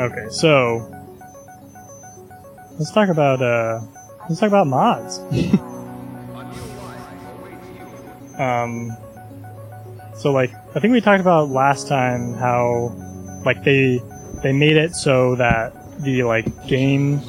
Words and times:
Okay, 0.00 0.26
so 0.30 0.90
let's 2.78 2.90
talk 2.90 3.08
about 3.08 3.40
uh 3.40 3.80
let's 4.28 4.40
talk 4.40 4.48
about 4.48 4.66
mods. 4.66 5.18
um 8.38 8.90
so 10.16 10.32
like 10.32 10.52
I 10.74 10.80
think 10.80 10.92
we 10.92 11.00
talked 11.00 11.20
about 11.20 11.50
last 11.50 11.86
time 11.86 12.34
how 12.34 12.92
like 13.44 13.62
they 13.62 14.02
they 14.42 14.52
made 14.52 14.76
it 14.76 14.96
so 14.96 15.36
that 15.36 15.72
the 16.02 16.24
like 16.24 16.66
game 16.66 17.20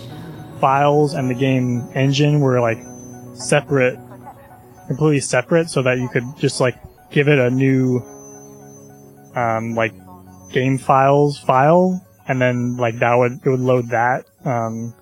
files 0.59 1.13
and 1.13 1.29
the 1.29 1.36
game 1.36 1.88
engine 1.93 2.39
were 2.39 2.59
like 2.59 2.79
separate 3.36 3.99
completely 4.88 5.20
separate 5.20 5.70
so 5.70 5.83
that 5.83 5.99
you 5.99 6.09
could 6.09 6.23
just 6.38 6.59
like 6.59 6.75
give 7.11 7.27
it 7.27 7.38
a 7.38 7.52
new 7.52 8.04
um 9.36 9.75
like 9.75 9.93
game 10.52 10.77
files 10.77 11.38
file 11.39 12.02
and 12.27 12.41
then 12.41 12.77
like 12.77 12.99
that 12.99 13.16
would 13.16 13.34
it 13.45 13.49
would 13.49 13.59
load 13.59 13.89
that 13.89 14.25
um 14.45 14.94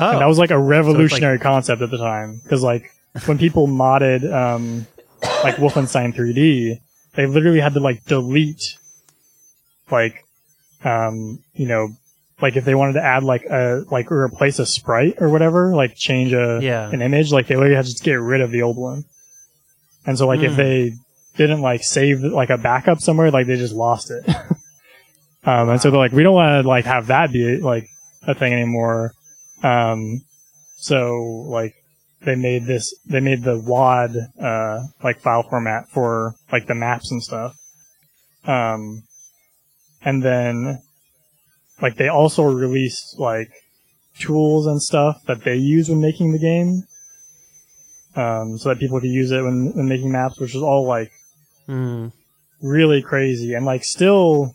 Oh, 0.00 0.10
and 0.12 0.20
that 0.20 0.26
was 0.26 0.38
like 0.38 0.52
a 0.52 0.58
revolutionary 0.58 1.40
concept 1.40 1.82
at 1.82 1.90
the 1.90 1.98
time 1.98 2.40
because 2.44 2.62
like 2.62 2.92
when 3.26 3.36
people 3.38 3.66
modded 3.82 4.22
um 4.32 4.86
like 5.42 5.56
Wolfenstein 5.56 6.14
3D 6.14 6.80
they 7.14 7.26
literally 7.26 7.58
had 7.60 7.74
to 7.74 7.80
like 7.80 8.04
delete 8.04 8.76
like 9.90 10.24
um 10.84 11.42
you 11.54 11.66
know 11.66 11.88
like 12.40 12.54
if 12.56 12.64
they 12.64 12.76
wanted 12.76 12.92
to 12.92 13.02
add 13.02 13.24
like 13.24 13.44
a 13.46 13.82
like 13.90 14.12
or 14.12 14.22
replace 14.22 14.60
a 14.60 14.66
sprite 14.66 15.16
or 15.20 15.28
whatever 15.28 15.74
like 15.74 15.96
change 15.96 16.32
a 16.32 16.60
Yeah. 16.62 16.88
an 16.90 17.02
image 17.02 17.32
like 17.32 17.48
they 17.48 17.56
literally 17.56 17.74
had 17.74 17.86
to 17.86 17.90
just 17.90 18.04
get 18.04 18.14
rid 18.20 18.40
of 18.40 18.52
the 18.52 18.62
old 18.62 18.76
one 18.76 19.04
and 20.06 20.16
so 20.16 20.26
like 20.28 20.40
if 20.40 20.52
Mm. 20.52 20.56
they 20.56 20.92
didn't 21.38 21.62
like 21.62 21.82
save 21.82 22.20
like 22.20 22.50
a 22.50 22.58
backup 22.58 23.00
somewhere 23.00 23.30
like 23.30 23.46
they 23.46 23.56
just 23.56 23.74
lost 23.74 24.10
it. 24.10 24.28
Um 25.44 25.70
and 25.70 25.80
so 25.80 25.90
they're 25.90 25.98
like 25.98 26.12
we 26.12 26.22
don't 26.22 26.34
want 26.34 26.62
to 26.62 26.68
like 26.68 26.84
have 26.84 27.06
that 27.06 27.32
be 27.32 27.56
like 27.58 27.88
a 28.26 28.34
thing 28.34 28.52
anymore. 28.52 29.12
Um 29.62 30.20
so 30.76 31.16
like 31.46 31.74
they 32.22 32.34
made 32.34 32.66
this 32.66 32.94
they 33.06 33.20
made 33.20 33.44
the 33.44 33.58
wad 33.58 34.14
uh 34.38 34.80
like 35.02 35.20
file 35.20 35.44
format 35.44 35.88
for 35.88 36.34
like 36.52 36.66
the 36.66 36.74
maps 36.74 37.10
and 37.10 37.22
stuff. 37.22 37.56
Um 38.44 39.04
and 40.02 40.22
then 40.22 40.82
like 41.80 41.96
they 41.96 42.08
also 42.08 42.42
released 42.42 43.18
like 43.18 43.48
tools 44.18 44.66
and 44.66 44.82
stuff 44.82 45.22
that 45.26 45.44
they 45.44 45.54
use 45.54 45.88
when 45.88 46.00
making 46.00 46.32
the 46.32 46.38
game. 46.38 46.82
Um 48.16 48.58
so 48.58 48.68
that 48.68 48.80
people 48.80 49.00
could 49.00 49.08
use 49.08 49.30
it 49.30 49.42
when, 49.42 49.72
when 49.74 49.88
making 49.88 50.12
maps 50.12 50.38
which 50.38 50.54
is 50.54 50.62
all 50.62 50.84
like 50.84 51.12
Mm. 51.68 52.12
really 52.62 53.02
crazy 53.02 53.52
and 53.54 53.66
like 53.66 53.84
still 53.84 54.54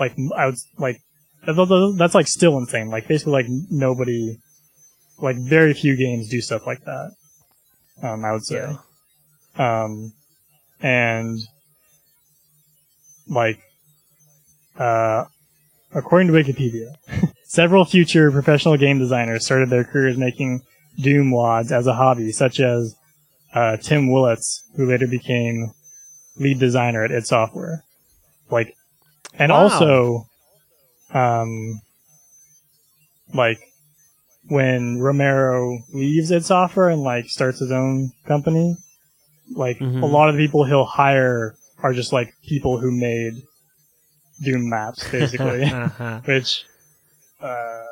like 0.00 0.16
I 0.34 0.46
would 0.46 0.56
like 0.78 0.98
that- 1.46 1.54
that- 1.54 1.94
that's 1.98 2.14
like 2.14 2.26
still 2.26 2.56
insane. 2.58 2.88
Like 2.88 3.06
basically 3.06 3.32
like 3.32 3.46
nobody 3.70 4.38
like 5.18 5.36
very 5.36 5.74
few 5.74 5.94
games 5.96 6.28
do 6.28 6.40
stuff 6.40 6.66
like 6.66 6.84
that. 6.84 7.10
Um 8.02 8.24
I 8.24 8.32
would 8.32 8.44
say. 8.44 8.56
Yeah. 9.58 9.82
Um 9.84 10.12
and 10.80 11.38
like 13.28 13.60
uh 14.78 15.24
according 15.94 16.28
to 16.28 16.32
Wikipedia, 16.34 16.94
several 17.44 17.84
future 17.84 18.30
professional 18.30 18.76
game 18.76 18.98
designers 18.98 19.44
started 19.44 19.70
their 19.70 19.84
careers 19.84 20.16
making 20.16 20.62
Doom 20.98 21.30
wads 21.30 21.72
as 21.72 21.86
a 21.86 21.94
hobby, 21.94 22.32
such 22.32 22.60
as 22.60 22.94
uh, 23.54 23.76
Tim 23.78 24.10
Willits, 24.10 24.62
who 24.76 24.86
later 24.86 25.06
became 25.06 25.72
lead 26.36 26.58
designer 26.58 27.04
at 27.04 27.10
id 27.12 27.26
Software. 27.26 27.84
Like, 28.50 28.74
and 29.38 29.50
Wow. 29.52 29.58
also, 29.58 30.26
um, 31.14 31.80
like 33.34 33.58
when 34.48 34.98
Romero 35.00 35.78
leaves 35.92 36.30
id 36.30 36.44
Software 36.44 36.88
and 36.88 37.02
like 37.02 37.26
starts 37.28 37.58
his 37.60 37.70
own 37.72 38.10
company, 38.26 38.76
like 39.54 39.78
Mhm. 39.78 40.02
a 40.02 40.06
lot 40.06 40.28
of 40.28 40.36
the 40.36 40.44
people 40.46 40.64
he'll 40.64 40.84
hire 40.84 41.54
are 41.82 41.92
just 41.92 42.12
like 42.12 42.34
people 42.46 42.78
who 42.78 42.90
made 42.90 43.34
Doom 44.42 44.68
maps, 44.68 45.08
basically, 45.10 45.62
Uh-huh. 45.72 46.20
which, 46.24 46.64
uh, 47.40 47.84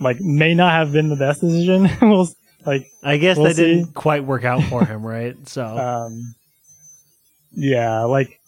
like 0.00 0.20
may 0.20 0.54
not 0.54 0.72
have 0.72 0.92
been 0.92 1.08
the 1.08 1.16
best 1.16 1.40
decision. 1.40 1.88
we'll, 2.02 2.28
like, 2.64 2.86
I 3.02 3.16
guess 3.16 3.36
We'll 3.36 3.46
that 3.46 3.56
see. 3.56 3.62
didn't 3.64 3.94
quite 3.94 4.24
work 4.24 4.44
out 4.44 4.62
for 4.64 4.84
him, 4.84 5.04
right? 5.04 5.36
So 5.48 5.64
um, 5.64 6.34
yeah, 7.58 8.04
like 8.04 8.40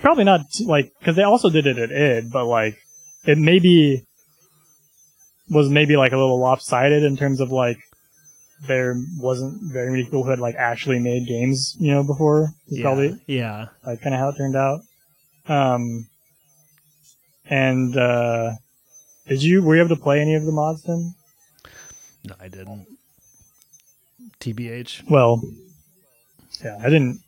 probably 0.00 0.24
not 0.24 0.42
like 0.64 0.92
because 0.98 1.16
they 1.16 1.24
also 1.24 1.50
did 1.50 1.66
it 1.66 1.76
at 1.76 1.90
id, 1.90 2.30
but 2.30 2.46
like 2.46 2.78
it 3.24 3.36
maybe 3.36 4.04
was 5.50 5.68
maybe 5.68 5.96
like 5.96 6.12
a 6.12 6.16
little 6.16 6.38
lopsided 6.38 7.02
in 7.02 7.16
terms 7.16 7.40
of 7.40 7.50
like 7.50 7.78
there 8.68 8.94
wasn't 9.18 9.60
very 9.72 9.90
many 9.90 10.04
people 10.04 10.22
who 10.22 10.30
had 10.30 10.38
like 10.38 10.54
actually 10.54 11.00
made 11.00 11.26
games, 11.26 11.76
you 11.80 11.90
know, 11.92 12.04
before. 12.04 12.50
Yeah, 12.68 12.82
probably 12.82 13.20
yeah. 13.26 13.66
like 13.84 14.02
kind 14.02 14.14
of 14.14 14.20
how 14.20 14.28
it 14.28 14.36
turned 14.36 14.56
out. 14.56 14.80
Um, 15.48 16.06
and 17.46 17.96
uh, 17.96 18.52
did 19.26 19.42
you 19.42 19.62
were 19.62 19.74
you 19.74 19.82
able 19.82 19.96
to 19.96 20.02
play 20.02 20.20
any 20.20 20.36
of 20.36 20.44
the 20.44 20.52
mods 20.52 20.82
then? 20.82 21.14
No, 22.24 22.34
I 22.40 22.46
didn't. 22.46 22.86
TBH. 24.38 25.10
Well, 25.10 25.42
yeah, 26.62 26.78
I 26.80 26.84
didn't 26.84 27.20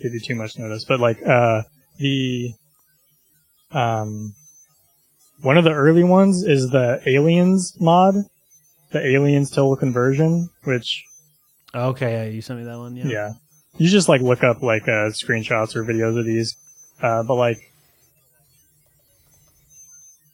give 0.00 0.12
you 0.12 0.20
too 0.20 0.34
much 0.34 0.58
notice, 0.58 0.84
but 0.84 1.00
like 1.00 1.20
uh 1.26 1.62
the 1.98 2.52
um 3.72 4.34
one 5.42 5.56
of 5.56 5.64
the 5.64 5.72
early 5.72 6.04
ones 6.04 6.42
is 6.42 6.70
the 6.70 7.00
Aliens 7.06 7.76
mod, 7.80 8.14
the 8.92 9.04
Aliens 9.04 9.50
Total 9.50 9.76
Conversion, 9.76 10.50
which 10.64 11.04
Okay, 11.74 12.12
yeah, 12.12 12.24
you 12.24 12.42
sent 12.42 12.58
me 12.58 12.64
that 12.64 12.78
one. 12.78 12.96
Yeah. 12.96 13.06
yeah, 13.06 13.32
you 13.78 13.88
just 13.88 14.08
like 14.08 14.20
look 14.20 14.42
up 14.42 14.62
like 14.62 14.82
uh, 14.84 15.10
screenshots 15.10 15.76
or 15.76 15.84
videos 15.84 16.18
of 16.18 16.24
these, 16.24 16.56
uh, 17.00 17.22
but 17.22 17.34
like 17.36 17.58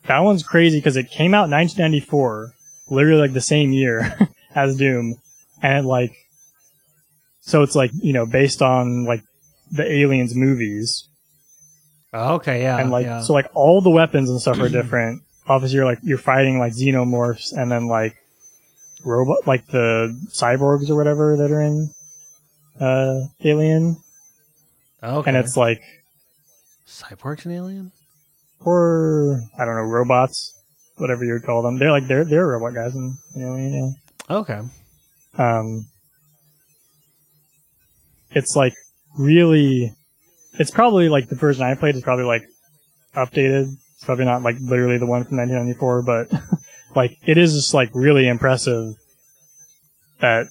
that 0.06 0.20
one's 0.20 0.42
crazy 0.42 0.78
because 0.78 0.96
it 0.96 1.10
came 1.10 1.34
out 1.34 1.44
in 1.44 1.50
1994, 1.50 2.52
literally 2.88 3.20
like 3.20 3.34
the 3.34 3.40
same 3.40 3.72
year 3.72 4.16
as 4.54 4.76
Doom, 4.76 5.16
and 5.62 5.84
it, 5.84 5.88
like 5.88 6.16
so 7.40 7.62
it's 7.62 7.76
like 7.76 7.90
you 8.00 8.14
know 8.14 8.24
based 8.24 8.62
on 8.62 9.04
like 9.04 9.22
the 9.72 9.90
Aliens 9.90 10.34
movies, 10.34 11.08
Oh, 12.12 12.34
okay, 12.34 12.62
yeah. 12.62 12.78
and 12.78 12.90
like 12.90 13.04
yeah. 13.06 13.20
so 13.22 13.32
like 13.32 13.48
all 13.54 13.80
the 13.80 13.90
weapons 13.90 14.30
and 14.30 14.40
stuff 14.40 14.58
are 14.60 14.68
different. 14.68 15.22
Obviously, 15.48 15.76
you're 15.76 15.84
like 15.84 15.98
you're 16.02 16.18
fighting 16.18 16.58
like 16.58 16.72
xenomorphs, 16.72 17.52
and 17.52 17.70
then 17.70 17.86
like 17.88 18.16
robot 19.04 19.46
like 19.46 19.66
the 19.68 20.16
cyborgs 20.32 20.88
or 20.90 20.96
whatever 20.96 21.36
that 21.36 21.50
are 21.50 21.60
in 21.60 21.90
uh 22.80 23.20
Alien, 23.44 23.96
okay. 25.02 25.28
and 25.30 25.36
it's 25.36 25.56
like 25.56 25.80
Cyborgs 26.86 27.44
and 27.44 27.54
Alien. 27.54 27.92
or 28.64 29.42
I 29.58 29.64
don't 29.64 29.74
know 29.76 29.82
robots, 29.82 30.54
whatever 30.96 31.24
you 31.24 31.32
would 31.34 31.44
call 31.44 31.62
them. 31.62 31.78
They're 31.78 31.90
like 31.90 32.06
they're 32.08 32.24
they're 32.24 32.46
robot 32.46 32.74
guys 32.74 32.94
in, 32.94 33.16
in 33.34 33.42
Alien. 33.42 33.94
Okay. 34.30 34.60
Um, 35.38 35.86
it's 38.30 38.56
like 38.56 38.74
really, 39.18 39.92
it's 40.54 40.70
probably 40.70 41.08
like 41.08 41.28
the 41.28 41.36
version 41.36 41.64
I 41.64 41.74
played 41.74 41.96
is 41.96 42.02
probably 42.02 42.24
like 42.24 42.44
updated. 43.14 43.72
It's 43.94 44.04
probably 44.04 44.24
not 44.24 44.42
like 44.42 44.56
literally 44.60 44.98
the 44.98 45.06
one 45.06 45.24
from 45.24 45.38
1994, 45.38 46.02
but 46.02 46.32
like 46.96 47.18
it 47.26 47.38
is 47.38 47.52
just 47.54 47.74
like 47.74 47.90
really 47.94 48.28
impressive 48.28 48.94
that 50.20 50.46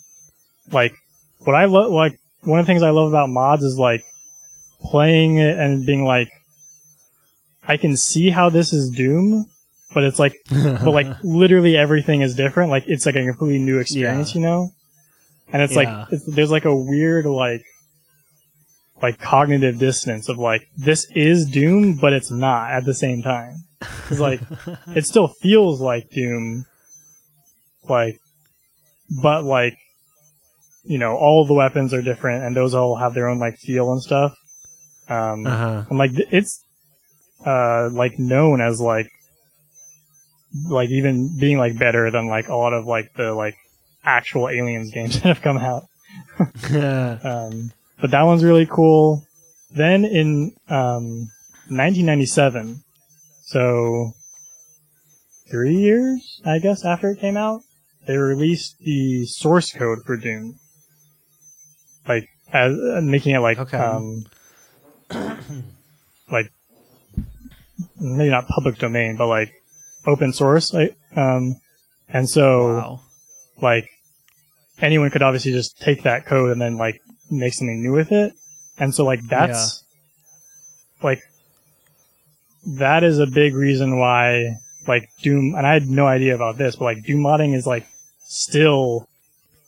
like 0.72 0.96
what 1.40 1.56
I 1.56 1.66
love 1.66 1.92
like 1.92 2.20
one 2.42 2.60
of 2.60 2.66
the 2.66 2.70
things 2.70 2.84
I 2.84 2.92
love 2.92 3.10
about 3.10 3.30
mods 3.30 3.64
is 3.64 3.78
like 3.80 4.04
playing 4.82 5.38
it 5.38 5.58
and 5.58 5.86
being 5.86 6.04
like 6.06 6.30
I 7.68 7.78
can 7.78 7.98
see 7.98 8.30
how 8.30 8.50
this 8.50 8.74
is 8.74 8.92
Doom, 8.92 9.48
but 9.94 10.04
it's 10.04 10.20
like 10.20 10.36
but 10.50 10.92
like 10.92 11.08
literally 11.24 11.78
everything 11.78 12.22
is 12.22 12.36
different. 12.36 12.70
Like 12.72 12.84
it's 12.88 13.06
like 13.06 13.16
a 13.16 13.26
completely 13.26 13.60
new 13.60 13.80
experience, 13.80 14.34
you 14.36 14.42
know. 14.42 14.72
And 15.52 15.62
it's 15.62 15.76
Yeah. 15.76 15.80
like 15.80 16.08
it's, 16.12 16.26
there's 16.26 16.52
like 16.52 16.66
a 16.66 16.76
weird 16.76 17.26
like 17.26 17.64
like 19.02 19.20
cognitive 19.20 19.78
dissonance 19.78 20.30
of 20.30 20.38
like 20.38 20.68
this 20.78 21.08
is 21.16 21.46
Doom, 21.50 21.96
but 21.96 22.14
it's 22.14 22.32
not 22.32 22.72
at 22.72 22.86
the 22.86 22.94
same 22.94 23.22
time. 23.22 23.64
It's 24.10 24.20
like 24.20 24.42
it 24.88 25.06
still 25.06 25.28
feels 25.28 25.82
like 25.82 26.10
Doom, 26.10 26.66
like, 27.90 28.20
but 29.22 29.44
like 29.44 29.78
you 30.84 30.98
know 30.98 31.16
all 31.18 31.46
the 31.46 31.54
weapons 31.54 31.94
are 31.94 32.02
different 32.02 32.44
and 32.44 32.56
those 32.56 32.74
all 32.74 32.96
have 32.96 33.14
their 33.14 33.28
own 33.28 33.40
like 33.40 33.58
feel 33.58 33.92
and 33.92 34.02
stuff. 34.02 34.36
Um, 35.08 35.46
uh-huh. 35.46 35.86
and 35.90 36.00
like 36.00 36.12
it's 36.16 36.64
uh 37.46 37.90
like 37.92 38.18
known 38.18 38.60
as 38.62 38.82
like 38.82 39.08
like 40.68 40.90
even 40.90 41.38
being 41.38 41.58
like 41.58 41.78
better 41.78 42.10
than 42.10 42.28
like 42.28 42.48
a 42.48 42.56
lot 42.56 42.74
of 42.74 42.86
like 42.86 43.14
the 43.16 43.34
like 43.34 43.56
actual 44.04 44.50
aliens 44.50 44.92
games 44.92 45.14
that 45.22 45.24
have 45.24 45.42
come 45.42 45.58
out 45.58 45.84
um 47.24 47.72
but 48.02 48.12
that 48.12 48.24
one's 48.24 48.44
really 48.44 48.66
cool 48.66 49.26
then 49.72 50.06
in 50.06 50.54
um, 50.70 51.28
1997, 51.68 52.84
so 53.44 54.14
three 55.50 55.76
years, 55.76 56.42
I 56.46 56.60
guess, 56.60 56.86
after 56.86 57.10
it 57.12 57.20
came 57.20 57.36
out, 57.38 57.62
they 58.08 58.18
released 58.18 58.80
the 58.80 59.26
source 59.26 59.72
code 59.74 60.00
for 60.06 60.16
Doom, 60.18 60.60
like 62.08 62.30
as 62.54 62.74
uh, 62.78 63.02
making 63.02 63.36
it 63.36 63.40
like 63.40 63.58
Okay. 63.58 63.78
um, 63.78 64.26
like 66.32 66.52
maybe 68.00 68.30
not 68.30 68.48
public 68.48 68.78
domain, 68.78 69.18
but 69.18 69.28
like 69.28 69.52
open 70.06 70.32
source. 70.34 70.74
Like, 70.74 70.96
um, 71.16 71.56
and 72.08 72.30
so 72.30 72.68
Wow. 72.68 73.00
like 73.62 73.90
anyone 74.80 75.10
could 75.10 75.24
obviously 75.24 75.52
just 75.52 75.80
take 75.82 76.04
that 76.04 76.26
code 76.26 76.52
and 76.52 76.62
then 76.62 76.78
like 76.78 77.02
make 77.30 77.54
something 77.54 77.82
new 77.82 77.92
with 77.92 78.12
it. 78.12 78.34
And 78.78 78.94
so 78.94 79.06
like 79.06 79.22
that's 79.28 79.84
like 81.02 81.22
that 82.68 83.04
is 83.04 83.20
a 83.20 83.28
big 83.28 83.54
reason 83.56 84.00
why 84.00 84.58
like 84.88 85.10
Doom 85.22 85.56
and 85.56 85.66
I 85.66 85.74
had 85.74 85.88
no 85.88 86.08
idea 86.08 86.36
about 86.36 86.58
this, 86.58 86.76
but 86.76 86.86
like 86.86 87.04
Doom 87.04 87.22
modding 87.22 87.56
is 87.56 87.66
like 87.66 87.88
still 88.20 89.08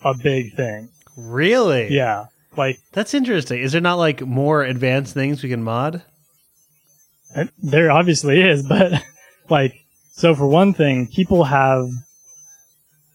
a 0.04 0.14
big 0.14 0.54
thing. 0.56 0.90
Really? 1.16 1.94
Yeah. 1.94 2.26
Like 2.56 2.80
That's 2.92 3.14
interesting. 3.14 3.62
Is 3.62 3.72
there 3.72 3.82
not 3.82 3.96
like 3.96 4.22
more 4.22 4.64
advanced 4.64 5.14
things 5.14 5.44
we 5.44 5.50
can 5.50 5.64
mod? 5.64 6.02
Uh, 7.36 7.46
There 7.62 7.92
obviously 7.92 8.42
is, 8.42 8.66
but 8.68 9.04
like, 9.50 9.76
so 10.14 10.34
for 10.34 10.48
one 10.48 10.74
thing, 10.74 11.08
people 11.08 11.44
have, 11.44 11.88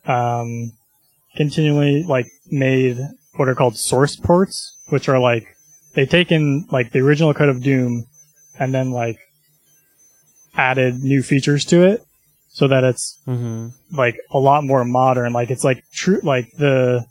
um, 0.06 0.72
continually 1.36 2.04
like 2.04 2.26
made 2.50 2.98
what 3.36 3.48
are 3.48 3.54
called 3.54 3.76
source 3.76 4.16
ports, 4.16 4.76
which 4.88 5.08
are 5.08 5.18
like, 5.18 5.46
they 5.94 6.06
take 6.06 6.30
in 6.32 6.66
like 6.70 6.92
the 6.92 7.00
original 7.00 7.34
code 7.34 7.48
of 7.48 7.62
Doom 7.62 8.04
and 8.58 8.72
then 8.74 8.90
like 8.90 9.18
added 10.54 11.02
new 11.02 11.22
features 11.22 11.64
to 11.66 11.82
it 11.82 12.04
so 12.48 12.68
that 12.68 12.84
it's 12.84 13.18
Mm-hmm. 13.26 13.68
like 13.96 14.16
a 14.30 14.38
lot 14.38 14.64
more 14.64 14.84
modern. 14.84 15.32
Like 15.32 15.50
it's 15.50 15.64
like 15.64 15.82
true, 15.92 16.20
like 16.22 16.50
the, 16.58 17.04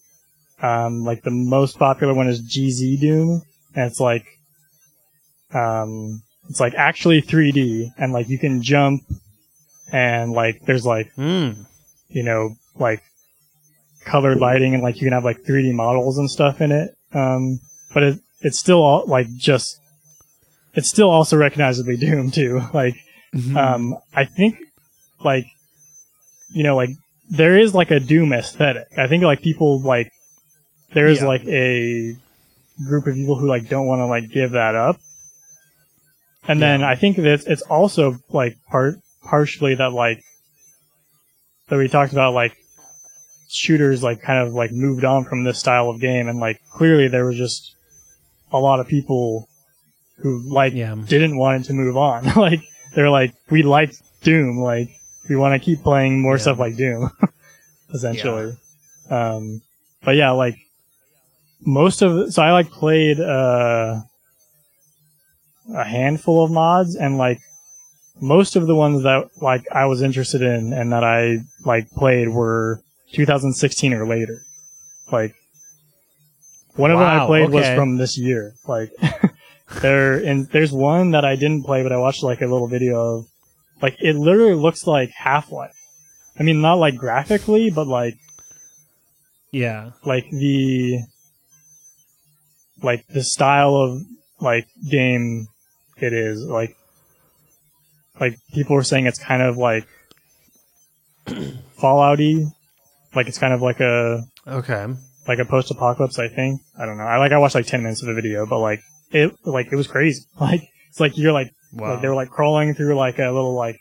um, 0.62 1.04
like 1.04 1.24
the 1.24 1.32
most 1.32 1.80
popular 1.80 2.14
one 2.14 2.28
is 2.28 2.42
GZ 2.42 3.00
Doom, 3.00 3.42
and 3.76 3.86
it's 3.90 4.00
like, 4.00 4.26
um, 5.54 6.22
it's 6.50 6.60
like 6.60 6.74
actually 6.76 7.22
3D, 7.22 7.92
and 7.98 8.14
like 8.14 8.30
you 8.30 8.38
can 8.38 8.62
jump, 8.62 9.02
and 9.92 10.32
like 10.34 10.62
there's 10.66 10.86
like 10.86 11.12
Mm. 11.18 11.66
you 12.10 12.24
know 12.24 12.56
like 12.76 13.02
colored 14.06 14.40
lighting, 14.40 14.74
and 14.74 14.84
like 14.84 14.96
you 14.96 15.02
can 15.02 15.14
have 15.14 15.24
like 15.26 15.42
3D 15.44 15.74
models 15.74 16.18
and 16.18 16.30
stuff 16.30 16.62
in 16.62 16.72
it. 16.72 16.96
Um, 17.14 17.60
but 17.94 18.04
it 18.04 18.20
it's 18.42 18.60
still 18.60 18.82
all 18.82 19.06
like 19.06 19.28
just, 19.36 19.80
it's 20.74 20.90
still 20.90 21.10
also 21.10 21.38
recognizably 21.38 21.98
Doom 21.98 22.32
too. 22.32 22.62
Like 22.74 22.96
Mm-hmm. 23.34 23.56
um, 23.56 23.96
I 24.14 24.26
think, 24.26 24.58
like, 25.24 25.46
you 26.50 26.64
know, 26.64 26.76
like 26.76 26.90
there 27.30 27.58
is 27.58 27.74
like 27.74 27.90
a 27.92 28.00
Doom 28.02 28.34
aesthetic. 28.34 28.88
I 28.98 29.08
think 29.08 29.24
like 29.24 29.42
people 29.42 29.80
like 29.80 30.12
there 30.94 31.08
is 31.08 31.22
Yeah. 31.22 31.28
like 31.28 31.46
a 31.46 32.14
group 32.86 33.08
of 33.08 33.16
people 33.16 33.36
who 33.36 33.48
like 33.48 33.70
don't 33.70 33.88
want 33.88 34.00
to 34.00 34.06
like 34.08 34.30
give 34.32 34.52
that 34.52 34.76
up. 34.76 35.00
And 36.46 36.62
then 36.62 36.84
I 36.84 36.96
think 36.96 37.16
that 37.18 37.26
it's, 37.26 37.46
it's 37.46 37.62
also 37.62 38.18
like 38.30 38.58
part 38.70 38.96
partially 39.24 39.76
that 39.76 39.94
like 39.94 40.22
that 41.70 41.78
we 41.78 41.88
talked 41.88 42.12
about 42.12 42.34
like 42.34 42.58
shooters 43.54 44.02
like 44.04 44.22
kind 44.22 44.46
of 44.46 44.54
like 44.54 44.72
moved 44.72 45.04
on 45.06 45.24
from 45.26 45.44
this 45.44 45.60
style 45.60 45.90
of 45.90 46.00
game 46.00 46.28
and 46.28 46.40
like 46.40 46.62
clearly 46.72 47.08
there 47.08 47.26
was 47.26 47.38
just 47.38 47.76
a 48.52 48.58
lot 48.60 48.80
of 48.80 48.88
people 48.88 49.48
who 50.18 50.40
like 50.54 50.74
Yeah. 50.74 50.96
didn't 51.08 51.38
want 51.38 51.64
it 51.64 51.68
to 51.68 51.74
move 51.74 51.98
on. 51.98 52.26
like 52.36 52.62
they're 52.94 53.10
like, 53.10 53.34
we 53.50 53.64
like 53.64 53.94
Doom, 54.22 54.60
like 54.60 54.90
we 55.30 55.36
want 55.36 55.54
to 55.60 55.64
keep 55.66 55.82
playing 55.84 56.22
more 56.22 56.36
Yeah. 56.36 56.42
stuff 56.42 56.60
like 56.60 56.76
Doom, 56.76 57.10
essentially. 57.94 58.56
Um, 59.10 59.62
but 60.04 60.16
yeah, 60.16 60.32
like 60.32 60.56
most 61.66 62.02
of 62.02 62.34
so 62.34 62.42
I 62.42 62.52
like 62.52 62.70
played 62.72 63.20
uh, 63.20 64.02
a 65.74 65.84
handful 65.84 66.44
of 66.44 66.52
mods 66.52 66.96
and 66.96 67.18
like 67.18 67.40
most 68.20 68.56
of 68.56 68.68
the 68.68 68.76
ones 68.76 69.04
that 69.04 69.30
like 69.42 69.64
I 69.72 69.86
was 69.86 70.02
interested 70.02 70.42
in 70.42 70.74
and 70.74 70.92
that 70.92 71.04
I 71.04 71.40
like 71.66 71.90
played 71.92 72.30
were 72.30 72.82
2016 73.14 73.94
or 73.94 74.08
later. 74.08 74.44
Like 75.12 75.36
one 76.76 76.92
of 76.92 77.00
them 77.00 77.08
I 77.08 77.18
Wow, 77.20 77.28
played 77.28 77.50
was 77.50 77.68
from 77.76 77.98
this 77.98 78.18
year. 78.18 78.54
Like 78.68 78.92
there 79.82 80.14
and 80.24 80.48
there's 80.50 80.72
one 80.72 81.12
that 81.12 81.26
I 81.26 81.36
didn't 81.36 81.64
play 81.64 81.84
but 81.84 81.92
I 81.92 81.98
watched 81.98 82.24
like 82.24 82.42
a 82.42 82.48
little 82.48 82.68
video 82.68 83.18
of 83.18 83.26
like 83.82 83.98
it 84.00 84.16
literally 84.16 84.56
looks 84.56 84.86
like 84.88 85.10
Half-Life. 85.12 85.76
I 86.40 86.44
mean 86.44 86.62
not 86.62 86.76
like 86.76 86.96
graphically 86.96 87.70
but 87.70 87.88
like 87.88 88.16
Yeah. 89.52 89.92
like 90.06 90.30
the 90.32 91.00
like 92.82 93.06
the 93.08 93.24
style 93.24 93.76
of 93.76 94.02
like 94.40 94.68
game 94.90 95.48
it 95.98 96.14
is 96.14 96.44
like 96.46 96.76
like 98.20 98.40
people 98.54 98.76
were 98.76 98.84
saying 98.84 99.06
it's 99.06 99.20
kind 99.24 99.42
of 99.42 99.58
like 99.58 99.88
fallouty 101.28 102.52
like 103.16 103.28
it's 103.28 103.38
kind 103.38 103.54
of 103.54 103.62
like 103.62 103.80
a 103.80 104.24
Okay. 104.48 104.88
like 105.28 105.40
a 105.40 105.46
post-apocalypse 105.46 106.18
i 106.20 106.28
think 106.28 106.62
i 106.80 106.86
don't 106.86 106.98
know 106.98 107.04
i 107.04 107.18
like 107.18 107.32
i 107.32 107.38
watched 107.38 107.56
like 107.56 107.66
10 107.68 107.84
minutes 107.84 108.02
of 108.02 108.08
the 108.08 108.14
video 108.14 108.46
but 108.46 108.60
like 108.60 108.80
it 109.12 109.32
like 109.46 109.68
it 109.72 109.76
was 109.76 109.88
crazy 109.88 110.24
like 110.40 110.62
it's 110.90 111.00
like 111.00 111.18
you're 111.18 111.34
like 111.34 111.52
Wow. 111.74 111.94
like 111.94 112.02
they 112.02 112.08
were 112.10 112.16
like 112.16 112.30
crawling 112.30 112.74
through 112.74 112.96
like 112.96 113.18
a 113.20 113.32
little 113.32 113.54
like 113.56 113.80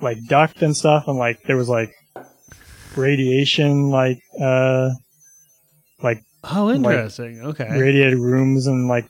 like 0.00 0.18
duct 0.28 0.62
and 0.62 0.76
stuff 0.76 1.04
and 1.06 1.16
like 1.16 1.42
there 1.44 1.56
was 1.56 1.68
like 1.68 1.92
radiation 2.96 3.90
like 3.90 4.18
uh 4.40 4.90
like 6.02 6.22
oh, 6.44 6.70
interesting. 6.72 7.40
okay. 7.42 7.68
radiated 7.70 8.18
rooms 8.18 8.66
and 8.66 8.88
like 8.88 9.08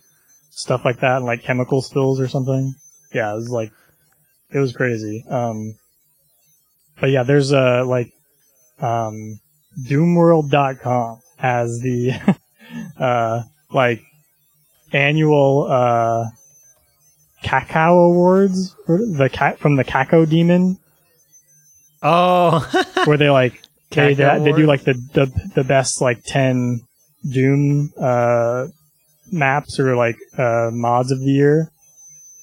stuff 0.50 0.84
like 0.84 1.00
that 1.00 1.16
and 1.18 1.24
like 1.24 1.42
chemical 1.42 1.80
spills 1.82 2.20
or 2.20 2.28
something 2.28 2.74
yeah 3.14 3.32
it 3.32 3.36
was 3.36 3.48
like 3.50 3.70
it 4.50 4.58
was 4.58 4.72
crazy 4.74 5.24
um 5.30 5.74
but 7.00 7.10
yeah 7.10 7.22
there's 7.22 7.52
a 7.52 7.82
like 7.84 8.10
um 8.80 9.40
doomworld.com 9.84 11.20
has 11.36 11.80
the 11.80 12.12
uh 12.98 13.42
like 13.70 14.02
annual 14.92 15.66
uh 15.68 16.24
Cacowards 17.42 18.74
the 18.86 19.30
cat 19.32 19.58
from 19.58 19.76
the 19.76 19.84
Cacodemon. 19.84 20.78
Oh. 22.02 22.68
where 23.04 23.16
they 23.16 23.30
like 23.30 23.62
they, 23.90 24.14
Cacao 24.14 24.38
they, 24.38 24.50
they 24.50 24.56
do 24.56 24.66
like 24.66 24.82
the, 24.82 24.94
the 25.14 25.50
the 25.54 25.64
best 25.64 26.00
like 26.00 26.22
10 26.24 26.80
doom 27.32 27.92
uh 28.00 28.66
maps 29.30 29.78
or 29.78 29.94
like 29.96 30.16
uh 30.36 30.70
mods 30.72 31.12
of 31.12 31.20
the 31.20 31.30
year. 31.30 31.70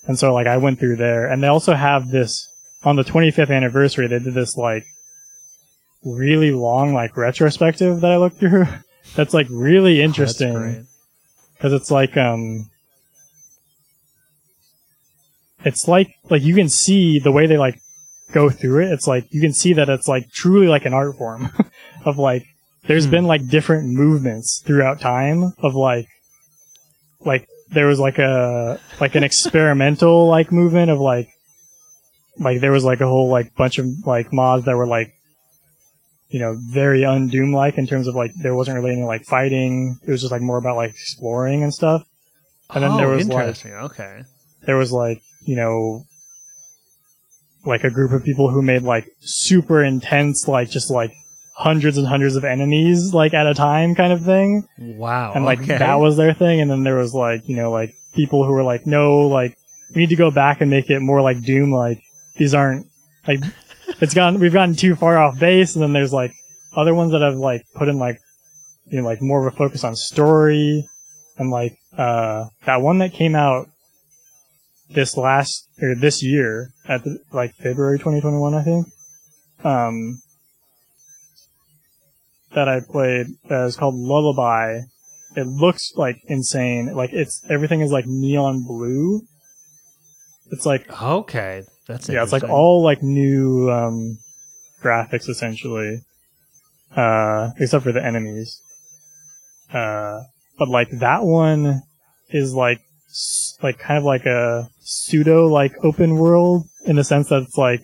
And 0.07 0.17
so 0.17 0.33
like 0.33 0.47
i 0.47 0.57
went 0.57 0.79
through 0.79 0.95
there. 0.95 1.27
And 1.27 1.43
they 1.43 1.47
also 1.47 1.73
have 1.73 2.09
this 2.09 2.47
on 2.83 2.95
the 2.95 3.03
25th 3.03 3.49
anniversary 3.49 4.07
they 4.07 4.19
did 4.19 4.33
this 4.33 4.55
like 4.55 4.85
really 6.05 6.51
long 6.51 6.93
like 6.93 7.17
retrospective 7.17 7.99
that 8.01 8.11
i 8.11 8.17
looked 8.17 8.37
through. 8.37 8.65
That's 9.15 9.33
like 9.33 9.47
really 9.49 10.01
Oh, 10.01 10.05
interesting. 10.05 10.87
because 11.53 11.73
it's 11.73 11.89
like 11.91 12.15
um 12.17 12.69
it's 15.63 15.87
like 15.87 16.13
like 16.29 16.43
you 16.43 16.53
can 16.55 16.69
see 16.69 17.19
the 17.19 17.31
way 17.31 17.47
they 17.47 17.57
like 17.57 17.79
go 18.31 18.49
through 18.49 18.83
it. 18.85 18.91
It's 18.91 19.07
like 19.07 19.25
you 19.31 19.41
can 19.41 19.53
see 19.53 19.73
that 19.73 19.89
it's 19.89 20.07
like 20.07 20.29
truly 20.31 20.67
like 20.67 20.85
an 20.85 20.93
art 20.93 21.15
form 21.17 21.49
of 22.05 22.17
like 22.17 22.45
there's 22.87 23.05
Hmm. 23.05 23.11
been 23.11 23.25
like 23.25 23.47
different 23.47 23.87
movements 23.89 24.61
throughout 24.65 24.99
time 24.99 25.53
of 25.59 25.75
like 25.75 26.07
like 27.21 27.47
there 27.69 27.87
was 27.87 27.99
like 27.99 28.19
a 28.19 28.79
like 28.99 29.15
an 29.15 29.23
experimental 29.29 30.27
like 30.27 30.51
movement 30.51 30.91
of 30.91 30.99
like 30.99 31.29
like 32.37 32.59
there 32.59 32.71
was 32.71 32.83
like 32.83 33.01
a 33.01 33.07
whole 33.07 33.29
like 33.29 33.55
bunch 33.55 33.79
of 33.79 33.87
like 34.05 34.33
mods 34.33 34.65
that 34.65 34.75
were 34.75 34.87
like 34.87 35.13
you 36.29 36.39
know 36.39 36.57
very 36.71 37.01
undoom 37.01 37.53
like 37.53 37.77
in 37.77 37.85
terms 37.87 38.07
of 38.07 38.15
like 38.15 38.31
there 38.41 38.55
wasn't 38.55 38.75
really 38.75 38.91
any 38.91 39.03
like 39.03 39.23
fighting 39.25 39.97
it 40.07 40.11
was 40.11 40.21
just 40.21 40.31
like 40.31 40.41
more 40.41 40.57
about 40.57 40.75
like 40.75 40.89
exploring 40.91 41.63
and 41.63 41.73
stuff 41.73 42.03
And 42.73 42.83
then 42.83 42.91
oh, 42.91 42.97
there 42.97 43.07
was, 43.09 43.27
like- 43.27 43.37
interesting. 43.47 43.73
okay. 43.73 44.23
there 44.65 44.75
was 44.77 44.91
like 44.91 45.21
you 45.43 45.55
know 45.55 46.03
like 47.65 47.83
a 47.83 47.89
group 47.89 48.11
of 48.11 48.23
people 48.23 48.49
who 48.49 48.61
made 48.61 48.83
like 48.83 49.07
super 49.21 49.83
intense 49.83 50.47
like 50.47 50.69
just 50.69 50.91
like 50.91 51.13
hundreds 51.55 51.97
and 51.97 52.05
hundreds 52.07 52.35
of 52.35 52.43
enemies 52.43 53.13
like 53.13 53.33
at 53.33 53.47
a 53.47 53.53
time 53.53 53.95
kind 53.95 54.11
of 54.11 54.23
thing 54.23 54.67
Wow. 54.77 55.33
and 55.33 55.45
like 55.45 55.59
okay. 55.61 55.77
that 55.77 55.95
was 55.95 56.17
their 56.17 56.33
thing 56.33 56.59
and 56.59 56.69
then 56.69 56.83
there 56.83 56.95
was 56.97 57.13
like 57.13 57.47
you 57.47 57.55
know 57.55 57.71
like 57.71 57.93
people 58.13 58.45
who 58.45 58.51
were 58.51 58.63
like 58.63 58.85
no 58.85 59.21
like 59.27 59.57
we 59.93 60.01
need 60.01 60.09
to 60.09 60.15
go 60.15 60.31
back 60.31 60.61
and 60.61 60.69
make 60.69 60.89
it 60.89 60.99
more 60.99 61.21
like 61.21 61.41
doom 61.43 61.71
like 61.71 62.01
these 62.37 62.53
aren't 62.53 62.87
like 63.27 63.39
it's 64.01 64.13
gone 64.13 64.39
we've 64.39 64.53
gotten 64.53 64.75
too 64.75 64.95
far 64.95 65.17
off 65.17 65.39
base 65.39 65.75
and 65.75 65.83
then 65.83 65.93
there's 65.93 66.13
like 66.13 66.33
other 66.75 66.93
ones 66.93 67.11
that 67.11 67.21
have 67.21 67.35
like 67.35 67.63
put 67.75 67.87
in 67.87 67.97
like 67.97 68.19
you 68.87 69.01
know 69.01 69.07
like 69.07 69.21
more 69.21 69.45
of 69.45 69.53
a 69.53 69.55
focus 69.55 69.83
on 69.83 69.95
story 69.95 70.87
and 71.37 71.49
like 71.49 71.77
uh, 71.97 72.45
that 72.65 72.81
one 72.81 72.99
that 72.99 73.13
came 73.13 73.35
out 73.35 73.67
this 74.89 75.17
last 75.17 75.67
or 75.81 75.95
this 75.95 76.23
year 76.23 76.69
at 76.87 77.03
the, 77.03 77.19
like 77.31 77.53
February 77.55 77.97
2021, 77.97 78.53
I 78.53 78.63
think. 78.63 78.87
Um, 79.63 80.21
that 82.53 82.69
I 82.69 82.79
played 82.79 83.27
uh, 83.49 83.65
is 83.65 83.75
called 83.75 83.95
Lullaby. 83.95 84.81
It 85.35 85.47
looks 85.47 85.93
like 85.95 86.21
insane. 86.27 86.93
Like 86.93 87.11
it's 87.11 87.43
everything 87.49 87.81
is 87.81 87.91
like 87.91 88.05
neon 88.05 88.63
blue. 88.63 89.21
It's 90.51 90.65
like 90.65 90.89
Okay, 91.01 91.63
that's 91.87 92.09
yeah, 92.09 92.23
it's 92.23 92.31
like 92.31 92.43
all 92.43 92.83
like 92.83 93.03
new 93.03 93.69
um, 93.69 94.17
graphics 94.81 95.29
essentially, 95.29 96.01
uh, 96.95 97.51
except 97.59 97.83
for 97.83 97.91
the 97.91 98.03
enemies. 98.03 98.61
Uh, 99.71 100.21
but 100.57 100.69
like 100.69 100.89
that 100.99 101.23
one 101.23 101.81
is 102.29 102.53
like 102.53 102.81
like 103.61 103.79
kind 103.79 103.97
of 103.97 104.03
like 104.03 104.25
a 104.25 104.69
pseudo 104.79 105.45
like 105.45 105.73
open 105.83 106.15
world 106.15 106.65
in 106.85 106.95
the 106.95 107.03
sense 107.03 107.29
that 107.29 107.43
it's 107.43 107.57
like 107.57 107.81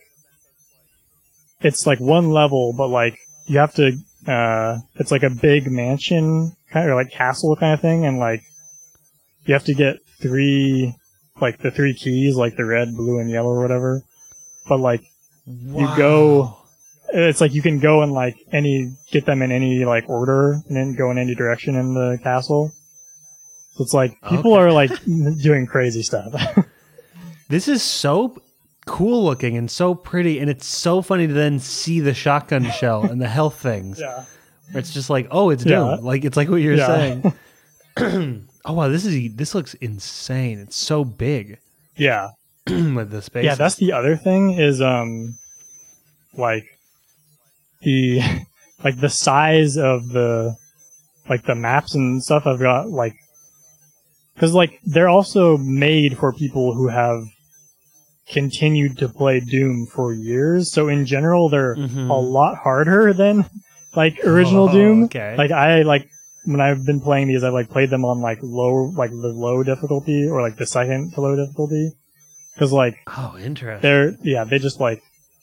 it's 1.62 1.86
like 1.86 2.00
one 2.00 2.32
level, 2.32 2.74
but 2.74 2.88
like 2.88 3.18
you 3.46 3.60
have 3.60 3.74
to. 3.76 3.98
Uh, 4.28 4.78
it's 4.98 5.12
like 5.12 5.24
a 5.24 5.32
big 5.32 5.66
mansion 5.72 6.56
kind 6.70 6.86
of 6.88 6.92
or 6.92 6.96
like 6.96 7.12
castle 7.12 7.56
kind 7.56 7.74
of 7.74 7.82
thing, 7.82 8.06
and 8.06 8.20
like 8.20 8.44
you 9.46 9.54
have 9.54 9.64
to 9.64 9.74
get 9.74 9.98
three 10.22 10.96
like 11.42 11.60
the 11.60 11.72
three 11.72 11.94
keys, 11.94 12.36
like 12.36 12.56
the 12.56 12.66
red, 12.66 12.96
blue, 12.96 13.20
and 13.20 13.30
yellow 13.30 13.50
or 13.50 13.62
whatever. 13.62 14.04
But 14.68 14.80
like 14.80 15.02
you 15.48 15.88
go- 15.98 16.58
it's 17.14 17.42
like 17.42 17.54
you 17.54 17.62
can 17.62 17.80
go 17.80 18.02
and 18.04 18.12
like 18.14 18.38
any 18.54 18.94
get 19.12 19.26
them 19.26 19.42
in 19.42 19.52
any 19.52 19.84
like 19.84 20.08
order 20.10 20.54
and 20.68 20.76
then 20.78 20.94
go 20.96 21.12
in 21.12 21.18
any 21.18 21.36
direction 21.36 21.76
in 21.76 21.94
the 21.94 22.18
castle. 22.24 22.72
So 23.74 23.84
it's 23.84 23.94
like 23.94 24.12
people 24.30 24.54
Okay. 24.54 24.62
are 24.64 24.72
like 24.72 24.92
doing 25.42 25.66
crazy 25.66 26.04
stuff. 26.04 26.34
This 27.50 27.68
is 27.68 27.84
so 27.84 28.42
cool 28.86 29.26
looking 29.26 29.58
and 29.58 29.70
so 29.70 29.94
pretty, 29.94 30.40
and 30.40 30.50
it's 30.50 30.66
so 30.66 31.02
funny 31.02 31.28
to 31.28 31.34
then 31.34 31.60
see 31.60 32.00
the 32.00 32.14
shotgun 32.14 32.72
shell 32.80 33.04
and 33.04 33.22
the 33.22 33.28
health 33.28 33.60
things. 33.60 34.00
yeah. 34.00 34.24
It's 34.74 34.94
just 34.94 35.10
like, 35.10 35.28
oh, 35.32 35.50
it's 35.50 35.66
Yeah. 35.66 35.96
Doom. 35.98 36.06
Like 36.06 36.24
it's 36.24 36.38
like 36.38 36.48
what 36.48 36.62
you're 36.62 36.76
Yeah. 36.76 37.22
saying. 37.98 38.48
oh 38.66 38.74
wow, 38.74 38.88
this 38.88 39.06
is 39.06 39.34
this 39.36 39.54
looks 39.56 39.74
insane. 39.76 40.60
It's 40.60 40.76
so 40.76 41.04
big 41.04 41.58
Yeah. 41.98 42.30
with 42.68 43.10
the 43.12 43.22
space. 43.22 43.46
Yeah, 43.46 43.56
that's 43.56 43.76
the 43.76 43.92
other 43.94 44.16
thing 44.16 44.52
is 44.54 44.82
um 44.82 45.36
like 46.38 46.66
the 47.82 48.22
like 48.84 49.00
the 49.00 49.10
size 49.10 49.78
of 49.78 50.10
the 50.10 50.56
like 51.30 51.44
the 51.46 51.56
maps 51.56 51.96
and 51.96 52.24
stuff 52.24 52.46
I've 52.48 52.60
got 52.60 52.90
like 52.90 53.14
cuz 54.38 54.54
like 54.54 54.80
they're 54.86 55.10
also 55.10 55.58
made 55.58 56.18
for 56.18 56.34
people 56.34 56.74
who 56.74 56.88
have 56.88 57.24
continued 58.30 58.98
to 59.00 59.10
play 59.10 59.40
Doom 59.40 59.86
for 59.88 60.14
years. 60.14 60.72
So 60.72 60.88
in 60.88 61.06
general 61.06 61.50
they're 61.50 61.76
Mhm. 61.76 62.10
a 62.10 62.14
lot 62.14 62.58
harder 62.58 63.14
than 63.22 63.46
like 63.96 64.20
original 64.24 64.70
Oh, 64.70 64.72
Doom. 64.72 65.04
Okay. 65.06 65.36
Like 65.38 65.52
I 65.52 65.82
like 65.82 66.08
when 66.46 66.62
I've 66.62 66.86
been 66.86 67.00
playing 67.00 67.28
these, 67.28 67.44
I've 67.44 67.54
like 67.54 67.70
played 67.70 67.90
them 67.90 68.06
on 68.06 68.22
like 68.22 68.40
low, 68.42 68.92
like 68.96 69.12
the 69.12 69.28
low 69.28 69.64
difficulty 69.64 70.28
or 70.28 70.42
like 70.42 70.58
the 70.58 70.66
second 70.66 71.14
to 71.14 71.22
low 71.22 71.36
difficulty, 71.36 71.92
because 72.54 72.72
like 72.72 72.98
oh, 73.08 73.38
interesting. 73.40 73.82
they're 73.82 74.16
yeah 74.24 74.44
they 74.44 74.60
just 74.60 74.80
like 74.80 75.02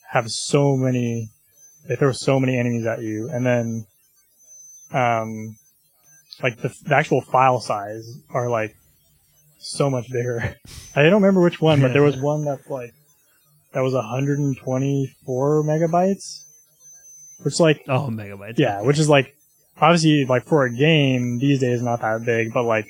have 0.09 0.29
so 0.31 0.75
many 0.75 1.29
they 1.87 1.95
throw 1.95 2.11
so 2.11 2.39
many 2.39 2.57
enemies 2.57 2.85
at 2.85 3.01
you 3.01 3.29
and 3.29 3.45
then 3.45 3.85
um 4.91 5.55
like 6.41 6.57
the, 6.61 6.73
the 6.83 6.95
actual 6.95 7.21
file 7.21 7.59
size 7.59 8.17
are 8.33 8.49
like 8.49 8.75
so 9.59 9.89
much 9.89 10.09
bigger 10.11 10.55
i 10.95 11.03
don't 11.03 11.21
remember 11.21 11.41
which 11.41 11.61
one 11.61 11.81
but 11.81 11.93
there 11.93 12.03
was 12.03 12.17
one 12.17 12.45
that's 12.45 12.69
like 12.69 12.93
that 13.73 13.81
was 13.81 13.93
124 13.93 15.63
megabytes 15.63 16.45
which 17.43 17.59
like 17.59 17.83
oh, 17.87 18.07
megabytes. 18.09 18.57
yeah 18.57 18.81
which 18.81 18.97
is 18.97 19.09
like 19.09 19.35
obviously 19.81 20.25
like 20.25 20.45
for 20.45 20.65
a 20.65 20.73
game 20.75 21.39
these 21.39 21.59
days 21.59 21.81
not 21.81 22.01
that 22.01 22.23
big 22.25 22.53
but 22.53 22.63
like 22.63 22.87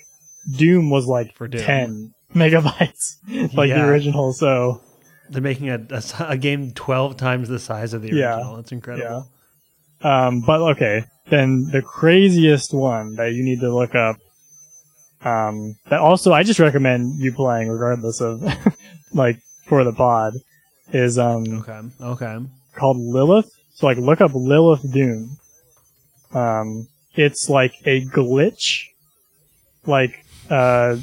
doom 0.57 0.89
was 0.89 1.05
like 1.07 1.35
For 1.35 1.47
Doom. 1.47 1.61
10 1.61 2.13
megabytes 2.35 3.17
like 3.55 3.69
the 3.69 3.81
original 3.87 4.33
so 4.33 4.81
They're 5.29 5.41
making 5.41 5.69
a 5.69 5.79
a 6.19 6.37
game 6.37 6.71
twelve 6.73 7.17
times 7.17 7.49
the 7.49 7.59
size 7.59 7.93
of 7.93 8.01
the 8.01 8.09
Yeah. 8.09 8.35
original. 8.35 8.55
That's 8.55 8.71
incredible. 8.71 9.27
Um, 10.01 10.41
but 10.41 10.61
okay, 10.71 11.03
then 11.29 11.65
the 11.71 11.81
craziest 11.83 12.73
one 12.73 13.15
that 13.17 13.33
you 13.33 13.43
need 13.43 13.59
to 13.59 13.71
look 13.73 13.93
up, 13.95 14.15
um, 15.21 15.75
that 15.89 15.99
also 15.99 16.31
I 16.33 16.43
just 16.43 16.59
recommend 16.59 17.15
you 17.19 17.33
playing 17.33 17.69
regardless 17.69 18.21
of, 18.21 18.41
like, 19.13 19.39
for 19.67 19.83
the 19.83 19.91
pod, 19.91 20.33
is, 20.93 21.17
um, 21.19 21.43
Okay. 21.59 21.79
Okay. 22.01 22.37
called 22.75 22.97
Lilith. 22.97 23.51
So 23.75 23.85
like, 23.87 23.97
look 23.97 24.21
up 24.21 24.31
Lilith 24.33 24.89
Doom. 24.91 25.37
Um, 26.33 26.87
it's 27.15 27.49
like 27.49 27.73
a 27.85 28.05
glitch, 28.05 28.85
like, 29.85 30.25
uh, 30.49 30.97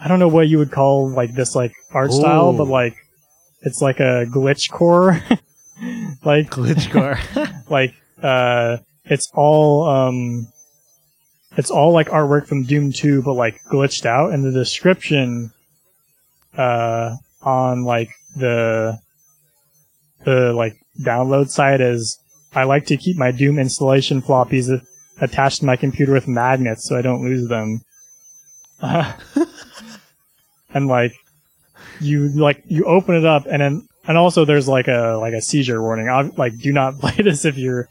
I 0.00 0.08
don't 0.08 0.18
know 0.18 0.28
what 0.28 0.48
you 0.48 0.58
would 0.58 0.70
call, 0.70 1.10
like, 1.10 1.34
this, 1.34 1.54
like, 1.56 1.72
art 1.92 2.12
style, 2.12 2.52
but 2.52 2.68
like, 2.68 2.94
it's 3.62 3.82
like 3.82 3.98
a 4.00 4.26
glitch 4.26 4.70
core. 4.70 5.20
like, 6.24 6.50
Glitch 6.50 6.90
core. 6.90 7.18
like 7.70 7.94
uh 8.22 8.78
it's 9.04 9.30
all 9.34 9.88
um 9.88 10.48
it's 11.56 11.70
all 11.70 11.92
like 11.92 12.08
artwork 12.08 12.46
from 12.46 12.64
Doom 12.64 12.92
2 12.92 13.22
but 13.22 13.34
like 13.34 13.60
glitched 13.70 14.06
out 14.06 14.32
and 14.32 14.44
the 14.44 14.52
description 14.52 15.52
uh 16.56 17.16
on 17.42 17.84
like 17.84 18.10
the 18.36 18.98
the 20.24 20.52
like 20.52 20.76
download 21.00 21.48
site 21.48 21.80
is 21.80 22.18
I 22.58 22.64
like 22.64 22.86
to 22.86 22.96
keep 22.96 23.16
my 23.16 23.30
Doom 23.30 23.58
installation 23.58 24.20
floppies 24.20 24.68
attached 25.20 25.60
to 25.60 25.66
my 25.66 25.76
computer 25.76 26.12
with 26.12 26.28
magnets 26.28 26.88
so 26.88 26.96
I 26.96 27.02
don't 27.02 27.22
lose 27.22 27.48
them. 27.48 27.80
and 30.74 30.86
like 30.86 31.12
you 32.00 32.28
like 32.28 32.62
you 32.66 32.84
open 32.84 33.14
it 33.14 33.24
up 33.24 33.46
and 33.46 33.60
then 33.62 33.88
and 34.06 34.16
also 34.16 34.44
there's 34.44 34.68
like 34.68 34.88
a 34.88 35.18
like 35.20 35.34
a 35.34 35.42
seizure 35.42 35.82
warning. 35.82 36.08
i 36.08 36.22
like 36.36 36.56
do 36.58 36.72
not 36.72 36.98
play 37.00 37.14
this 37.16 37.44
if 37.44 37.58
you're 37.58 37.88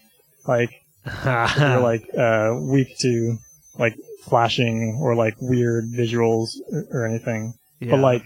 like 0.48 0.72
if 1.06 1.58
you're 1.58 1.80
like 1.80 2.08
uh 2.18 2.56
weak 2.62 2.98
to 3.00 3.38
like 3.78 3.96
flashing 4.24 4.98
or 5.02 5.16
like 5.16 5.36
weird 5.42 5.86
visuals 5.86 6.50
or, 6.72 6.86
or 6.92 7.06
anything. 7.06 7.54
Yeah. 7.80 7.92
But 7.92 8.00
like 8.00 8.24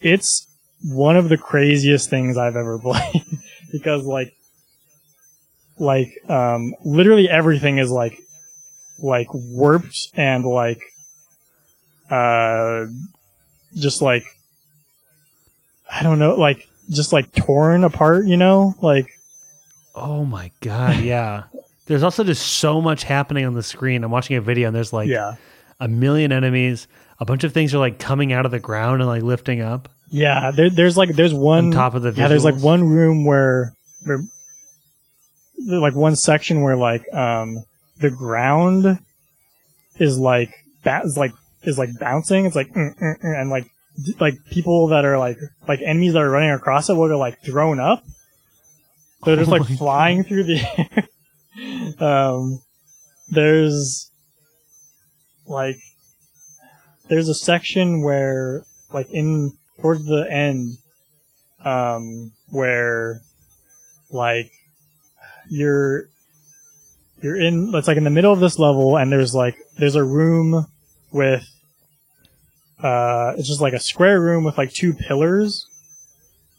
it's 0.00 0.46
one 0.82 1.16
of 1.16 1.28
the 1.28 1.38
craziest 1.38 2.10
things 2.10 2.36
I've 2.36 2.56
ever 2.56 2.78
played 2.78 3.24
because 3.72 4.04
like 4.04 4.34
like 5.78 6.18
um 6.28 6.74
literally 6.84 7.28
everything 7.28 7.78
is 7.78 7.90
like 7.90 8.18
like 9.00 9.28
warped 9.32 10.10
and 10.14 10.44
like 10.44 10.80
uh 12.10 12.86
just 13.74 14.00
like 14.00 14.24
I 15.90 16.02
don't 16.02 16.18
know 16.18 16.34
like 16.34 16.68
just 16.90 17.12
like 17.12 17.32
torn 17.32 17.82
apart, 17.84 18.26
you 18.26 18.36
know? 18.36 18.74
Like 18.80 19.08
Oh 19.94 20.24
my 20.24 20.50
god, 20.60 21.00
yeah. 21.00 21.44
There's 21.86 22.02
also 22.02 22.24
just 22.24 22.44
so 22.44 22.80
much 22.80 23.04
happening 23.04 23.44
on 23.44 23.54
the 23.54 23.62
screen. 23.62 24.04
I'm 24.04 24.10
watching 24.10 24.36
a 24.36 24.40
video 24.40 24.68
and 24.68 24.76
there's 24.76 24.92
like 24.92 25.08
yeah. 25.08 25.36
a 25.80 25.88
million 25.88 26.32
enemies. 26.32 26.88
A 27.20 27.24
bunch 27.24 27.44
of 27.44 27.52
things 27.52 27.74
are 27.74 27.78
like 27.78 27.98
coming 27.98 28.32
out 28.32 28.44
of 28.44 28.50
the 28.50 28.58
ground 28.58 29.00
and 29.00 29.08
like 29.08 29.22
lifting 29.22 29.60
up 29.60 29.88
Yeah, 30.10 30.50
there, 30.50 30.70
there's 30.70 30.96
like 30.96 31.10
there's 31.10 31.34
one 31.34 31.66
on 31.66 31.70
top 31.70 31.94
of 31.94 32.02
the 32.02 32.12
yeah. 32.12 32.28
There's 32.28 32.44
like 32.44 32.56
one 32.56 32.84
room 32.88 33.24
where, 33.24 33.72
where 34.04 34.24
like 35.58 35.94
one 35.94 36.16
section 36.16 36.62
where 36.62 36.76
like 36.76 37.12
um 37.12 37.64
the 37.98 38.10
ground 38.10 38.98
is 39.98 40.18
like 40.18 40.52
that 40.82 41.04
is 41.04 41.16
like 41.16 41.32
is 41.62 41.78
like 41.78 41.90
bouncing. 41.98 42.46
It's 42.46 42.56
like 42.56 42.68
mm, 42.68 42.96
mm, 42.98 43.20
mm, 43.20 43.40
and 43.40 43.50
like 43.50 43.70
d- 44.04 44.16
like 44.20 44.34
people 44.50 44.88
that 44.88 45.04
are 45.04 45.18
like 45.18 45.38
like 45.68 45.80
enemies 45.80 46.12
that 46.14 46.22
are 46.22 46.30
running 46.30 46.50
across 46.50 46.88
it 46.88 46.94
will 46.94 47.08
get 47.08 47.14
like 47.14 47.40
thrown 47.42 47.80
up. 47.80 48.04
So 49.24 49.34
they're 49.34 49.44
just 49.44 49.50
Oh 49.52 49.56
like 49.56 49.78
flying 49.78 50.24
through 50.24 50.44
the 50.44 50.60
air. 50.78 51.08
um, 52.00 52.60
there's 53.28 54.10
like 55.46 55.78
there's 57.08 57.28
a 57.28 57.34
section 57.34 58.02
where 58.02 58.64
like 58.92 59.10
in 59.10 59.52
towards 59.80 60.04
the 60.06 60.26
end 60.30 60.78
um 61.64 62.32
where 62.50 63.20
like 64.10 64.50
you're 65.48 66.04
you're 67.22 67.36
in 67.40 67.70
it's 67.74 67.88
like 67.88 67.96
in 67.96 68.04
the 68.04 68.10
middle 68.10 68.32
of 68.32 68.40
this 68.40 68.58
level 68.58 68.96
and 68.96 69.10
there's 69.12 69.34
like 69.34 69.56
there's 69.78 69.94
a 69.96 70.04
room 70.04 70.66
with 71.12 71.44
uh 72.82 73.32
it's 73.38 73.48
just 73.48 73.60
like 73.60 73.72
a 73.72 73.80
square 73.80 74.20
room 74.20 74.44
with 74.44 74.58
like 74.58 74.72
two 74.72 74.92
pillars 74.92 75.66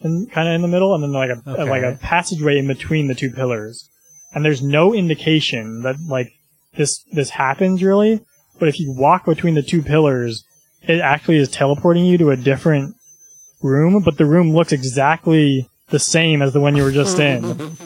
and 0.01 0.31
kind 0.31 0.47
of 0.47 0.53
in 0.55 0.61
the 0.61 0.67
middle 0.67 0.93
and 0.95 1.03
then 1.03 1.11
like 1.11 1.29
a 1.29 1.41
Okay. 1.49 1.69
like 1.69 1.83
a 1.83 1.97
passageway 2.01 2.57
in 2.57 2.67
between 2.67 3.07
the 3.07 3.15
two 3.15 3.29
pillars 3.31 3.89
and 4.33 4.43
there's 4.43 4.61
no 4.61 4.93
indication 4.93 5.81
that 5.83 5.95
like 6.07 6.31
this 6.75 7.03
this 7.11 7.31
happens 7.31 7.83
really 7.83 8.21
but 8.59 8.69
if 8.69 8.79
you 8.79 8.91
walk 8.93 9.25
between 9.25 9.55
the 9.55 9.61
two 9.61 9.81
pillars, 9.81 10.45
it 10.81 11.01
actually 11.01 11.35
is 11.39 11.49
teleporting 11.49 12.05
you 12.05 12.17
to 12.19 12.29
a 12.29 12.37
different 12.37 12.95
room, 13.61 14.01
but 14.01 14.17
the 14.17 14.25
room 14.25 14.53
looks 14.55 14.71
exactly 14.71 15.67
the 15.89 15.99
same 15.99 16.41
as 16.41 16.53
the 16.53 16.61
one 16.61 16.73
you 16.73 16.83
were 16.83 16.91
just 16.93 17.19
in. 17.19 17.43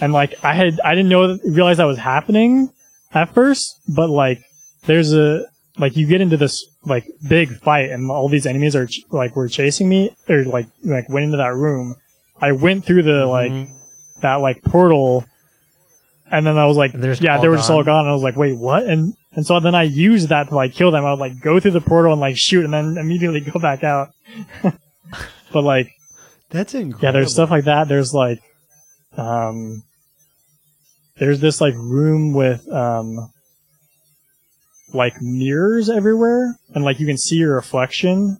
And 0.00 0.12
like 0.12 0.34
I 0.44 0.52
had, 0.54 0.78
I 0.80 0.94
didn't 0.94 1.08
know, 1.08 1.38
realize 1.44 1.78
that 1.78 1.84
was 1.84 1.98
happening 1.98 2.70
at 3.12 3.32
first, 3.34 3.80
but 3.88 4.10
like 4.10 4.42
there's 4.84 5.12
a, 5.14 5.44
like 5.78 5.96
you 5.96 6.06
get 6.06 6.20
into 6.20 6.36
this 6.36 6.64
like 6.84 7.06
big 7.28 7.50
fight 7.60 7.90
and 7.90 8.10
all 8.10 8.28
these 8.28 8.46
enemies 8.46 8.74
are 8.76 8.86
ch- 8.86 9.00
like 9.10 9.36
were 9.36 9.48
chasing 9.48 9.88
me 9.88 10.14
or 10.28 10.44
like 10.44 10.66
like 10.84 11.08
went 11.08 11.24
into 11.24 11.36
that 11.38 11.54
room. 11.54 11.96
I 12.40 12.52
went 12.52 12.84
through 12.84 13.02
the 13.04 13.26
like 13.26 13.50
Mhm. 13.52 13.70
that 14.20 14.36
like 14.36 14.62
portal, 14.62 15.24
and 16.30 16.46
then 16.46 16.58
I 16.58 16.66
was 16.66 16.76
like, 16.76 16.92
And 16.94 17.20
yeah, 17.20 17.38
they 17.40 17.48
were 17.48 17.56
just 17.56 17.70
all 17.70 17.78
gone. 17.78 17.84
gone. 17.84 18.00
And 18.00 18.10
I 18.10 18.14
was 18.14 18.22
like, 18.22 18.36
wait, 18.36 18.58
what? 18.58 18.84
And 18.84 19.14
and 19.32 19.46
so 19.46 19.60
then 19.60 19.74
I 19.74 19.82
used 19.84 20.28
that 20.30 20.48
to 20.48 20.54
like 20.54 20.72
kill 20.72 20.90
them. 20.90 21.04
I 21.04 21.10
would 21.12 21.20
like 21.20 21.40
go 21.40 21.58
through 21.60 21.70
the 21.72 21.80
portal 21.80 22.12
and 22.12 22.20
like 22.20 22.36
shoot, 22.36 22.64
and 22.64 22.72
then 22.74 22.96
immediately 22.98 23.40
go 23.52 23.58
back 23.60 23.84
out. 23.84 24.10
but 25.52 25.62
like, 25.62 25.90
That's 26.50 26.74
incredible. 26.74 27.04
yeah, 27.06 27.10
there's 27.12 27.32
stuff 27.32 27.50
like 27.50 27.64
that. 27.64 27.88
There's 27.88 28.12
like, 28.14 28.40
um, 29.18 29.82
there's 31.18 31.40
this 31.40 31.60
like 31.60 31.74
room 31.74 32.32
with 32.34 32.68
um, 32.72 33.30
like 34.92 35.20
mirrors 35.20 35.88
everywhere, 35.90 36.54
and 36.74 36.84
like 36.84 37.00
you 37.00 37.06
can 37.06 37.16
see 37.18 37.36
your 37.36 37.54
reflection, 37.54 38.38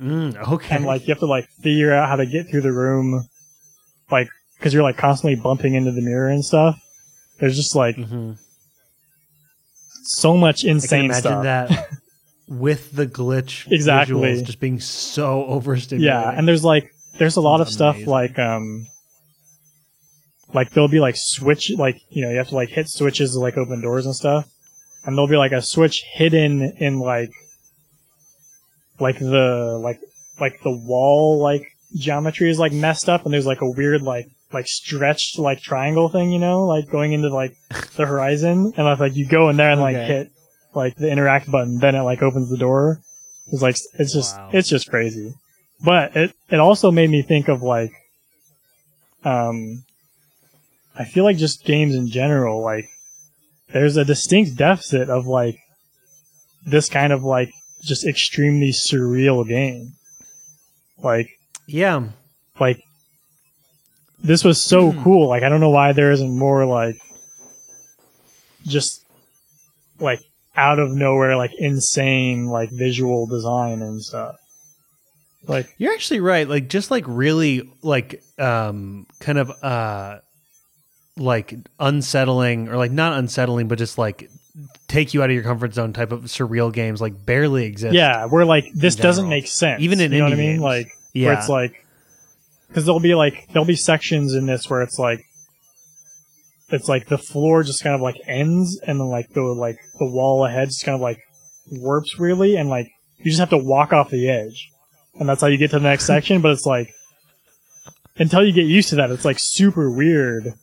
Mm, 0.00 0.36
okay. 0.52 0.74
and 0.74 0.84
like 0.84 1.02
you 1.02 1.08
have 1.14 1.20
to 1.20 1.26
like 1.26 1.48
figure 1.62 1.92
out 1.92 2.08
how 2.08 2.16
to 2.16 2.26
get 2.26 2.48
through 2.48 2.62
the 2.62 2.72
room, 2.72 3.26
like 4.10 4.28
because 4.58 4.74
you're 4.74 4.82
like 4.82 4.96
constantly 4.96 5.36
bumping 5.40 5.74
into 5.74 5.92
the 5.92 6.02
mirror 6.02 6.28
and 6.28 6.44
stuff. 6.44 6.78
There's 7.38 7.56
just 7.56 7.74
like 7.76 7.96
Mhm. 7.96 8.36
so 10.04 10.36
much 10.36 10.60
I 10.64 10.68
can 10.68 10.70
insane 10.76 11.04
imagine 11.06 11.20
stuff. 11.22 11.42
that 11.44 11.88
with 12.48 12.92
the 12.94 13.06
glitch 13.06 13.70
Exactly. 13.70 14.14
visuals 14.14 14.44
just 14.44 14.60
being 14.60 14.80
so 14.80 15.44
overstimulated. 15.48 16.12
Yeah, 16.12 16.30
and 16.30 16.46
there's 16.46 16.64
like 16.64 16.90
there's 17.18 17.36
a 17.36 17.40
lot 17.40 17.60
of 17.60 17.68
Sounds 17.68 17.74
stuff 17.98 18.06
like 18.06 18.38
um 18.38 18.86
like 20.54 20.70
there'll 20.70 20.88
be 20.88 21.00
like 21.00 21.16
switch 21.16 21.70
like 21.76 22.00
you 22.10 22.22
know 22.22 22.30
you 22.30 22.38
have 22.38 22.48
to 22.48 22.54
like 22.54 22.70
hit 22.70 22.88
switches 22.88 23.32
to 23.32 23.40
like 23.40 23.58
open 23.58 23.82
doors 23.82 24.06
and 24.06 24.14
stuff, 24.14 24.48
and 25.04 25.16
there'll 25.16 25.28
be 25.28 25.36
like 25.36 25.52
a 25.52 25.60
switch 25.60 26.02
hidden 26.14 26.62
in 26.78 27.00
like 27.00 27.30
like 29.00 29.18
the 29.18 29.78
like 29.82 30.00
like 30.40 30.60
the 30.62 30.70
wall 30.70 31.38
like 31.42 31.66
geometry 31.96 32.50
is 32.50 32.58
like 32.58 32.72
messed 32.72 33.08
up, 33.08 33.24
and 33.24 33.34
there's 33.34 33.46
like 33.46 33.60
a 33.60 33.70
weird 33.70 34.02
like 34.02 34.26
like 34.52 34.66
stretched 34.68 35.38
like 35.38 35.60
triangle 35.60 36.08
thing 36.08 36.30
you 36.30 36.38
know 36.38 36.64
like 36.64 36.88
going 36.88 37.12
into 37.12 37.28
like 37.28 37.56
the 37.96 38.06
horizon, 38.06 38.72
and 38.76 38.88
if 38.88 39.00
like 39.00 39.16
you 39.16 39.26
go 39.26 39.48
in 39.48 39.56
there 39.56 39.70
and 39.70 39.80
like 39.80 39.96
Okay. 39.96 40.06
hit 40.06 40.30
like 40.74 40.96
the 40.96 41.10
interact 41.10 41.50
button, 41.50 41.78
then 41.78 41.94
it 41.94 42.02
like 42.02 42.22
opens 42.22 42.48
the 42.50 42.56
door. 42.56 43.00
It's 43.52 43.62
like 43.62 43.76
it's 43.98 44.12
just 44.12 44.36
Wow. 44.38 44.50
it's 44.52 44.68
just 44.68 44.88
crazy. 44.88 45.34
But 45.84 46.16
it 46.16 46.34
it 46.50 46.60
also 46.60 46.90
made 46.90 47.10
me 47.10 47.22
think 47.22 47.48
of 47.48 47.62
like 47.62 47.92
um 49.24 49.84
I 50.96 51.04
feel 51.04 51.24
like 51.24 51.36
just 51.36 51.64
games 51.64 51.94
in 51.94 52.08
general, 52.08 52.60
like 52.62 52.88
there's 53.72 53.96
a 53.96 54.04
distinct 54.04 54.56
deficit 54.56 55.10
of 55.10 55.26
like 55.26 55.58
this 56.66 56.88
kind 56.88 57.12
of 57.12 57.24
like 57.24 57.52
just 57.82 58.06
extremely 58.06 58.70
surreal 58.70 59.46
game. 59.46 59.92
Like 61.02 61.28
yeah. 61.66 62.08
like 62.60 62.82
this 64.22 64.44
was 64.44 64.62
so 64.62 64.92
Hmm. 64.92 65.02
cool. 65.02 65.28
Like 65.28 65.42
I 65.42 65.48
don't 65.48 65.60
know 65.60 65.70
why 65.70 65.92
there 65.92 66.12
isn't 66.12 66.38
more 66.38 66.64
like 66.64 66.96
just 68.66 69.04
like 69.98 70.20
out 70.56 70.78
of 70.78 70.90
nowhere 70.92 71.36
like 71.36 71.52
insane 71.58 72.46
like 72.46 72.70
visual 72.70 73.26
design 73.26 73.82
and 73.82 74.00
stuff. 74.02 74.36
Like 75.46 75.74
You're 75.76 75.92
actually 75.92 76.20
right. 76.20 76.48
Like 76.48 76.68
just 76.68 76.90
like 76.90 77.04
really 77.06 77.68
like 77.82 78.22
um 78.38 79.06
kind 79.18 79.38
of 79.38 79.50
uh 79.62 80.18
like 81.16 81.54
unsettling 81.78 82.68
or 82.68 82.76
like 82.76 82.90
not 82.90 83.18
unsettling 83.18 83.68
but 83.68 83.78
just 83.78 83.98
like 83.98 84.28
take 84.88 85.14
you 85.14 85.22
out 85.22 85.30
of 85.30 85.34
your 85.34 85.44
comfort 85.44 85.72
zone 85.74 85.92
type 85.92 86.12
of 86.12 86.22
surreal 86.24 86.72
games 86.72 87.00
like 87.00 87.24
barely 87.26 87.64
exist. 87.64 87.94
yeah, 87.94 88.26
we're 88.26 88.44
like 88.44 88.66
this 88.74 88.96
doesn't 88.96 89.28
make 89.28 89.46
sense. 89.46 89.80
Even 89.82 90.00
in 90.00 90.12
you 90.12 90.18
know 90.18 90.24
what 90.24 90.32
I 90.32 90.36
mean? 90.36 90.50
games. 90.52 90.62
Like 90.62 90.88
Yeah. 91.12 91.28
where 91.28 91.38
it's 91.38 91.48
like 91.48 91.84
because 92.68 92.84
there'll 92.84 93.00
be 93.00 93.14
like 93.14 93.48
there'll 93.52 93.66
be 93.66 93.76
sections 93.76 94.34
in 94.34 94.46
this 94.46 94.68
where 94.68 94.82
it's 94.82 94.98
like 94.98 95.24
it's 96.70 96.88
like 96.88 97.06
the 97.06 97.18
floor 97.18 97.62
just 97.62 97.82
kind 97.82 97.94
of 97.94 98.00
like 98.00 98.16
ends 98.26 98.80
and 98.86 98.98
then 99.00 99.08
like 99.08 99.28
the 99.30 99.42
like 99.42 99.76
the 99.98 100.06
wall 100.06 100.44
ahead 100.44 100.68
just 100.68 100.84
kind 100.84 100.94
of 100.94 101.00
like 101.00 101.18
warps 101.70 102.18
really 102.18 102.56
and 102.56 102.68
like 102.68 102.90
you 103.18 103.26
just 103.26 103.38
have 103.40 103.50
to 103.50 103.58
walk 103.58 103.92
off 103.92 104.10
the 104.10 104.28
edge 104.28 104.70
and 105.20 105.28
that's 105.28 105.40
how 105.40 105.46
you 105.46 105.56
get 105.56 105.70
to 105.70 105.78
the 105.78 105.82
next 105.88 106.04
section 106.06 106.40
but 106.40 106.50
it's 106.52 106.66
like 106.66 106.92
until 108.16 108.44
you 108.44 108.52
get 108.52 108.66
used 108.66 108.88
to 108.90 108.96
that 108.96 109.10
it's 109.10 109.24
like 109.24 109.38
super 109.38 109.90
weird 109.90 110.54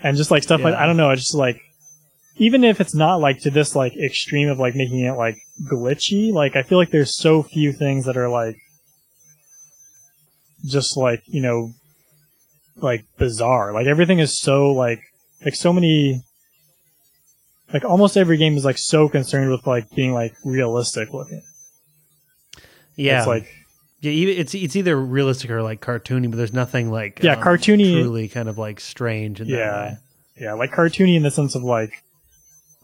and 0.00 0.16
just 0.16 0.30
like 0.30 0.42
stuff 0.42 0.60
like 0.60 0.74
i 0.74 0.86
don't 0.86 0.96
know 0.96 1.10
it's 1.10 1.22
just 1.22 1.34
like 1.34 1.60
even 2.36 2.62
if 2.62 2.80
it's 2.80 2.94
not 2.94 3.16
like 3.16 3.40
to 3.40 3.50
this 3.50 3.74
like 3.74 3.96
extreme 3.96 4.48
of 4.48 4.58
like 4.58 4.74
making 4.74 5.00
it 5.00 5.12
like 5.12 5.38
glitchy 5.70 6.32
like 6.32 6.56
i 6.56 6.62
feel 6.62 6.78
like 6.78 6.90
there's 6.90 7.16
so 7.16 7.42
few 7.42 7.72
things 7.72 8.04
that 8.04 8.16
are 8.16 8.28
like 8.28 8.56
just 10.64 10.96
like 10.96 11.22
you 11.26 11.40
know 11.40 11.72
like 12.82 13.04
bizarre. 13.18 13.72
Like 13.72 13.86
everything 13.86 14.18
is 14.18 14.38
so 14.38 14.72
like 14.72 15.00
like 15.44 15.54
so 15.54 15.72
many 15.72 16.22
like 17.72 17.84
almost 17.84 18.16
every 18.16 18.36
game 18.36 18.56
is 18.56 18.64
like 18.64 18.78
so 18.78 19.08
concerned 19.08 19.50
with 19.50 19.66
like 19.66 19.90
being 19.94 20.12
like 20.12 20.34
realistic 20.44 21.12
looking. 21.12 21.42
Yeah. 22.96 23.18
it's 23.18 23.26
like 23.26 23.48
yeah, 24.00 24.12
it's 24.12 24.54
it's 24.54 24.76
either 24.76 24.96
realistic 25.00 25.50
or 25.50 25.62
like 25.62 25.80
cartoony, 25.80 26.30
but 26.30 26.36
there's 26.36 26.52
nothing 26.52 26.90
like 26.90 27.20
Yeah, 27.22 27.32
um, 27.34 27.42
cartoony- 27.42 27.92
truly 27.92 28.28
kind 28.28 28.48
of 28.48 28.58
like 28.58 28.80
strange 28.80 29.40
yeah 29.40 29.90
way. 29.92 29.96
yeah 30.40 30.52
like 30.54 30.70
cartoony 30.72 31.16
in 31.16 31.22
the 31.22 31.30
sense 31.30 31.54
of 31.54 31.62
like 31.62 32.02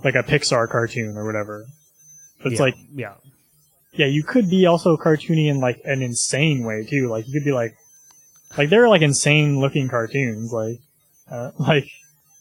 like 0.03 0.15
a 0.17 0.23
pixar 0.23 0.69
cartoon 0.69 1.17
or 1.17 1.25
whatever 1.25 1.67
but 2.43 2.53
it's 2.53 2.59
Yeah, 2.59 2.65
like 2.65 2.75
yeah. 2.95 3.15
yeah 3.93 4.07
you 4.07 4.23
could 4.25 4.51
be 4.51 4.67
also 4.67 4.97
cartoony 4.97 5.49
in 5.49 5.61
like 5.61 5.81
an 5.85 6.03
insane 6.03 6.65
way 6.65 6.85
too 6.85 7.09
like 7.09 7.27
you 7.29 7.33
could 7.33 7.45
be 7.45 7.53
like 7.53 7.77
like 8.59 8.71
there 8.71 8.85
are 8.85 8.89
like 8.89 9.03
insane 9.03 9.61
looking 9.61 9.89
cartoons 9.89 10.53
like 10.53 10.79
uh, 11.31 11.51
like 11.59 11.87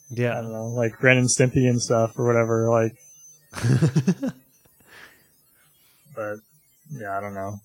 yeah, 0.10 0.38
I 0.38 0.42
don't 0.42 0.52
know, 0.52 0.68
like 0.68 1.02
Ren 1.02 1.18
and 1.18 1.28
Stimpy 1.28 1.68
and 1.68 1.82
stuff 1.82 2.20
or 2.20 2.26
whatever. 2.28 2.70
Like, 2.70 2.96
but 6.16 6.36
yeah, 6.92 7.18
I 7.18 7.22
don't 7.22 7.34
know. 7.34 7.60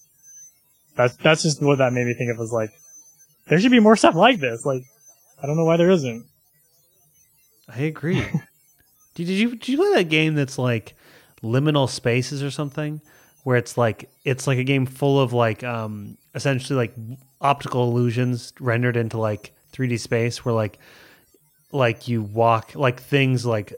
That's 0.99 1.17
that's 1.19 1.45
just 1.45 1.63
what 1.63 1.79
that 1.79 1.93
made 1.93 2.07
me 2.07 2.15
think 2.15 2.33
of. 2.33 2.39
Was 2.39 2.53
like, 2.53 2.71
there 3.47 3.61
should 3.61 3.71
be 3.71 3.79
more 3.79 3.95
stuff 3.95 4.17
like 4.17 4.41
this. 4.41 4.67
Like, 4.67 4.83
I 5.41 5.47
don't 5.47 5.57
know 5.57 5.65
why 5.65 5.77
there 5.77 5.91
isn't. 5.91 6.27
I 7.69 7.83
agree. 7.83 8.17
did, 9.15 9.27
did 9.27 9.29
you 9.29 9.51
did 9.51 9.69
you 9.69 9.77
play 9.79 9.95
that 9.95 10.09
game 10.09 10.35
that's 10.35 10.59
like 10.59 10.97
liminal 11.41 11.89
spaces 11.89 12.43
or 12.43 12.51
something, 12.51 13.01
where 13.45 13.57
it's 13.57 13.79
like 13.79 14.11
it's 14.25 14.49
like 14.49 14.59
a 14.59 14.65
game 14.65 14.87
full 14.87 15.21
of 15.21 15.33
like 15.33 15.63
um 15.63 16.19
essentially 16.35 16.77
like 16.77 16.95
optical 17.41 17.85
illusions 17.85 18.53
rendered 18.59 18.97
into 18.97 19.19
like 19.19 19.53
3D 19.73 20.01
space, 20.01 20.45
where 20.45 20.55
like 20.55 20.81
like 21.71 22.09
you 22.09 22.23
walk 22.23 22.75
like 22.75 23.01
things 23.01 23.47
like 23.47 23.73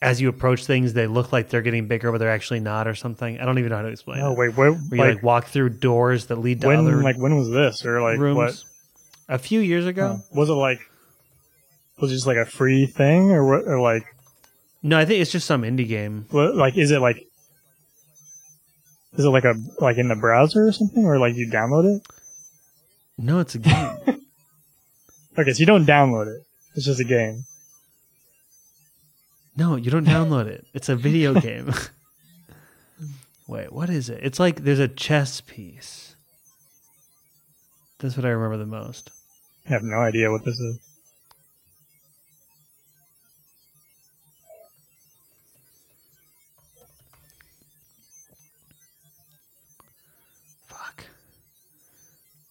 as 0.00 0.20
you 0.20 0.28
approach 0.28 0.64
things 0.64 0.92
they 0.92 1.06
look 1.08 1.32
like 1.32 1.48
they're 1.48 1.62
getting 1.62 1.88
bigger 1.88 2.12
but 2.12 2.18
they're 2.18 2.30
actually 2.30 2.60
not 2.60 2.86
or 2.86 2.94
something. 2.94 3.40
I 3.40 3.44
don't 3.44 3.58
even 3.58 3.70
know 3.70 3.76
how 3.76 3.82
to 3.82 3.88
explain 3.88 4.20
Oh 4.20 4.32
it. 4.32 4.38
wait, 4.38 4.48
what? 4.56 4.56
Where 4.56 4.72
you 4.72 4.96
Like, 4.96 5.14
like 5.16 5.22
walk 5.22 5.46
through 5.46 5.70
doors 5.70 6.26
that 6.26 6.36
lead 6.36 6.60
to 6.60 6.68
when? 6.68 6.78
other 6.80 7.02
Like 7.02 7.16
when 7.18 7.36
was 7.36 7.50
this? 7.50 7.84
Or 7.84 8.00
like 8.00 8.18
rooms. 8.18 8.36
what? 8.36 8.64
A 9.28 9.38
few 9.38 9.60
years 9.60 9.86
ago. 9.86 10.20
was 10.32 10.48
it 10.48 10.54
like? 10.54 10.80
Was 12.00 12.12
it 12.12 12.14
just 12.14 12.26
like 12.28 12.36
a 12.36 12.46
free 12.46 12.86
thing, 12.86 13.32
or 13.32 13.44
what? 13.44 13.66
Or 13.66 13.80
like, 13.80 14.04
No, 14.84 14.96
I 14.98 15.04
think 15.04 15.20
it's 15.20 15.32
just 15.32 15.46
some 15.48 15.62
indie 15.62 15.88
game. 15.88 16.26
what, 16.30 16.54
like 16.54 16.76
is 16.78 16.92
it 16.92 17.00
like? 17.00 17.24
Is 19.16 19.24
it 19.24 19.30
like 19.30 19.44
a 19.44 19.54
like 19.80 19.98
in 19.98 20.06
the 20.08 20.14
browser 20.14 20.66
or 20.68 20.72
something, 20.72 21.04
or 21.04 21.18
like 21.18 21.34
you 21.34 21.50
download 21.50 21.96
it? 21.96 22.02
No, 23.18 23.40
it's 23.40 23.54
a 23.56 23.58
game. 23.58 23.96
Okay, 25.38 25.52
so 25.52 25.60
you 25.60 25.66
don't 25.66 25.86
download 25.86 26.26
it. 26.26 26.42
It's 26.74 26.84
just 26.86 26.98
a 27.00 27.04
game. 27.04 27.44
No, 29.58 29.74
you 29.74 29.90
don't 29.90 30.06
download 30.06 30.46
it. 30.46 30.64
It's 30.72 30.88
a 30.88 30.94
video 30.94 31.34
game. 31.34 31.74
Wait, 33.48 33.72
what 33.72 33.90
is 33.90 34.08
it? 34.08 34.20
It's 34.22 34.38
like 34.38 34.62
there's 34.62 34.78
a 34.78 34.86
chess 34.86 35.40
piece. 35.40 36.14
That's 37.98 38.16
what 38.16 38.24
I 38.24 38.28
remember 38.28 38.56
the 38.56 38.66
most. 38.66 39.10
I 39.66 39.70
have 39.70 39.82
no 39.82 39.96
idea 39.96 40.30
what 40.30 40.44
this 40.44 40.60
is. 40.60 40.78
Fuck. 50.68 51.04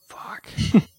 Fuck. 0.09 0.49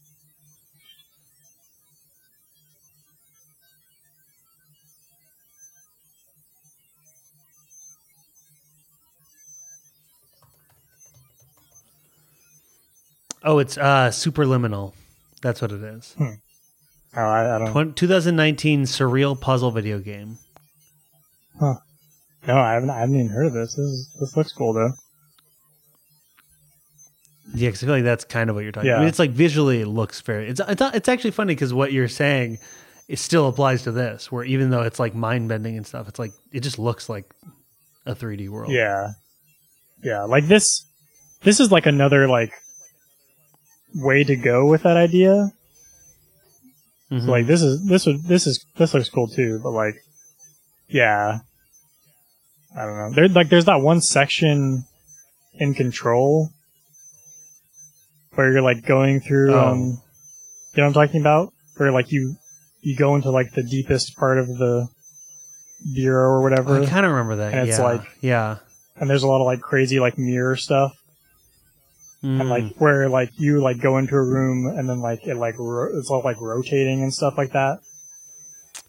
Oh, 13.44 13.58
it's 13.58 13.78
uh, 13.78 14.08
Superliminal. 14.10 14.92
That's 15.42 15.62
what 15.62 15.70
it 15.72 15.82
is. 15.82 16.14
Oh, 16.18 16.26
I, 17.14 17.54
I 17.56 17.58
don't. 17.58 17.70
Twen- 17.72 17.94
2019 17.94 18.82
surreal 18.84 19.40
puzzle 19.40 19.70
video 19.70 19.98
game. 20.00 20.38
Huh. 21.58 21.74
No, 22.46 22.56
I 22.56 22.72
haven't. 22.74 22.90
I 22.90 23.00
haven't 23.00 23.14
even 23.16 23.28
heard 23.28 23.46
of 23.46 23.52
this. 23.52 23.74
This 23.74 23.78
is, 23.84 24.16
this 24.20 24.36
looks 24.36 24.52
cool 24.52 24.72
though. 24.72 24.92
Yeah, 27.54 27.70
'cause 27.70 27.82
I 27.82 27.86
feel 27.86 27.94
like 27.94 28.04
that's 28.04 28.24
kind 28.24 28.50
of 28.50 28.56
what 28.56 28.62
you're 28.62 28.72
talking. 28.72 28.90
I 28.90 28.94
Yeah. 28.94 28.98
mean, 29.00 29.08
it's 29.08 29.18
like 29.18 29.30
visually 29.30 29.80
it 29.80 29.86
looks 29.86 30.20
very. 30.20 30.48
It's 30.48 30.60
it's 30.68 30.82
it's 30.82 31.08
actually 31.08 31.30
funny 31.30 31.54
because 31.54 31.72
what 31.72 31.92
you're 31.92 32.08
saying, 32.08 32.58
it 33.08 33.18
still 33.18 33.48
applies 33.48 33.82
to 33.84 33.92
this. 33.92 34.30
Where 34.30 34.44
even 34.44 34.70
though 34.70 34.82
it's 34.82 34.98
like 35.00 35.14
mind 35.14 35.48
bending 35.48 35.76
and 35.76 35.86
stuff, 35.86 36.08
it's 36.08 36.18
like 36.18 36.32
it 36.52 36.60
just 36.60 36.78
looks 36.78 37.08
like 37.08 37.24
a 38.06 38.14
3D 38.14 38.48
world. 38.50 38.70
Yeah, 38.70 39.12
yeah. 40.02 40.24
Like 40.24 40.46
this. 40.46 40.84
This 41.42 41.58
is 41.60 41.72
like 41.72 41.86
another 41.86 42.28
like 42.28 42.52
way 43.94 44.24
to 44.24 44.36
go 44.36 44.66
with 44.66 44.82
that 44.82 44.96
idea. 44.96 45.52
Mhm. 47.10 47.24
So, 47.24 47.30
like 47.30 47.46
this 47.46 47.62
is 47.62 47.84
this 47.86 48.06
would 48.06 48.22
this 48.24 48.46
is 48.46 48.64
this 48.76 48.94
looks 48.94 49.08
cool 49.08 49.28
too. 49.28 49.60
But 49.62 49.70
like, 49.70 49.96
yeah. 50.88 51.40
I 52.76 52.84
don't 52.84 52.96
know. 52.98 53.10
There 53.14 53.28
like 53.28 53.48
there's 53.48 53.64
that 53.64 53.80
one 53.80 54.00
section 54.00 54.84
in 55.54 55.74
Control 55.74 56.50
where 58.34 58.52
you're 58.52 58.62
like 58.62 58.84
going 58.84 59.20
through. 59.20 59.54
Oh. 59.54 59.68
um 59.68 59.78
You 60.74 60.82
know 60.82 60.88
what 60.88 60.96
I'm 60.96 61.06
talking 61.06 61.20
about? 61.20 61.52
Where 61.76 61.90
like 61.92 62.12
you 62.12 62.36
you 62.82 62.94
go 62.96 63.14
into 63.16 63.30
like 63.30 63.52
the 63.52 63.62
deepest 63.62 64.16
part 64.16 64.38
of 64.38 64.46
the 64.46 64.88
bureau 65.94 66.28
or 66.30 66.42
whatever. 66.42 66.80
I 66.82 66.86
kind 66.86 67.06
of 67.06 67.12
remember 67.12 67.36
that. 67.36 67.54
And 67.54 67.68
it's 67.68 67.78
yeah. 67.78 67.84
like- 67.84 68.04
yeah, 68.20 68.58
and 68.96 69.08
there's 69.08 69.22
a 69.22 69.28
lot 69.28 69.40
of 69.40 69.46
like 69.46 69.60
crazy 69.60 69.98
like 69.98 70.18
mirror 70.18 70.56
stuff 70.56 70.92
and 72.22 72.42
Mm. 72.42 72.48
like 72.50 72.76
where 72.78 73.08
like 73.08 73.30
you 73.38 73.60
like 73.60 73.80
go 73.80 73.96
into 73.98 74.14
a 74.16 74.22
room 74.22 74.66
and 74.66 74.88
then 74.88 75.00
like 75.00 75.24
it 75.26 75.36
like 75.36 75.54
ro- 75.58 75.96
it's 75.96 76.10
all 76.10 76.22
like 76.24 76.40
rotating 76.40 77.02
and 77.02 77.14
stuff 77.14 77.38
like 77.38 77.52
that. 77.52 77.78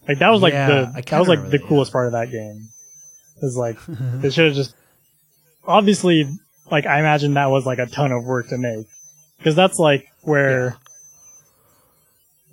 Like 0.08 0.18
that 0.18 0.30
was 0.30 0.42
like 0.42 0.52
Yeah, 0.52 0.66
the 0.68 0.92
I 0.96 1.00
that 1.02 1.18
was 1.18 1.28
like 1.28 1.42
the 1.44 1.58
that, 1.58 1.62
coolest 1.66 1.92
part 1.92 2.06
of 2.06 2.12
that 2.12 2.30
game. 2.30 2.68
Is 3.42 3.56
like 3.56 3.78
they 3.86 4.30
should 4.30 4.46
have 4.46 4.54
just 4.54 4.74
obviously 5.66 6.26
like 6.70 6.86
i 6.86 6.98
imagine 6.98 7.34
that 7.34 7.50
was 7.50 7.66
like 7.66 7.78
a 7.78 7.86
ton 7.86 8.10
of 8.12 8.24
work 8.24 8.48
to 8.48 8.58
make. 8.58 8.86
Because 9.38 9.54
that's 9.54 9.78
like 9.78 10.06
where 10.22 10.76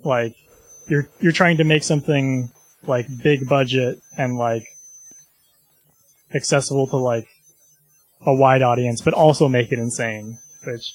like 0.04 0.34
you're 0.86 1.08
you're 1.20 1.32
trying 1.32 1.56
to 1.56 1.64
make 1.64 1.82
something 1.82 2.50
like 2.86 3.06
big 3.22 3.48
budget 3.48 3.98
and 4.16 4.36
like 4.38 4.64
accessible 6.34 6.86
to 6.86 6.96
like 6.96 7.26
a 8.26 8.34
wide 8.34 8.62
audience 8.62 9.00
but 9.00 9.14
also 9.14 9.48
make 9.48 9.72
it 9.72 9.78
insane 9.78 10.38
which 10.72 10.94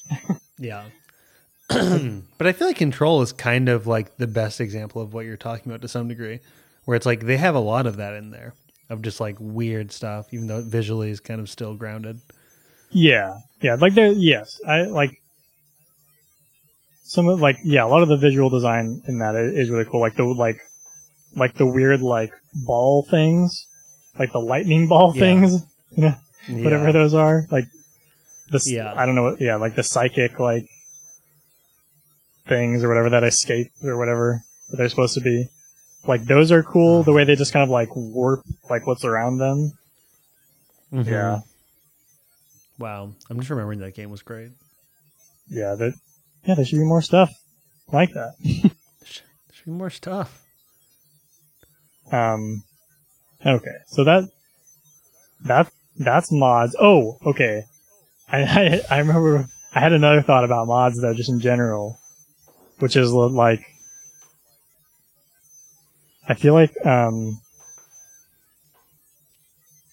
Yeah. 0.60 0.86
but 1.70 2.48
I 2.48 2.52
feel 2.52 2.68
like 2.68 2.78
Control 2.78 3.22
is 3.22 3.32
kind 3.32 3.70
of 3.70 3.88
like 3.88 4.18
the 4.18 4.28
best 4.28 4.62
example 4.62 5.02
of 5.02 5.14
what 5.14 5.26
you're 5.26 5.38
talking 5.38 5.72
about 5.72 5.82
to 5.82 5.88
some 5.88 6.08
degree, 6.08 6.40
where 6.86 6.96
it's 6.96 7.06
like 7.06 7.22
they 7.22 7.38
have 7.38 7.56
a 7.56 7.60
lot 7.60 7.88
of 7.88 7.98
that 7.98 8.14
in 8.14 8.32
there 8.32 8.54
of 8.90 9.02
just 9.02 9.20
like 9.20 9.38
weird 9.40 9.92
stuff, 9.92 10.28
even 10.34 10.48
though 10.48 10.60
it 10.60 10.66
visually 10.66 11.10
is 11.10 11.20
kind 11.20 11.40
of 11.40 11.50
still 11.50 11.74
grounded. 11.74 12.20
Yeah, 12.92 13.38
yeah, 13.62 13.76
like 13.76 13.96
there. 13.96 14.12
Yes, 14.12 14.60
I 14.68 14.82
like 14.84 15.20
some 17.04 17.28
of 17.28 17.40
like 17.42 17.58
yeah, 17.64 17.84
a 17.86 17.88
lot 17.88 18.04
of 18.04 18.10
the 18.10 18.18
visual 18.18 18.50
design 18.50 19.02
in 19.08 19.20
that 19.20 19.36
is 19.36 19.70
really 19.70 19.86
cool. 19.86 20.02
Like 20.02 20.16
the 20.16 20.26
like 20.26 20.58
like 21.36 21.56
the 21.56 21.66
weird 21.66 22.02
like 22.02 22.32
ball 22.66 23.04
things, 23.10 23.66
like 24.20 24.32
the 24.32 24.40
lightning 24.40 24.88
ball 24.88 25.14
Yeah. 25.16 25.20
things, 25.22 25.66
you 25.96 26.04
know, 26.04 26.16
whatever 26.64 26.86
Yeah. 26.88 26.92
those 26.92 27.14
are. 27.14 27.48
Like 27.50 27.66
this, 28.54 28.72
Yeah. 28.72 28.94
I 28.96 29.06
don't 29.06 29.16
know. 29.16 29.24
what 29.24 29.42
Yeah, 29.42 29.58
like 29.58 29.76
the 29.76 29.84
psychic 29.84 30.40
like 30.40 30.70
things 32.48 32.84
or 32.84 32.88
whatever 32.88 33.10
that 33.12 33.24
escape 33.24 33.72
or 33.84 33.98
whatever 33.98 34.42
that 34.70 34.78
they're 34.78 34.90
supposed 34.90 35.14
to 35.16 35.22
be. 35.22 35.48
Like 36.08 36.24
those 36.26 36.52
are 36.52 36.64
cool. 36.64 37.04
The 37.04 37.14
way 37.14 37.24
they 37.26 37.36
just 37.36 37.54
kind 37.54 37.64
of 37.64 37.70
like 37.70 37.96
warp 37.96 38.44
like 38.70 38.86
what's 38.88 39.04
around 39.06 39.38
them. 39.38 39.74
Mhm. 40.94 41.06
Yeah, 41.08 41.40
Wow. 42.80 43.12
I'm 43.30 43.38
just 43.40 43.50
remembering 43.50 43.80
that 43.80 43.96
game 43.96 44.10
was 44.12 44.22
great. 44.22 44.52
yeah. 45.50 45.76
That 45.76 45.94
yeah, 46.46 46.56
there 46.56 46.66
should 46.66 46.80
be 46.80 46.86
more 46.86 47.02
stuff 47.02 47.32
like 47.92 48.14
that. 48.14 48.36
There 48.44 49.56
should 49.56 49.66
be 49.66 49.72
more 49.72 49.90
stuff. 49.90 50.42
Um, 52.12 52.64
okay, 53.46 53.78
so 53.88 54.04
that 54.04 54.30
that 55.46 55.72
that's 55.98 56.32
mods. 56.32 56.76
Oh, 56.80 57.18
okay. 57.26 57.64
I, 58.34 58.42
I 58.90 58.96
I 58.96 59.00
remember 59.00 59.48
I 59.74 59.80
had 59.80 59.94
another 59.94 60.22
thought 60.22 60.44
about 60.44 60.68
mods 60.68 61.00
though, 61.00 61.14
just 61.14 61.30
in 61.30 61.40
general, 61.40 62.00
which 62.80 62.96
is 62.96 63.14
like 63.14 63.62
I 66.28 66.34
feel 66.34 66.54
like 66.54 66.74
um 66.86 67.40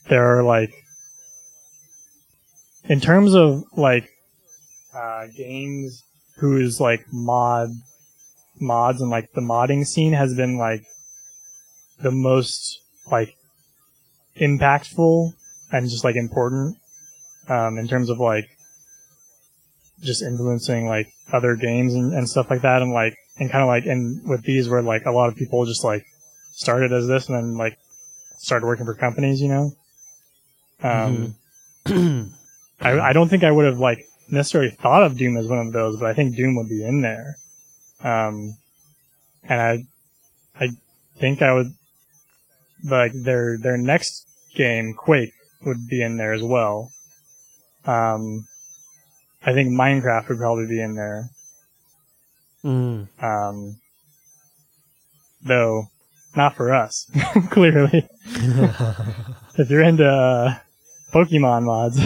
there 0.09 0.39
are 0.39 0.43
like 0.43 0.73
in 2.85 3.01
terms 3.01 3.35
of 3.35 3.65
like 3.77 4.09
uh 4.95 5.27
games 5.37 6.03
whose 6.39 6.81
like 6.81 7.05
mod 7.13 7.69
mods 8.59 9.01
and 9.01 9.11
like 9.11 9.33
the 9.33 9.41
modding 9.41 9.87
scene 9.87 10.15
has 10.15 10.35
been 10.35 10.57
like 10.57 10.83
the 12.01 12.11
most 12.11 12.81
like 13.11 13.37
impactful 14.41 15.33
and 15.71 15.89
just 15.89 16.05
like 16.05 16.17
important 16.17 16.77
um, 17.51 17.77
in 17.77 17.87
terms 17.87 18.09
of 18.09 18.19
like 18.19 18.49
just 20.01 20.23
influencing 20.23 20.87
like 20.87 21.13
other 21.33 21.57
games 21.57 21.93
and, 21.95 22.15
and 22.15 22.29
stuff 22.29 22.51
like 22.51 22.63
that 22.63 22.81
and 22.81 22.93
like 22.93 23.15
and 23.39 23.51
kind 23.51 23.63
of 23.63 23.69
like 23.69 23.85
and 23.85 24.27
with 24.27 24.43
these 24.45 24.69
where 24.69 24.83
like 24.83 25.05
a 25.05 25.11
lot 25.11 25.29
of 25.29 25.37
people 25.37 25.67
just 25.67 25.85
like 25.85 26.05
started 26.53 26.93
as 26.93 27.07
this 27.07 27.29
and 27.29 27.37
then 27.37 27.59
like 27.59 27.77
started 28.39 28.65
working 28.65 28.87
for 28.87 28.95
companies 28.95 29.43
you 29.43 29.49
know 29.49 29.71
um 30.83 31.35
I, 32.81 32.99
I 32.99 33.13
don't 33.13 33.29
think 33.29 33.45
I 33.45 33.51
would 33.51 33.67
have 33.67 33.79
like 33.79 34.07
necessarily 34.31 34.71
thought 34.71 35.03
of 35.03 35.17
Doom 35.17 35.37
as 35.37 35.47
one 35.47 35.59
of 35.59 35.73
those, 35.73 35.99
but 35.99 36.07
I 36.07 36.15
think 36.15 36.37
Doom 36.37 36.57
would 36.57 36.69
be 36.69 36.85
in 36.85 37.03
there. 37.03 37.37
Um, 38.03 38.57
and 39.45 39.61
I, 39.61 39.85
I 40.65 40.71
think 41.19 41.43
I 41.43 41.53
would 41.53 41.73
like 42.85 43.13
their 43.13 43.59
their 43.59 43.77
next 43.77 44.27
game, 44.55 44.95
Quake, 44.95 45.33
would 45.65 45.89
be 45.89 46.03
in 46.03 46.17
there 46.17 46.33
as 46.33 46.43
well. 46.43 46.91
Um, 47.87 48.47
I 49.45 49.53
think 49.53 49.71
Minecraft 49.71 50.29
would 50.29 50.39
probably 50.39 50.67
be 50.67 50.81
in 50.81 50.95
there. 50.95 51.31
Mm. 52.65 53.09
Um, 53.23 53.77
though 55.43 55.85
not 56.37 56.55
for 56.57 56.73
us, 56.75 57.11
clearly. 57.51 58.07
If 59.59 59.69
you're 59.69 59.83
into 59.83 60.09
uh, 60.09 60.55
Pokemon 61.13 61.65
mods, 61.65 62.01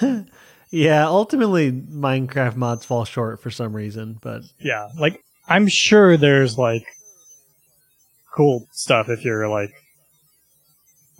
yeah, 0.70 1.06
ultimately 1.06 1.70
Minecraft 1.70 2.56
mods 2.56 2.84
fall 2.84 3.04
short 3.04 3.40
for 3.40 3.50
some 3.52 3.72
reason, 3.76 4.18
but 4.20 4.42
yeah, 4.58 4.88
like 4.98 5.22
I'm 5.46 5.68
sure 5.68 6.16
there's 6.16 6.58
like 6.58 6.86
cool 8.34 8.66
stuff 8.72 9.08
if 9.10 9.24
you're 9.24 9.48
like 9.48 9.70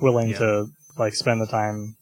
willing 0.01 0.31
Yeah. 0.31 0.39
to 0.39 0.67
like 0.99 1.15
spend 1.15 1.41
the 1.41 1.47
time 1.47 1.95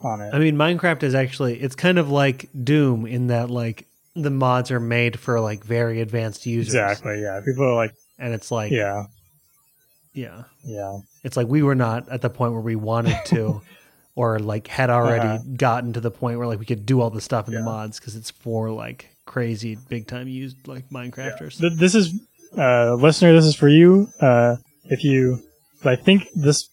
on 0.00 0.20
it. 0.20 0.32
I 0.34 0.38
mean 0.38 0.56
Minecraft 0.56 1.02
is 1.02 1.14
actually 1.14 1.60
it's 1.60 1.74
kind 1.74 1.98
of 1.98 2.10
like 2.10 2.48
Doom 2.64 3.06
in 3.06 3.28
that 3.28 3.50
like 3.50 3.86
the 4.14 4.30
mods 4.30 4.70
are 4.70 4.80
made 4.80 5.18
for 5.18 5.40
like 5.40 5.62
very 5.64 6.00
advanced 6.00 6.46
users. 6.46 6.74
exactly. 6.74 7.20
Yeah. 7.22 7.40
People 7.44 7.64
are 7.64 7.74
like, 7.74 7.92
And 8.18 8.32
it's 8.34 8.50
like 8.50 8.72
yeah, 8.72 9.04
yeah. 10.14 10.44
yeah, 10.64 10.98
It's 11.24 11.36
like 11.36 11.48
we 11.48 11.62
were 11.62 11.74
not 11.74 12.08
at 12.08 12.22
the 12.22 12.30
point 12.30 12.52
where 12.52 12.60
we 12.62 12.76
wanted 12.76 13.16
to 13.26 13.60
or 14.14 14.38
like 14.38 14.66
had 14.68 14.88
already 14.90 15.28
Uh-huh. 15.28 15.42
gotten 15.56 15.92
to 15.92 16.00
the 16.00 16.10
point 16.10 16.38
where 16.38 16.46
like 16.46 16.58
we 16.58 16.64
could 16.66 16.86
do 16.86 17.00
all 17.00 17.10
the 17.10 17.20
stuff 17.20 17.48
in 17.48 17.52
Yeah. 17.54 17.60
the 17.60 17.64
mods 17.66 17.98
because 18.00 18.16
it's 18.16 18.30
for 18.30 18.70
like 18.70 19.10
crazy 19.26 19.76
big 19.88 20.06
time 20.06 20.28
used 20.28 20.66
like 20.66 20.88
Minecrafters. 20.90 21.58
Th- 21.60 21.72
this 21.74 21.94
is 21.94 22.14
uh, 22.56 22.94
listener. 22.94 23.34
This 23.34 23.44
is 23.44 23.54
for 23.54 23.68
you. 23.68 24.08
Uh, 24.20 24.56
if 24.84 25.04
you, 25.04 25.42
I 25.84 25.96
think 25.96 26.28
this 26.34 26.68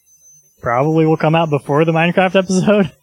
probably 0.62 1.06
will 1.06 1.18
come 1.18 1.36
out 1.36 1.50
before 1.50 1.84
the 1.84 1.92
Minecraft 1.92 2.36
episode, 2.36 2.92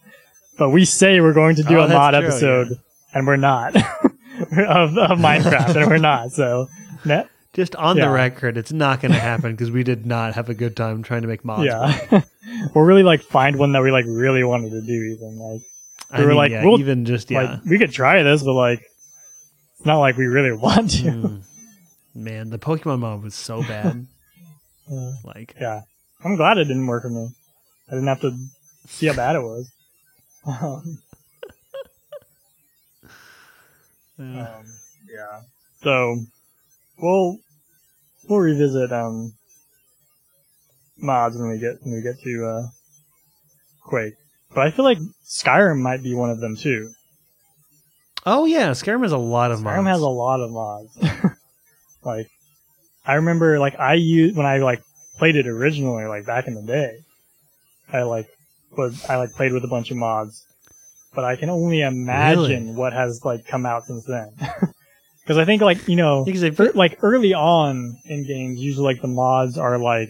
but 0.57 0.69
we 0.69 0.85
say 0.85 1.19
we're 1.21 1.33
going 1.33 1.55
to 1.57 1.63
do 1.63 1.77
Oh, 1.79 1.83
a 1.85 1.87
mod 1.87 2.13
true, 2.13 2.23
episode, 2.23 2.67
yeah. 2.71 2.77
and 3.13 3.27
we're 3.27 3.35
not 3.37 3.75
of, 3.75 4.97
of 4.97 5.17
Minecraft, 5.19 5.75
and 5.75 5.87
we're 5.89 5.97
not. 5.97 6.31
So, 6.31 6.67
Just 7.53 7.75
on 7.75 7.97
Yeah. 7.97 8.05
the 8.05 8.11
record, 8.11 8.57
it's 8.57 8.71
not 8.71 9.01
going 9.01 9.11
to 9.13 9.19
happen 9.19 9.51
because 9.51 9.71
we 9.71 9.83
did 9.83 10.05
not 10.05 10.35
have 10.35 10.49
a 10.49 10.53
good 10.53 10.75
time 10.75 11.03
trying 11.03 11.21
to 11.23 11.27
make 11.27 11.43
mods. 11.43 11.65
yeah, 11.65 12.21
we'll 12.75 12.85
really 12.85 13.03
like 13.03 13.21
find 13.21 13.57
one 13.57 13.71
that 13.73 13.81
we 13.81 13.91
like 13.91 14.05
really 14.07 14.43
wanted 14.43 14.69
to 14.71 14.81
do. 14.81 14.93
Even 15.15 15.37
like, 15.39 15.61
I 16.11 16.19
We 16.19 16.23
were 16.25 16.29
mean, 16.29 16.37
like, 16.37 16.51
yeah, 16.51 16.63
we'll- 16.65 16.79
even 16.79 17.05
just 17.05 17.29
yeah. 17.31 17.41
like 17.41 17.65
we 17.65 17.77
could 17.77 17.91
try 17.91 18.21
this, 18.23 18.43
but 18.43 18.53
like, 18.53 18.79
it's 19.77 19.85
not 19.85 19.99
like 19.99 20.15
we 20.17 20.25
really 20.27 20.51
want 20.57 20.91
to. 20.91 21.03
Mm. 21.11 21.41
Man, 22.13 22.49
the 22.49 22.59
Pokemon 22.59 22.99
mod 22.99 23.23
was 23.23 23.35
so 23.35 23.61
bad. 23.63 24.05
Like, 25.23 25.55
yeah, 25.59 25.81
I'm 26.25 26.35
glad 26.35 26.57
it 26.57 26.65
didn't 26.65 26.87
work 26.87 27.03
for 27.03 27.09
me. 27.09 27.29
I 27.87 27.91
didn't 27.93 28.07
have 28.07 28.19
to 28.21 28.37
see 28.87 29.07
how 29.07 29.13
bad 29.13 29.35
it 29.37 29.41
was. 29.41 29.71
Um, 30.45 30.97
Yeah. 34.21 34.41
Um, 34.41 34.65
yeah. 35.11 35.41
So 35.81 36.17
we'll 36.99 37.37
we'll 38.29 38.39
revisit 38.39 38.91
um 38.91 39.33
mods 40.97 41.37
when 41.37 41.49
we 41.49 41.57
get 41.57 41.81
when 41.81 41.95
we 41.95 42.01
get 42.01 42.19
to 42.21 42.45
uh 42.45 42.67
Quake. 43.83 44.13
But 44.53 44.67
I 44.67 44.71
feel 44.71 44.85
like 44.85 44.99
Skyrim 45.25 45.79
might 45.79 46.03
be 46.03 46.13
one 46.13 46.29
of 46.29 46.39
them 46.39 46.55
too. 46.55 46.91
Oh 48.25 48.45
yeah, 48.45 48.71
Skyrim 48.71 49.01
has 49.01 49.11
a 49.11 49.17
lot 49.17 49.51
of 49.51 49.61
mods. 49.61 49.77
Skyrim 49.77 49.87
has 49.87 50.01
a 50.01 50.07
lot 50.07 50.39
of 50.39 50.51
mods. 50.51 50.97
like 52.03 52.27
I 53.05 53.15
remember 53.15 53.59
like 53.59 53.79
I 53.79 53.95
used 53.95 54.35
when 54.35 54.45
I 54.45 54.57
like 54.59 54.83
played 55.17 55.35
it 55.35 55.47
originally, 55.47 56.05
like 56.05 56.25
back 56.25 56.47
in 56.47 56.53
the 56.53 56.61
day. 56.61 56.99
I 57.91 58.03
like 58.03 58.27
was 58.77 59.05
I 59.05 59.17
like 59.17 59.33
played 59.33 59.53
with 59.53 59.63
a 59.63 59.67
bunch 59.67 59.91
of 59.91 59.97
mods. 59.97 60.45
But 61.13 61.25
I 61.25 61.35
can 61.35 61.49
only 61.49 61.81
imagine 61.81 62.67
Really? 62.67 62.75
what 62.75 62.93
has 62.93 63.23
like 63.25 63.45
come 63.45 63.65
out 63.65 63.85
since 63.85 64.05
then. 64.05 64.31
Because 65.23 65.37
I 65.37 65.45
think 65.45 65.61
like 65.61 65.87
you 65.87 65.95
know 65.95 66.25
Because 66.25 66.43
er- 66.59 66.71
like 66.73 66.97
early 67.03 67.33
on 67.33 67.97
in 68.05 68.25
games, 68.25 68.59
usually 68.59 68.85
like 68.85 69.01
the 69.01 69.07
mods 69.07 69.57
are 69.57 69.77
like 69.77 70.09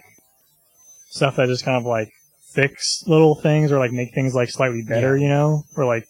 stuff 1.10 1.36
that 1.36 1.48
just 1.48 1.66
kind 1.66 1.78
of 1.78 1.86
like 1.86 2.12
fix 2.52 3.04
little 3.08 3.36
things 3.36 3.72
or 3.72 3.78
like 3.78 3.92
make 3.92 4.14
things 4.14 4.34
like 4.34 4.50
slightly 4.50 4.84
better, 4.84 5.18
you 5.18 5.28
know, 5.28 5.64
or 5.76 5.86
like 5.86 6.08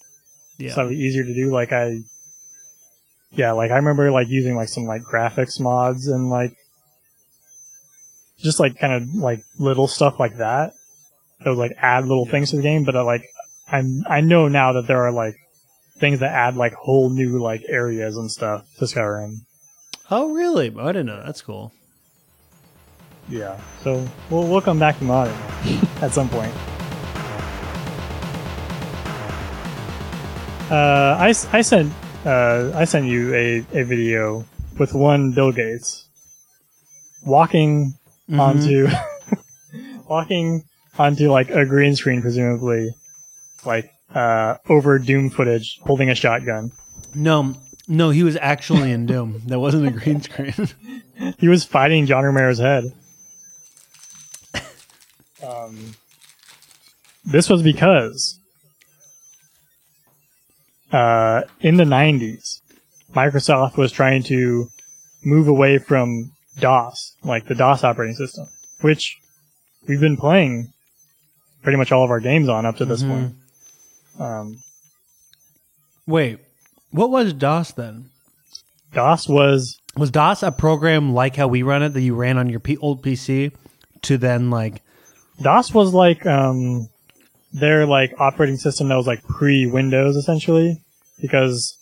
yeah. 0.59 0.73
slightly 0.73 0.95
easier 0.95 1.23
to 1.23 1.33
do. 1.33 1.49
Like 1.49 1.71
I, 1.71 1.97
yeah, 3.31 3.51
like 3.53 3.71
I 3.71 3.77
remember 3.77 4.11
like 4.11 4.27
using 4.29 4.55
like 4.55 4.69
some 4.69 4.85
like 4.85 5.01
graphics 5.01 5.59
mods 5.59 6.07
and 6.07 6.29
like 6.29 6.55
just 8.39 8.59
like 8.59 8.77
kind 8.79 8.93
of 8.93 9.15
like 9.15 9.43
little 9.57 9.87
stuff 9.87 10.19
like 10.19 10.37
that. 10.37 10.73
That 11.43 11.49
would 11.51 11.57
like 11.59 11.73
add 11.79 12.07
little 12.07 12.25
Yeah. 12.25 12.31
things 12.31 12.51
to 12.51 12.57
the 12.57 12.61
game, 12.61 12.83
but 12.83 12.95
uh, 12.95 13.03
like 13.05 13.23
I'm 13.71 14.03
I 14.07 14.21
know 14.21 14.47
now 14.47 14.73
that 14.73 14.87
there 14.87 15.01
are 15.05 15.11
like 15.11 15.35
things 15.99 16.19
that 16.19 16.31
add 16.33 16.55
like 16.55 16.73
whole 16.73 17.09
new 17.09 17.39
like 17.39 17.63
areas 17.67 18.17
and 18.17 18.29
stuff 18.31 18.65
to 18.77 18.85
Skyrim. 18.85 19.39
Oh 20.09 20.31
really? 20.33 20.73
I 20.77 20.87
didn't 20.87 21.05
know. 21.07 21.21
That's 21.25 21.41
cool. 21.41 21.71
Yeah. 23.29 23.59
So 23.83 24.07
we'll 24.29 24.47
we'll 24.47 24.61
come 24.61 24.77
back 24.79 24.99
to 24.99 25.05
modding 25.05 25.35
at 26.03 26.11
some 26.13 26.29
point. 26.29 26.53
Uh, 30.69 31.17
I, 31.19 31.33
I 31.51 31.61
sent 31.61 31.91
uh, 32.25 32.71
I 32.73 32.85
sent 32.85 33.05
you 33.07 33.33
a, 33.33 33.57
a 33.73 33.83
video 33.83 34.45
with 34.79 34.93
one 34.93 35.31
Bill 35.33 35.51
Gates 35.51 36.05
walking 37.25 37.93
Mm-hmm. 38.29 38.39
onto 38.39 38.87
walking 40.07 40.63
onto 40.97 41.31
like 41.31 41.49
a 41.49 41.65
green 41.65 41.95
screen, 41.95 42.21
presumably, 42.21 42.89
like 43.65 43.91
uh, 44.13 44.57
over 44.69 44.99
Doom 44.99 45.29
footage, 45.29 45.79
holding 45.83 46.09
a 46.09 46.15
shotgun. 46.15 46.71
No, 47.13 47.55
no, 47.87 48.09
he 48.09 48.23
was 48.23 48.37
actually 48.37 48.91
in 48.91 49.05
Doom. 49.05 49.41
That 49.47 49.59
wasn't 49.59 49.87
a 49.87 49.91
green 49.91 50.21
screen. 50.21 50.53
He 51.37 51.47
was 51.47 51.63
fighting 51.63 52.07
John 52.07 52.23
Romero's 52.23 52.57
head. 52.57 52.83
Um, 55.47 55.95
this 57.23 57.49
was 57.49 57.61
because 57.61 58.39
uh, 60.91 61.43
in 61.59 61.77
the 61.77 61.83
90s, 61.83 62.61
Microsoft 63.13 63.77
was 63.77 63.91
trying 63.91 64.23
to 64.23 64.67
move 65.23 65.47
away 65.47 65.77
from 65.77 66.31
DOS, 66.59 67.15
like 67.23 67.47
the 67.47 67.55
DOS 67.55 67.83
operating 67.83 68.15
system, 68.15 68.47
which 68.81 69.17
we've 69.87 69.99
been 69.99 70.17
playing 70.17 70.73
pretty 71.61 71.77
much 71.77 71.91
all 71.91 72.03
of 72.03 72.09
our 72.11 72.19
games 72.19 72.49
on 72.49 72.65
up 72.65 72.77
to 72.77 72.85
this 72.85 73.03
Mhm. 73.03 73.07
point. 73.09 73.35
Um, 74.19 74.57
Wait, 76.07 76.39
what 76.91 77.09
was 77.09 77.33
DOS 77.33 77.71
then? 77.71 78.05
DOS 78.93 79.27
was 79.29 79.77
Was 79.95 80.09
DOS 80.11 80.41
a 80.43 80.51
program 80.51 81.13
like 81.13 81.35
how 81.35 81.47
we 81.47 81.63
run 81.63 81.83
it 81.83 81.89
that 81.89 82.01
you 82.01 82.15
ran 82.15 82.37
on 82.37 82.49
your 82.49 82.59
P- 82.61 82.77
old 82.77 83.03
PC 83.03 83.51
to 84.03 84.17
then 84.17 84.49
like? 84.49 84.81
DOS 85.41 85.73
was 85.73 85.93
like 85.93 86.25
um, 86.25 86.87
their 87.53 87.85
like 87.85 88.13
operating 88.19 88.57
system 88.57 88.87
that 88.89 88.95
was 88.95 89.07
like 89.07 89.23
pre 89.23 89.65
Windows 89.67 90.15
essentially, 90.15 90.81
because 91.21 91.77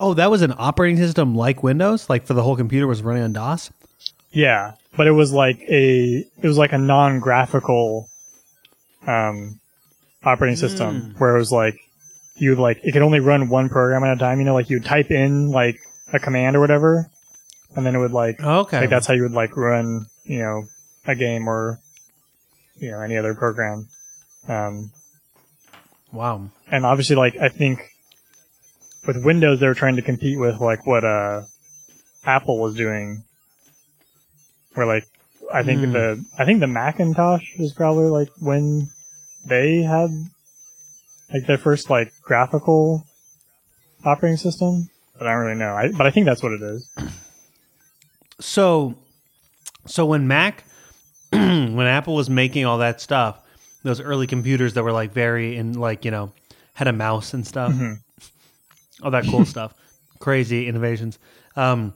Oh, 0.00 0.14
that 0.14 0.30
was 0.30 0.42
an 0.42 0.54
operating 0.58 0.96
system 0.98 1.34
like 1.34 1.62
Windows, 1.62 2.08
like 2.08 2.24
for 2.24 2.34
the 2.34 2.42
whole 2.42 2.54
computer 2.56 2.86
was 2.86 3.02
running 3.02 3.22
on 3.24 3.32
DOS. 3.32 3.70
yeah, 4.30 4.72
but 4.96 5.06
it 5.06 5.12
was 5.12 5.32
like 5.32 5.58
a 5.68 6.24
it 6.42 6.46
was 6.46 6.58
like 6.58 6.72
a 6.72 6.78
non 6.78 7.18
graphical 7.18 8.08
um, 9.08 9.58
operating 10.24 10.56
system 10.56 11.14
where 11.18 11.34
it 11.36 11.38
was 11.38 11.50
like 11.52 11.76
you 12.36 12.54
like 12.54 12.78
it 12.84 12.92
could 12.92 13.02
only 13.02 13.20
run 13.20 13.48
one 13.48 13.68
program 13.68 14.04
at 14.04 14.16
a 14.16 14.18
time. 14.18 14.38
You 14.38 14.44
know, 14.44 14.54
like 14.54 14.70
you 14.70 14.76
would 14.76 14.84
type 14.84 15.10
in 15.10 15.50
like 15.50 15.78
a 16.12 16.18
command 16.18 16.56
or 16.56 16.60
whatever, 16.60 17.10
and 17.74 17.84
then 17.86 17.94
it 17.94 17.98
would 17.98 18.12
like 18.12 18.40
Okay, 18.40 18.80
like 18.80 18.90
that's 18.90 19.06
how 19.06 19.14
you 19.14 19.22
would 19.22 19.32
like 19.32 19.56
run 19.56 20.06
you 20.24 20.38
know 20.40 20.64
a 21.06 21.14
game 21.14 21.48
or 21.48 21.80
you 22.76 22.90
know 22.90 23.00
any 23.00 23.16
other 23.16 23.34
program. 23.34 23.88
Um, 24.48 24.92
wow. 26.12 26.48
and 26.70 26.86
obviously 26.86 27.16
like 27.16 27.36
I 27.36 27.48
think 27.48 27.80
with 29.06 29.22
Windows 29.24 29.60
they 29.60 29.66
were 29.66 29.74
trying 29.74 29.96
to 29.96 30.02
compete 30.02 30.38
with 30.38 30.60
like 30.60 30.86
what 30.86 31.04
uh 31.04 31.42
Apple 32.24 32.58
was 32.58 32.74
doing 32.74 33.24
where 34.74 34.86
like 34.86 35.04
I 35.52 35.62
think 35.62 35.80
Hmm. 35.80 35.92
the 35.92 36.24
I 36.38 36.44
think 36.44 36.60
the 36.60 36.66
Macintosh 36.66 37.56
was 37.58 37.72
probably 37.72 38.06
like 38.10 38.28
when 38.38 38.90
they 39.48 39.82
had 39.82 40.10
like 41.32 41.46
their 41.46 41.58
first 41.58 41.90
like 41.90 42.12
graphical 42.22 43.04
operating 44.04 44.36
system 44.36 44.88
but 45.18 45.26
I 45.26 45.32
don't 45.32 45.40
really 45.46 45.58
know 45.58 45.74
I, 45.74 45.90
but 45.92 46.06
I 46.06 46.10
think 46.10 46.26
that's 46.26 46.42
what 46.42 46.52
it 46.52 46.62
is 46.62 46.88
So, 48.40 48.94
so 49.86 50.06
when 50.06 50.28
Mac, 50.28 50.64
when 51.30 51.80
Apple 51.80 52.14
was 52.14 52.30
making 52.30 52.64
all 52.66 52.78
that 52.78 53.00
stuff, 53.00 53.40
those 53.82 54.00
early 54.00 54.26
computers 54.28 54.74
that 54.74 54.84
were 54.84 54.92
like 54.92 55.12
very 55.12 55.56
in 55.56 55.72
like 55.72 56.04
you 56.04 56.10
know 56.12 56.32
had 56.74 56.86
a 56.86 56.92
mouse 56.92 57.34
and 57.34 57.44
stuff, 57.46 57.72
Mhm. 57.72 57.98
all 59.02 59.10
that 59.10 59.24
cool 59.26 59.44
stuff, 59.54 59.74
crazy 60.20 60.68
innovations. 60.68 61.18
Um, 61.56 61.94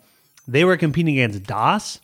they 0.48 0.64
were 0.64 0.76
competing 0.76 1.14
against 1.14 1.44
DOS, 1.44 2.00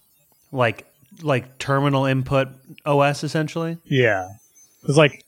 like 0.52 0.86
like 1.22 1.58
terminal 1.58 2.04
input 2.04 2.48
OS 2.86 3.24
essentially. 3.24 3.78
yeah 3.84 4.28
it 4.82 4.86
was 4.86 4.96
like 4.96 5.24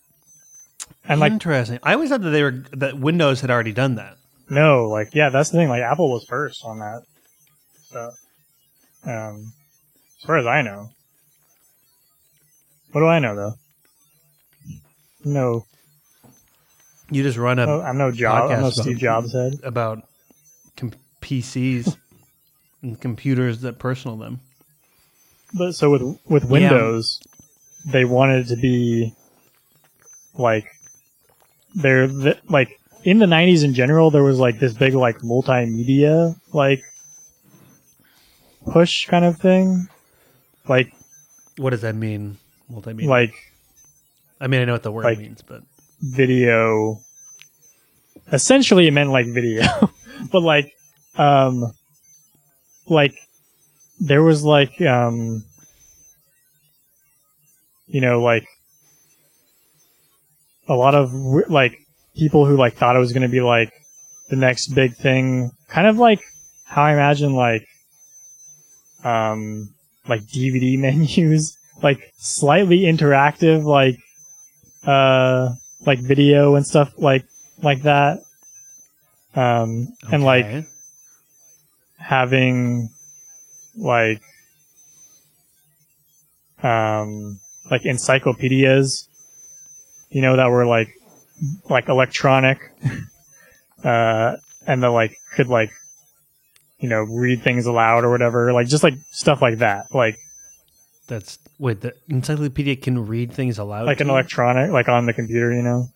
and 1.09 1.21
like 1.21 1.33
Interesting. 1.33 1.79
I 1.83 1.95
always 1.95 2.11
thought 2.11 2.23
that 2.23 2.31
they 2.31 2.43
were 2.43 2.63
that 2.73 2.99
Windows 2.99 3.41
had 3.41 3.51
already 3.51 3.73
done 3.73 3.95
that. 3.97 4.17
No, 4.49 4.89
like 4.89 5.15
yeah, 5.15 5.29
that's 5.31 5.51
the 5.51 5.59
thing. 5.59 5.69
Like 5.69 5.83
Apple 5.83 6.11
was 6.11 6.25
first 6.25 6.65
on 6.65 6.79
that 6.81 7.03
So, 7.91 8.11
Um, 9.05 9.53
as 10.19 10.25
far 10.27 10.39
as 10.39 10.47
I 10.47 10.63
know. 10.63 10.89
What 12.93 13.01
do 13.03 13.07
I 13.07 13.19
know 13.21 13.37
though? 13.37 13.55
No, 15.25 15.65
You 17.11 17.23
just 17.23 17.39
run 17.39 17.59
a 17.59 17.67
no 17.67 17.81
I'm 17.83 17.99
no 17.99 18.11
Job. 18.11 18.51
I'm 18.51 18.63
no 18.63 18.71
Steve 18.71 18.99
Jobs 18.99 19.33
head. 19.33 19.55
about 19.63 20.03
com- 20.77 20.93
PCs 21.21 21.97
and 22.83 22.99
computers 23.01 23.61
that 23.61 23.79
personal 23.79 24.17
them. 24.17 24.41
But 25.55 25.73
so 25.75 25.91
with 25.91 26.19
with 26.29 26.45
Yeah. 26.45 26.51
Windows, 26.51 27.21
they 27.87 28.05
wanted 28.05 28.47
it 28.47 28.55
to 28.55 28.61
be 28.61 29.15
like 30.35 30.67
they're 31.75 32.09
th- 32.09 32.39
like 32.49 32.79
in 33.05 33.19
the 33.19 33.27
90s 33.27 33.65
in 33.65 33.75
general. 33.75 34.11
There 34.11 34.23
was 34.23 34.39
like 34.39 34.59
this 34.59 34.73
big 34.75 34.95
like 34.95 35.19
multimedia 35.19 36.35
like 36.53 36.83
push 38.71 39.07
kind 39.07 39.25
of 39.25 39.39
thing, 39.39 39.89
like 40.69 40.93
What 41.57 41.71
does 41.71 41.81
that 41.83 41.95
mean? 41.95 42.39
Multimedia. 42.71 43.07
like 43.07 43.35
I 44.41 44.47
mean, 44.47 44.63
I 44.63 44.65
know 44.65 44.73
what 44.73 44.83
the 44.83 44.93
word 44.93 45.05
like- 45.05 45.19
means, 45.19 45.43
but 45.43 45.63
video. 46.01 47.01
Essentially, 48.33 48.87
it 48.87 48.93
meant 48.93 49.11
like 49.11 49.27
video, 49.27 49.65
but 50.33 50.41
like, 50.43 50.73
um, 51.17 51.73
like 52.87 53.13
there 53.99 54.23
was 54.23 54.45
like, 54.45 54.81
um, 54.83 55.45
you 57.87 58.01
know, 58.01 58.23
like 58.23 58.47
a 60.71 60.75
lot 60.75 60.95
of 60.95 61.13
like 61.51 61.77
people 62.15 62.47
who 62.47 62.57
like 62.57 62.75
thought 62.75 62.95
it 62.95 63.01
was 63.01 63.13
going 63.13 63.23
to 63.23 63.29
be 63.29 63.41
like 63.41 63.73
the 64.29 64.37
next 64.37 64.69
big 64.69 64.95
thing, 64.95 65.51
kind 65.69 65.89
of 65.89 65.99
like 65.99 66.23
how 66.65 66.85
I 66.85 66.93
imagine 66.93 67.35
like, 67.35 67.67
um, 69.03 69.75
like 70.07 70.23
DVD 70.23 70.79
menus, 70.85 71.59
like 71.83 72.13
slightly 72.19 72.83
interactive, 72.83 73.65
like, 73.65 73.99
uh, 74.87 75.55
like 75.85 75.99
video 75.99 76.55
and 76.55 76.65
stuff 76.65 76.95
like 76.97 77.25
like 77.63 77.83
that. 77.83 78.21
Um, 79.35 79.89
and 80.13 80.23
like 80.23 80.67
having 81.99 82.91
like 83.77 84.23
um 86.63 87.41
like 87.71 87.85
encyclopedias, 87.85 89.09
you 90.11 90.23
know, 90.23 90.37
that 90.37 90.51
were 90.51 90.67
like 90.67 90.89
like 91.69 91.89
electronic, 91.89 92.59
uh, 93.85 94.37
and 94.67 94.83
that 94.83 94.91
like 94.91 95.17
could 95.35 95.49
like 95.49 95.73
you 96.81 96.89
know, 96.89 97.03
read 97.03 97.43
things 97.43 97.67
aloud 97.67 98.05
or 98.05 98.11
whatever. 98.11 98.53
Like 98.53 98.67
just 98.67 98.83
like 98.83 98.95
stuff 99.11 99.43
like 99.43 99.59
that. 99.59 99.95
Like 99.95 100.19
That's 101.07 101.39
wait, 101.59 101.83
the 101.83 101.95
encyclopedia 102.09 102.77
can 102.77 103.07
read 103.07 103.33
things 103.33 103.59
aloud. 103.59 103.87
like 103.87 104.01
an 104.01 104.09
you? 104.09 104.13
electronic, 104.15 104.71
like 104.71 104.89
on 104.89 105.07
the 105.07 105.13
computer, 105.13 105.53
you 105.53 105.63
know, 105.63 105.89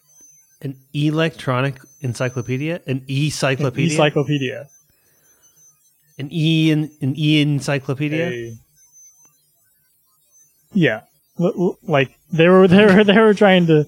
an 0.61 0.77
electronic 0.93 1.81
encyclopedia, 2.01 2.81
an 2.87 3.03
e-cyclopedia, 3.07 3.93
encyclopedia. 3.93 4.69
an 6.19 6.29
e 6.31 6.71
an 6.71 6.91
e 7.01 7.41
encyclopedia. 7.41 8.29
A- 8.29 8.59
yeah, 10.75 11.03
like 11.39 12.19
they 12.31 12.49
were 12.49 12.69
they 12.69 12.85
were 12.85 13.05
they 13.05 13.19
were 13.19 13.35
trying 13.35 13.67
to 13.69 13.87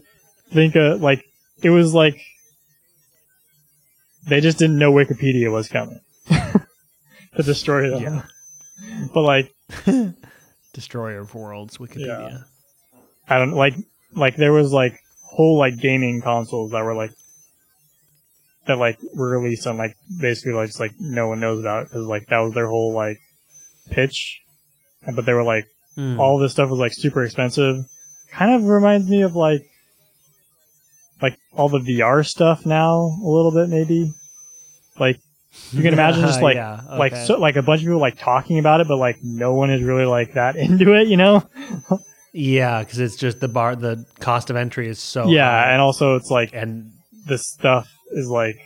think 0.51 0.75
like 0.75 1.25
it 1.63 1.71
was 1.71 1.95
like 1.95 2.21
they 4.29 4.41
just 4.41 4.59
didn't 4.59 4.79
know 4.79 4.93
Wikipedia 4.93 5.51
was 5.53 5.69
coming 5.69 6.01
to 6.29 7.43
destroy 7.43 7.91
them. 7.91 8.03
Yeah. 8.03 8.23
But 9.15 9.23
like 9.23 9.55
Destroyer 10.73 11.21
of 11.21 11.35
Worlds, 11.35 11.79
Wikipedia. 11.79 12.45
I 13.29 13.39
don't 13.39 13.53
like 13.53 13.75
like 14.15 14.37
there 14.37 14.53
was 14.53 14.73
like 14.73 14.99
whole 15.25 15.59
like 15.59 15.79
gaming 15.79 16.21
consoles 16.23 16.71
that 16.73 16.85
were 16.85 16.95
like 16.95 17.11
that 18.67 18.79
like 18.79 18.99
were 19.15 19.39
released 19.39 19.67
on 19.67 19.77
like 19.77 19.97
basically 20.21 20.53
like 20.53 20.69
just 20.69 20.81
like 20.81 20.93
no 20.99 21.29
one 21.29 21.41
knows 21.41 21.61
about 21.61 21.85
because 21.87 22.07
like 22.07 22.27
that 22.27 22.39
was 22.41 22.53
their 22.55 22.67
whole 22.69 22.93
like 22.93 23.19
pitch, 23.91 24.41
but 25.15 25.25
they 25.25 25.33
were 25.33 25.45
like 25.45 25.67
Hmm. 25.95 26.21
all 26.21 26.37
this 26.39 26.53
stuff 26.53 26.69
was 26.69 26.79
like 26.79 26.93
super 26.93 27.25
expensive. 27.25 27.87
Kind 28.31 28.53
of 28.55 28.65
reminds 28.69 29.09
me 29.09 29.23
of 29.23 29.35
like 29.35 29.63
like 31.23 31.39
all 31.53 31.69
the 31.69 31.79
VR 31.79 32.25
stuff 32.27 32.67
now 32.67 33.17
a 33.23 33.29
little 33.29 33.51
bit 33.53 33.69
maybe. 33.69 34.13
Like 34.99 35.19
you 35.73 35.83
can 35.83 35.93
imagine 35.93 36.23
just 36.27 36.43
like 36.49 36.57
Yeah, 36.57 36.83
like 36.99 37.17
so 37.17 37.39
like 37.39 37.57
a 37.57 37.63
bunch 37.63 37.81
of 37.83 37.87
people 37.87 38.01
like 38.01 38.19
talking 38.19 38.59
about 38.59 38.81
it, 38.81 38.89
but 38.89 38.97
like 38.97 39.17
no 39.23 39.55
one 39.55 39.71
is 39.71 39.83
really 39.83 40.05
like 40.07 40.35
that 40.35 40.57
into 40.57 40.95
it, 40.95 41.09
you 41.09 41.17
know? 41.17 41.49
yeah, 42.33 42.81
because 42.83 42.99
it's 42.99 43.17
just 43.17 43.41
the 43.41 43.49
bar. 43.49 43.77
The 43.77 44.05
cost 44.21 44.51
of 44.51 44.57
entry 44.57 44.89
is 44.89 44.99
so 44.99 45.29
yeah, 45.31 45.49
high. 45.49 45.73
and 45.73 45.81
also 45.81 46.17
it's 46.17 46.31
like 46.31 46.51
and 46.53 46.93
the 47.27 47.39
stuff 47.39 47.91
is 48.13 48.29
like 48.29 48.57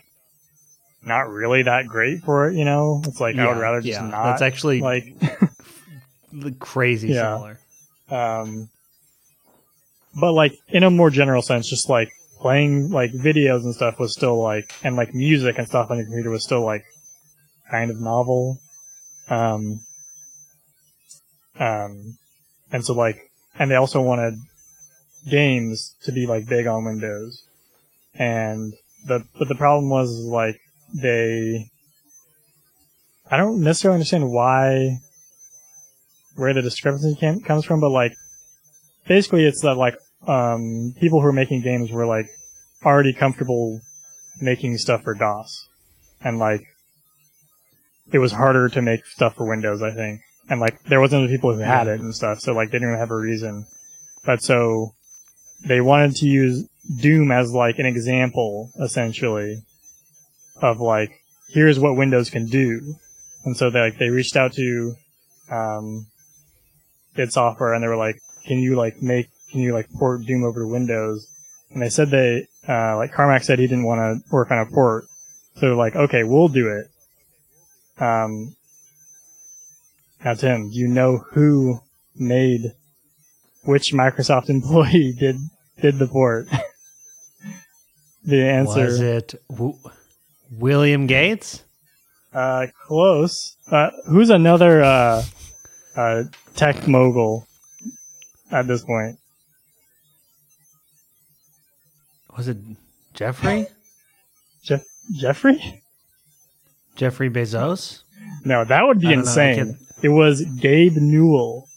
not 1.02 1.30
really 1.30 1.62
that 1.62 1.86
great 1.86 2.20
for 2.22 2.48
it, 2.48 2.54
you 2.56 2.64
know? 2.64 3.00
It's 3.06 3.20
like 3.20 3.36
I 3.36 3.46
would 3.48 3.60
rather 3.60 3.80
just 3.80 4.00
yeah, 4.00 4.06
not 4.08 4.22
That's 4.24 4.42
actually 4.42 4.80
like 4.80 5.04
the 6.32 6.52
crazy 6.52 7.08
Yeah. 7.08 7.36
similar. 7.36 7.58
um 8.10 8.68
but 10.20 10.32
like 10.32 10.52
in 10.68 10.82
a 10.82 10.90
more 10.90 11.08
general 11.10 11.40
sense 11.40 11.70
just 11.70 11.88
like 11.88 12.10
playing 12.40 12.90
like 12.90 13.12
videos 13.12 13.64
and 13.64 13.74
stuff 13.74 13.98
was 13.98 14.12
still 14.12 14.40
like 14.42 14.74
and 14.83 14.96
like 14.96 15.14
music 15.14 15.59
and 15.59 15.68
stuff 15.68 15.90
on 15.90 15.98
your 15.98 16.07
computer 16.07 16.31
was 16.31 16.42
still 16.42 16.64
like 16.64 16.85
kind 17.70 17.90
of 17.90 18.00
novel. 18.00 18.59
Um 19.29 19.81
um 21.59 22.16
and 22.72 22.85
so 22.85 22.94
like 22.94 23.31
and 23.59 23.70
they 23.70 23.76
also 23.76 24.00
wanted 24.00 24.35
games 25.29 25.94
to 26.05 26.12
be 26.12 26.26
like 26.26 26.48
big 26.48 26.66
on 26.66 26.85
windows. 26.85 27.44
And 28.14 28.72
the 29.07 29.24
but 29.38 29.48
the 29.48 29.55
problem 29.55 29.88
was 29.88 30.11
like 30.26 30.61
they 30.94 31.70
i 33.31 33.37
don't 33.37 33.62
necessarily 33.62 33.94
understand 33.94 34.31
why 34.31 34.98
where 36.37 36.53
the 36.53 36.62
discrepancy 36.62 37.14
came, 37.14 37.40
comes 37.40 37.64
from 37.64 37.81
but 37.81 37.90
like 37.90 38.12
basically 39.07 39.46
it's 39.46 39.62
that 39.62 39.76
like 39.76 39.94
um 40.26 40.94
people 41.00 41.20
who 41.20 41.26
are 41.26 41.33
making 41.33 41.62
games 41.62 41.90
were 41.90 42.06
like 42.06 42.28
already 42.85 43.12
comfortable 43.12 43.80
making 44.40 44.76
stuff 44.78 45.02
for 45.02 45.14
dos. 45.14 45.68
And 46.22 46.38
like 46.38 46.62
it 48.12 48.18
was 48.18 48.33
harder 48.33 48.68
to 48.68 48.83
make 48.83 49.06
stuff 49.06 49.37
for 49.37 49.48
windows 49.48 49.83
i 49.83 49.90
think. 49.92 50.20
And 50.48 50.61
like 50.61 50.83
there 50.85 51.00
wasn't 51.00 51.28
the 51.28 51.35
people 51.35 51.54
who 51.54 51.61
had 51.61 51.87
it 51.87 52.00
and 52.00 52.14
stuff 52.14 52.40
so 52.40 52.52
like 52.52 52.70
they 52.70 52.78
didn't 52.78 52.98
have 52.98 53.11
a 53.11 53.16
reason. 53.16 53.66
But 54.24 54.42
so 54.42 54.94
they 55.66 55.80
wanted 55.80 56.16
to 56.16 56.26
use 56.26 56.68
Doom 56.96 57.30
as 57.30 57.52
like 57.52 57.78
an 57.78 57.87
example, 57.87 58.70
essentially, 58.80 59.62
of 60.62 60.80
like 60.80 61.12
here's 61.50 61.78
what 61.78 61.96
Windows 61.96 62.30
can 62.30 62.46
do, 62.46 62.94
and 63.44 63.56
so 63.56 63.70
they 63.70 63.80
like 63.80 63.98
they 63.98 64.09
reached 64.09 64.37
out 64.37 64.52
to 64.54 64.94
um, 65.50 66.06
id 67.16 67.33
Software 67.33 67.74
and 67.74 67.83
they 67.83 67.88
were 67.88 67.96
like, 67.96 68.16
can 68.46 68.59
you 68.59 68.76
like 68.76 69.02
make 69.02 69.28
can 69.50 69.60
you 69.60 69.72
like 69.72 69.90
port 69.92 70.24
Doom 70.26 70.44
over 70.44 70.60
to 70.60 70.66
Windows? 70.66 71.26
And 71.70 71.82
they 71.82 71.88
said 71.88 72.10
they 72.10 72.46
uh, 72.68 72.96
like 72.96 73.12
Carmack 73.12 73.42
said 73.44 73.58
he 73.58 73.66
didn't 73.66 73.84
want 73.84 73.98
to 74.24 74.32
work 74.32 74.50
on 74.50 74.58
a 74.58 74.66
port, 74.66 75.04
so 75.56 75.74
like, 75.76 75.96
okay, 75.96 76.24
we'll 76.24 76.48
do 76.48 76.68
it. 76.68 78.02
Um, 78.02 78.56
now 80.24 80.34
Tim, 80.34 80.70
do 80.70 80.76
you 80.76 80.88
know 80.88 81.18
who 81.32 81.80
made 82.16 82.72
which 83.64 83.92
Microsoft 83.92 84.48
employee 84.48 85.14
did 85.18 85.36
did 85.80 85.98
the 85.98 86.06
port? 86.06 86.48
the 88.24 88.42
answer, 88.42 88.84
Was 88.84 89.00
it 89.00 89.34
w- 89.50 89.78
William 90.58 91.06
Gates? 91.06 91.62
uh, 92.32 92.66
close. 92.86 93.56
Uh, 93.70 93.90
who's 94.08 94.30
another 94.30 94.82
uh, 94.82 95.22
uh, 95.96 96.22
tech 96.54 96.86
mogul 96.86 97.46
at 98.50 98.66
this 98.66 98.84
point? 98.84 99.18
Was 102.40 102.48
it 102.48 102.57
Jeffrey? 103.12 103.66
Jeff 104.62 104.83
Jeffrey? 105.12 105.83
Jeffrey 106.96 107.29
Bezos? 107.29 108.00
No, 108.46 108.64
that 108.64 108.87
would 108.87 108.98
be 108.98 109.09
I 109.09 109.11
don't 109.11 109.24
know, 109.26 109.31
insane. 109.31 109.79
It 110.00 110.09
was 110.09 110.40
Gabe 110.40 110.96
Newell. 110.96 111.68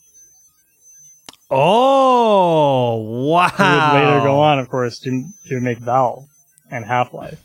Oh 1.51 2.95
wow! 3.27 3.49
Who 3.49 3.63
would 3.63 4.05
later 4.05 4.23
go 4.23 4.39
on, 4.39 4.59
of 4.59 4.69
course, 4.69 4.99
to 4.99 5.25
to 5.49 5.59
make 5.59 5.79
Valve 5.79 6.29
and 6.71 6.85
Half 6.85 7.13
Life. 7.13 7.43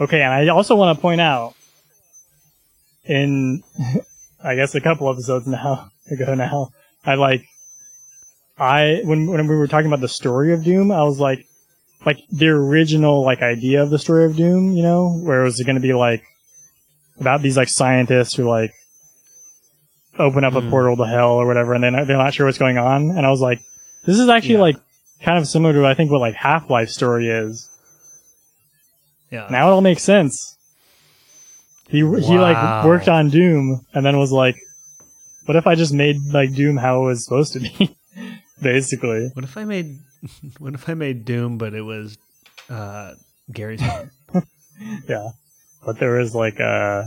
Okay, 0.00 0.22
and 0.22 0.32
I 0.32 0.46
also 0.46 0.76
want 0.76 0.96
to 0.96 1.02
point 1.02 1.20
out 1.20 1.56
in 3.04 3.64
I 4.44 4.54
guess 4.54 4.76
a 4.76 4.80
couple 4.80 5.10
episodes 5.10 5.48
now 5.48 5.90
ago 6.08 6.36
now, 6.36 6.70
I 7.04 7.16
like 7.16 7.44
I 8.56 9.00
when 9.02 9.26
when 9.26 9.48
we 9.48 9.56
were 9.56 9.66
talking 9.66 9.88
about 9.88 10.02
the 10.02 10.08
story 10.08 10.52
of 10.52 10.62
Doom, 10.62 10.92
I 10.92 11.02
was 11.02 11.18
like 11.18 11.47
like 12.08 12.18
the 12.30 12.48
original 12.48 13.22
like 13.24 13.40
idea 13.42 13.82
of 13.82 13.90
the 13.90 13.98
story 13.98 14.24
of 14.24 14.36
Doom, 14.36 14.72
you 14.76 14.82
know, 14.82 15.00
where 15.26 15.40
it 15.40 15.44
was 15.44 15.60
going 15.62 15.76
to 15.76 15.80
be 15.90 15.92
like 15.92 16.22
about 17.20 17.42
these 17.42 17.56
like 17.56 17.68
scientists 17.68 18.34
who 18.36 18.48
like 18.48 18.72
open 20.18 20.42
up 20.44 20.54
a 20.54 20.60
Hmm. 20.60 20.70
portal 20.70 20.96
to 20.96 21.06
hell 21.06 21.32
or 21.32 21.46
whatever, 21.46 21.74
and 21.74 21.82
then 21.84 21.92
they're 22.06 22.16
not 22.24 22.34
sure 22.34 22.46
what's 22.46 22.58
going 22.58 22.78
on. 22.78 23.10
And 23.16 23.24
I 23.26 23.30
was 23.30 23.40
like, 23.40 23.60
this 24.04 24.18
is 24.18 24.28
actually 24.28 24.54
Yeah. 24.54 24.60
like 24.68 24.76
kind 25.22 25.38
of 25.38 25.46
similar 25.46 25.72
to 25.74 25.86
I 25.86 25.94
think 25.94 26.10
what 26.10 26.20
like 26.20 26.34
Half 26.34 26.70
Life 26.70 26.90
story 26.90 27.28
is. 27.28 27.68
Yeah. 29.30 29.46
Now 29.50 29.68
it 29.68 29.72
all 29.72 29.80
makes 29.80 30.02
sense. 30.02 30.56
He 31.88 31.98
he 31.98 32.38
like 32.38 32.84
worked 32.84 33.08
on 33.08 33.30
Doom 33.30 33.84
and 33.94 34.04
then 34.04 34.18
was 34.18 34.32
like, 34.32 34.56
what 35.46 35.56
if 35.56 35.66
I 35.66 35.74
just 35.74 35.92
made 35.94 36.16
like 36.32 36.54
Doom 36.54 36.76
how 36.76 37.02
it 37.02 37.04
was 37.06 37.24
supposed 37.24 37.52
to 37.54 37.60
be? 37.60 37.96
Basically, 38.62 39.30
What 39.34 39.44
if 39.44 39.56
I 39.56 39.64
made 39.64 39.98
what 40.58 40.74
if 40.74 40.88
I 40.88 40.94
made 40.94 41.24
Doom 41.24 41.58
but 41.58 41.74
it 41.74 41.82
was 41.82 42.18
uh 42.68 43.14
Garry's 43.52 43.80
Mod? 43.80 44.10
yeah. 45.08 45.30
But 45.84 45.98
there 45.98 46.18
was 46.18 46.34
like 46.34 46.60
uh 46.60 47.04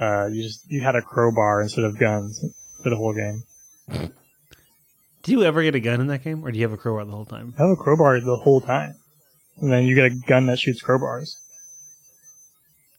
uh 0.00 0.26
you 0.26 0.42
just 0.42 0.70
you 0.70 0.80
had 0.80 0.96
a 0.96 1.02
crowbar 1.02 1.62
instead 1.62 1.84
of 1.84 1.98
guns 1.98 2.44
for 2.82 2.90
the 2.90 2.96
whole 2.96 3.14
game. 3.14 3.42
Do 5.22 5.32
you 5.32 5.42
ever 5.44 5.62
get 5.62 5.74
a 5.74 5.80
gun 5.80 6.00
in 6.00 6.06
that 6.08 6.22
game 6.22 6.44
or 6.44 6.52
do 6.52 6.58
you 6.58 6.64
have 6.64 6.72
a 6.72 6.76
crowbar 6.76 7.04
the 7.04 7.12
whole 7.12 7.24
time? 7.24 7.54
I 7.58 7.62
have 7.62 7.70
a 7.70 7.76
crowbar 7.76 8.20
the 8.20 8.36
whole 8.36 8.60
time, 8.60 8.94
and 9.58 9.72
then 9.72 9.84
you 9.84 9.94
get 9.94 10.04
a 10.04 10.10
gun 10.10 10.46
that 10.46 10.58
shoots 10.58 10.82
crowbars. 10.82 11.36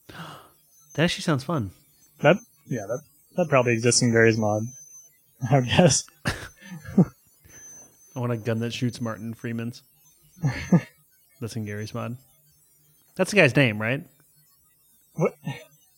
That 0.08 1.04
actually 1.04 1.24
sounds 1.24 1.44
fun. 1.44 1.72
That 2.22 2.38
yeah 2.68 2.86
that 2.88 3.02
that 3.36 3.50
probably 3.50 3.74
exists 3.74 4.02
in 4.02 4.12
Garry's 4.12 4.38
Mod. 4.38 4.64
I 5.52 5.56
would 5.60 5.68
guess. 5.68 6.06
I 8.16 8.20
want 8.20 8.32
a 8.32 8.38
gun 8.38 8.60
that 8.60 8.74
shoots 8.74 9.02
Martin 9.02 9.34
Freeman's. 9.34 9.84
That's 11.42 11.56
in 11.56 11.66
Garry's 11.66 11.94
Mod. 11.94 12.16
That's 13.16 13.32
the 13.32 13.38
guy's 13.38 13.56
name, 13.56 13.82
right? 13.82 14.04
What? 15.16 15.34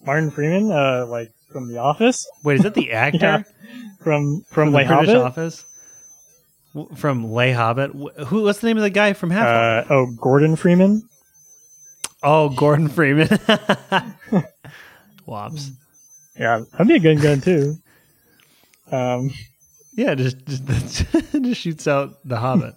Martin 0.06 0.32
Freeman, 0.32 0.72
uh, 0.72 1.06
like 1.08 1.32
from 1.52 1.68
The 1.68 1.78
Office, 1.80 2.28
Wait, 2.44 2.56
is 2.56 2.64
that 2.64 2.74
the 2.76 2.92
actor 2.94 3.18
Yeah. 3.20 3.44
from 4.02 4.44
from, 4.48 4.72
the 4.72 4.78
Lay 4.78 4.88
British 4.88 5.08
Hobbit. 5.10 5.22
Office? 5.26 5.66
From 6.96 7.32
Lay 7.32 7.52
Hobbit. 7.52 7.92
Who? 8.28 8.44
What's 8.44 8.60
the 8.60 8.68
name 8.68 8.78
of 8.78 8.84
the 8.84 8.90
guy 8.92 9.14
from 9.14 9.32
Half? 9.32 9.48
Uh, 9.90 9.94
oh, 9.94 10.08
Gordon 10.20 10.56
Freeman. 10.56 11.02
oh, 12.22 12.50
Gordon 12.50 12.88
Freeman. 12.90 13.28
Wops. 15.26 15.72
Yeah, 16.40 16.62
that'd 16.72 16.88
be 16.88 16.96
a 16.96 17.00
good 17.00 17.22
gun 17.22 17.42
too. 17.42 17.76
Um, 18.92 19.32
Yeah, 19.98 20.14
just 20.16 20.38
just, 20.46 21.06
just 21.42 21.60
shoots 21.62 21.88
out 21.88 22.14
the 22.24 22.38
Hobbit. 22.38 22.76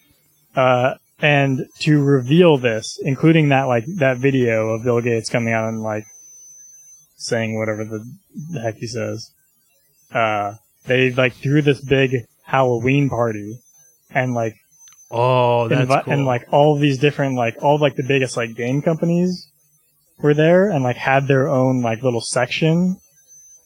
uh, 0.54 0.94
and 1.20 1.66
to 1.80 2.00
reveal 2.02 2.58
this, 2.58 3.00
including 3.02 3.48
that 3.48 3.64
like 3.64 3.84
that 3.96 4.18
video 4.18 4.68
of 4.74 4.84
Bill 4.84 5.00
Gates 5.00 5.30
coming 5.30 5.52
out 5.52 5.68
and 5.68 5.82
like 5.82 6.04
saying 7.16 7.58
whatever 7.58 7.84
the, 7.84 8.04
the 8.52 8.60
heck 8.60 8.76
he 8.76 8.86
says. 8.86 9.32
Uh, 10.12 10.54
they 10.86 11.10
like 11.10 11.32
threw 11.34 11.62
this 11.62 11.80
big 11.80 12.14
Halloween 12.44 13.08
party, 13.08 13.58
and 14.10 14.34
like 14.34 14.54
Oh, 15.10 15.68
that's 15.68 15.90
invi- 15.90 16.04
cool. 16.04 16.12
and 16.12 16.26
like 16.26 16.46
all 16.52 16.74
of 16.74 16.80
these 16.82 16.98
different 16.98 17.34
like 17.34 17.56
all 17.62 17.78
like 17.78 17.96
the 17.96 18.04
biggest 18.06 18.36
like 18.36 18.54
game 18.54 18.82
companies 18.82 19.48
were 20.18 20.34
there 20.34 20.68
and 20.70 20.84
like 20.84 20.96
had 20.96 21.26
their 21.28 21.48
own 21.48 21.80
like 21.80 22.02
little 22.02 22.20
section 22.20 22.98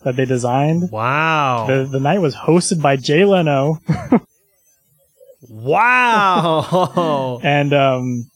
that 0.05 0.17
they 0.17 0.25
designed. 0.25 0.91
wow, 0.91 1.67
The 1.69 1.85
the 1.85 2.01
night 2.01 2.21
was 2.21 2.35
hosted 2.35 2.81
by 2.83 2.97
Jay 2.97 3.25
Leno 3.25 3.79
wow. 5.49 7.41
and 7.43 7.73
um 7.73 8.31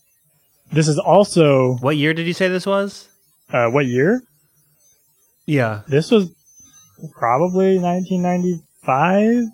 this 0.73 0.89
is 0.89 0.99
also 0.99 1.75
what 1.77 1.97
year 1.97 2.13
did 2.15 2.27
you 2.27 2.33
say 2.33 2.49
this 2.49 2.67
was? 2.67 3.09
uh 3.53 3.69
what 3.69 3.87
year? 3.87 4.23
Yeah. 5.47 5.83
This 5.89 6.11
was 6.11 6.31
probably 7.15 7.79
1995 7.79 9.45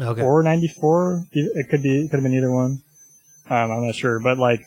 Okay. 0.00 0.22
or 0.22 0.42
94. 0.42 1.26
It 1.32 1.68
could 1.70 1.82
be 1.82 2.00
it 2.02 2.10
could 2.10 2.16
have 2.16 2.22
been 2.22 2.34
either 2.34 2.50
one. 2.50 2.82
Um, 3.50 3.70
I'm 3.70 3.84
not 3.86 3.94
sure, 3.94 4.18
but 4.20 4.38
like, 4.38 4.64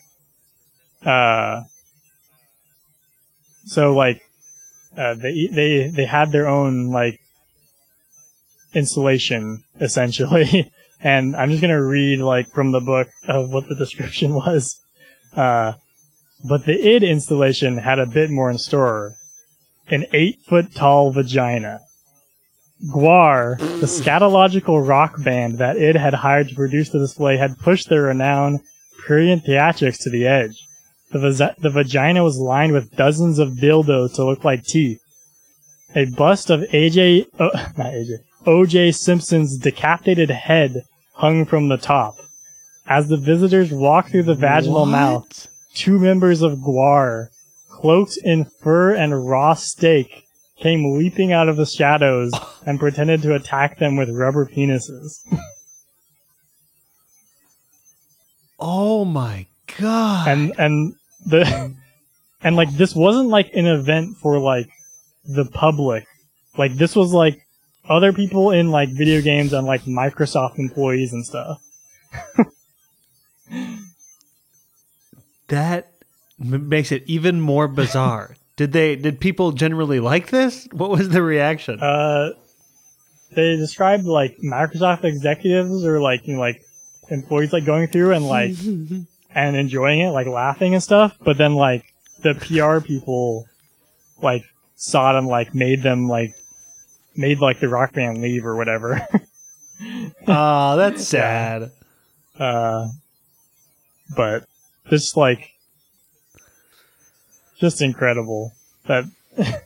uh, 1.04 1.64
so 3.66 3.93
like, 3.96 4.22
uh, 4.98 5.14
they 5.16 5.48
they 5.48 5.88
they 5.88 6.06
had 6.06 6.32
their 6.32 6.48
own 6.48 6.91
like 6.91 7.20
installation 8.74 9.64
essentially, 9.80 10.72
and 11.02 11.36
I'm 11.36 11.50
just 11.50 11.62
gonna 11.62 11.84
read 11.84 12.20
like 12.20 12.48
from 12.52 12.72
the 12.72 12.82
book 12.82 13.08
of 13.28 13.50
what 13.50 13.68
the 13.68 13.76
description 13.76 14.34
was. 14.46 14.80
Uh, 15.36 15.74
but 16.48 16.66
the 16.66 16.96
id 16.96 17.04
installation 17.04 17.78
had 17.78 18.00
a 18.00 18.06
bit 18.06 18.30
more 18.30 18.50
in 18.50 18.58
store. 18.58 19.16
An 19.88 20.06
eight 20.14 20.39
foot 20.48 20.74
tall 20.74 21.12
vagina. 21.12 21.82
GWAR, 22.93 23.58
the 23.58 23.86
scatological 23.86 24.86
rock 24.86 25.24
band 25.24 25.60
that 25.60 25.78
id 25.78 25.96
had 25.96 26.14
hired 26.14 26.50
to 26.50 26.56
produce 26.56 26.89
the 26.89 27.00
display, 27.00 27.38
had 27.38 27.58
pushed 27.60 27.89
their 27.89 28.04
renowned 28.04 28.60
prurient 29.00 29.46
theatrics 29.46 30.02
to 30.04 30.10
the 30.10 30.28
edge. 30.28 30.64
The, 31.16 31.55
the 31.59 31.70
vagina 31.70 32.26
was 32.26 32.38
lined 32.38 32.74
with 32.74 32.93
dozens 32.97 33.39
of 33.39 33.51
dildos 33.51 34.16
to 34.16 34.26
look 34.26 34.43
like 34.43 34.66
teeth. 34.66 34.99
A 35.95 36.03
bust 36.05 36.49
of 36.49 36.59
AJ, 36.74 37.28
oh, 37.39 37.51
not 37.78 37.93
AJ, 37.93 38.18
OJ 38.45 38.93
Simpson's 38.93 39.57
decapitated 39.57 40.30
head 40.30 40.84
hung 41.13 41.45
from 41.45 41.70
the 41.70 41.78
top. 41.78 42.16
As 42.86 43.07
the 43.07 43.16
visitors 43.16 43.72
walked 43.72 44.09
through 44.11 44.24
the 44.24 44.36
vaginal 44.36 44.82
What? 44.82 44.88
mouth, 44.88 45.47
two 45.74 45.97
members 45.99 46.41
of 46.41 46.59
GWAR, 46.59 47.30
cloaked 47.70 48.18
in 48.22 48.43
fur 48.61 48.93
and 48.93 49.26
raw 49.26 49.53
steak, 49.53 50.26
came 50.59 50.97
leaping 50.97 51.32
out 51.32 51.47
of 51.47 51.55
the 51.55 51.66
shadows 51.66 52.34
and 52.66 52.78
pretended 52.78 53.22
to 53.22 53.36
attack 53.36 53.80
them 53.80 53.95
with 53.95 54.09
rubber 54.09 54.45
penises. 54.45 55.20
Oh 58.59 59.05
my 59.05 59.47
god. 59.78 60.28
and 60.28 60.53
and 60.57 60.95
the 61.26 61.73
and 62.41 62.55
like 62.55 62.71
this 62.71 62.95
wasn't 62.95 63.30
like 63.30 63.53
an 63.53 63.65
event 63.65 64.17
for 64.17 64.39
like 64.39 64.69
the 65.26 65.45
public. 65.45 66.05
Like 66.57 66.76
this 66.76 66.95
was 66.95 67.11
like 67.13 67.45
other 67.89 68.13
people 68.13 68.51
in 68.51 68.71
like 68.71 68.89
video 68.89 69.21
games 69.21 69.53
and 69.53 69.67
like 69.67 69.84
Microsoft 69.84 70.57
employees 70.59 71.13
and 71.13 71.26
stuff. 71.26 71.61
that 75.47 75.91
m- 76.39 76.69
makes 76.69 76.91
it 76.91 77.03
even 77.07 77.41
more 77.41 77.67
bizarre. 77.67 78.36
did 78.55 78.71
they? 78.71 78.95
Did 78.95 79.19
people 79.19 79.51
generally 79.51 79.99
like 79.99 80.30
this? 80.30 80.67
What 80.71 80.89
was 80.89 81.09
the 81.09 81.21
reaction? 81.21 81.80
Uh, 81.82 82.32
they 83.32 83.55
described 83.57 84.05
like 84.05 84.38
Microsoft 84.38 85.03
executives 85.03 85.84
or 85.84 85.99
like 85.99 86.28
you 86.28 86.36
know, 86.36 86.39
like 86.39 86.63
employees 87.09 87.53
like 87.53 87.65
going 87.65 87.88
through 87.88 88.13
and 88.13 88.26
like 88.26 88.55
and 89.36 89.56
enjoying 89.56 90.00
it, 90.00 90.10
like 90.10 90.28
laughing 90.28 90.74
and 90.74 90.82
stuff. 90.82 91.16
But 91.24 91.38
then 91.38 91.54
like 91.54 91.94
the 92.24 92.34
PR 92.34 92.84
people 92.86 93.46
like 94.22 94.46
saw 94.76 95.14
it 95.14 95.18
and 95.20 95.28
like 95.28 95.54
made 95.54 95.84
them 95.84 96.08
like 96.08 96.34
made 97.16 97.40
like 97.40 97.60
the 97.60 97.70
rock 97.70 97.94
band 97.94 98.22
leave 98.22 98.46
or 98.46 98.56
whatever. 98.56 99.06
oh, 100.28 100.78
that's 100.78 101.06
sad. 101.06 101.72
uh, 102.40 102.88
but 104.16 104.46
just 104.90 105.18
like 105.18 105.52
just 107.60 107.82
incredible 107.82 108.54
that 108.86 109.06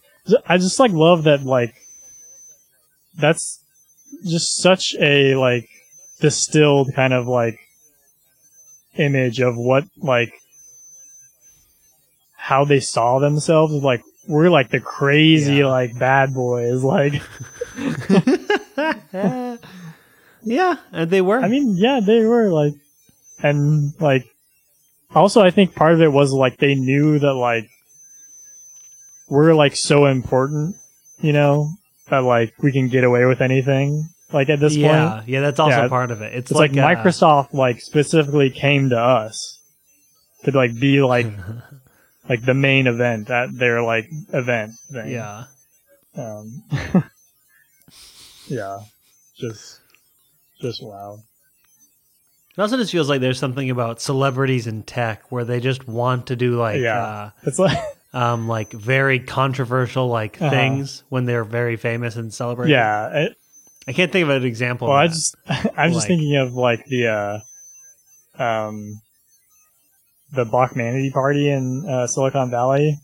I 0.48 0.58
just 0.58 0.80
like 0.80 0.92
love 0.92 1.24
that 1.24 1.44
like 1.44 1.76
that's 3.18 3.64
just 4.26 4.58
such 4.62 4.96
a 5.00 5.36
like 5.36 5.68
distilled 6.22 6.94
kind 6.94 7.14
of 7.14 7.28
like 7.28 7.60
image 9.00 9.40
of 9.40 9.56
what 9.58 9.86
like 9.98 10.34
how 12.36 12.66
they 12.66 12.80
saw 12.80 13.20
themselves 13.20 13.74
like 13.74 14.02
we're 14.28 14.50
like 14.50 14.70
the 14.70 14.80
crazy 14.80 15.56
Yeah. 15.56 15.68
like 15.68 15.98
bad 15.98 16.34
boys 16.34 16.84
like 16.84 17.22
yeah, 20.44 20.76
and 20.92 21.10
they 21.10 21.22
were. 21.22 21.40
I 21.40 21.48
mean, 21.48 21.76
yeah, 21.78 22.00
they 22.06 22.24
were 22.24 22.50
like, 22.50 22.74
and 23.42 23.94
like, 24.00 24.26
also 25.14 25.42
I 25.42 25.50
think 25.52 25.76
part 25.76 25.94
of 25.94 26.02
it 26.02 26.12
was 26.12 26.32
like 26.32 26.58
they 26.58 26.76
knew 26.76 27.20
that 27.20 27.34
like 27.34 27.70
we're 29.30 29.54
like 29.54 29.76
so 29.76 30.06
important, 30.06 30.76
you 31.20 31.34
know, 31.34 31.70
that 32.10 32.20
like 32.24 32.54
we 32.62 32.72
can 32.72 32.88
get 32.88 33.04
away 33.04 33.26
with 33.26 33.42
anything. 33.42 34.06
Like 34.32 34.50
at 34.50 34.60
this 34.60 34.78
yeah, 34.78 35.14
point, 35.16 35.28
yeah, 35.30 35.42
that's 35.42 35.60
also 35.60 35.82
Yeah, 35.82 35.88
part 35.88 36.12
of 36.12 36.22
it. 36.22 36.34
It's, 36.36 36.52
it's 36.52 36.60
like, 36.60 36.72
uh, 36.72 36.76
Microsoft 36.76 37.54
like 37.54 37.82
specifically 37.82 38.52
came 38.52 38.90
to 38.92 39.00
us 39.00 39.60
to 40.44 40.52
like 40.52 40.80
be 40.80 41.02
like 41.02 41.26
like 42.30 42.44
the 42.46 42.54
main 42.54 42.86
event 42.88 43.30
at 43.32 43.58
their 43.58 43.82
like 43.82 44.08
event 44.32 44.74
thing. 44.92 45.12
yeah, 45.12 45.46
Um, 46.16 46.64
yeah, 48.48 48.80
just 49.38 49.80
just 50.62 50.84
wow. 50.84 51.18
it 52.56 52.62
also 52.62 52.78
just 52.78 52.92
feels 52.92 53.10
like 53.10 53.22
there's 53.22 53.40
something 53.40 53.70
about 53.70 54.02
celebrities 54.02 54.68
in 54.68 54.84
tech 54.84 55.32
where 55.32 55.46
they 55.46 55.60
just 55.60 55.88
want 55.88 56.28
to 56.28 56.36
do 56.36 56.56
like, 56.58 56.82
Yeah. 56.82 57.32
It's 57.44 57.58
like. 57.60 57.78
uh, 57.78 57.84
um, 58.18 58.48
like 58.48 58.72
very 58.72 59.20
controversial 59.20 60.08
like 60.08 60.42
Uh-huh. 60.42 60.50
things 60.52 61.04
when 61.10 61.26
they're 61.26 61.44
very 61.44 61.78
famous 61.78 62.16
and 62.16 62.34
celebrated. 62.34 62.72
Yeah, 62.74 63.08
it, 63.26 63.38
I 63.90 63.94
can't 63.94 64.12
think 64.12 64.24
of 64.24 64.30
an 64.30 64.44
example. 64.46 64.88
Well, 64.88 64.98
of 64.98 65.04
I 65.04 65.08
just 65.08 65.36
I'm 65.78 65.92
just 65.94 66.06
thinking 66.08 66.36
of 66.36 66.54
like 66.54 66.86
the 66.86 67.08
uh, 68.38 68.42
um, 68.42 69.02
the 70.32 70.46
Bachmanity 70.46 71.12
party 71.12 71.50
in 71.50 71.86
uh, 71.90 72.06
Silicon 72.06 72.52
Valley, 72.52 72.98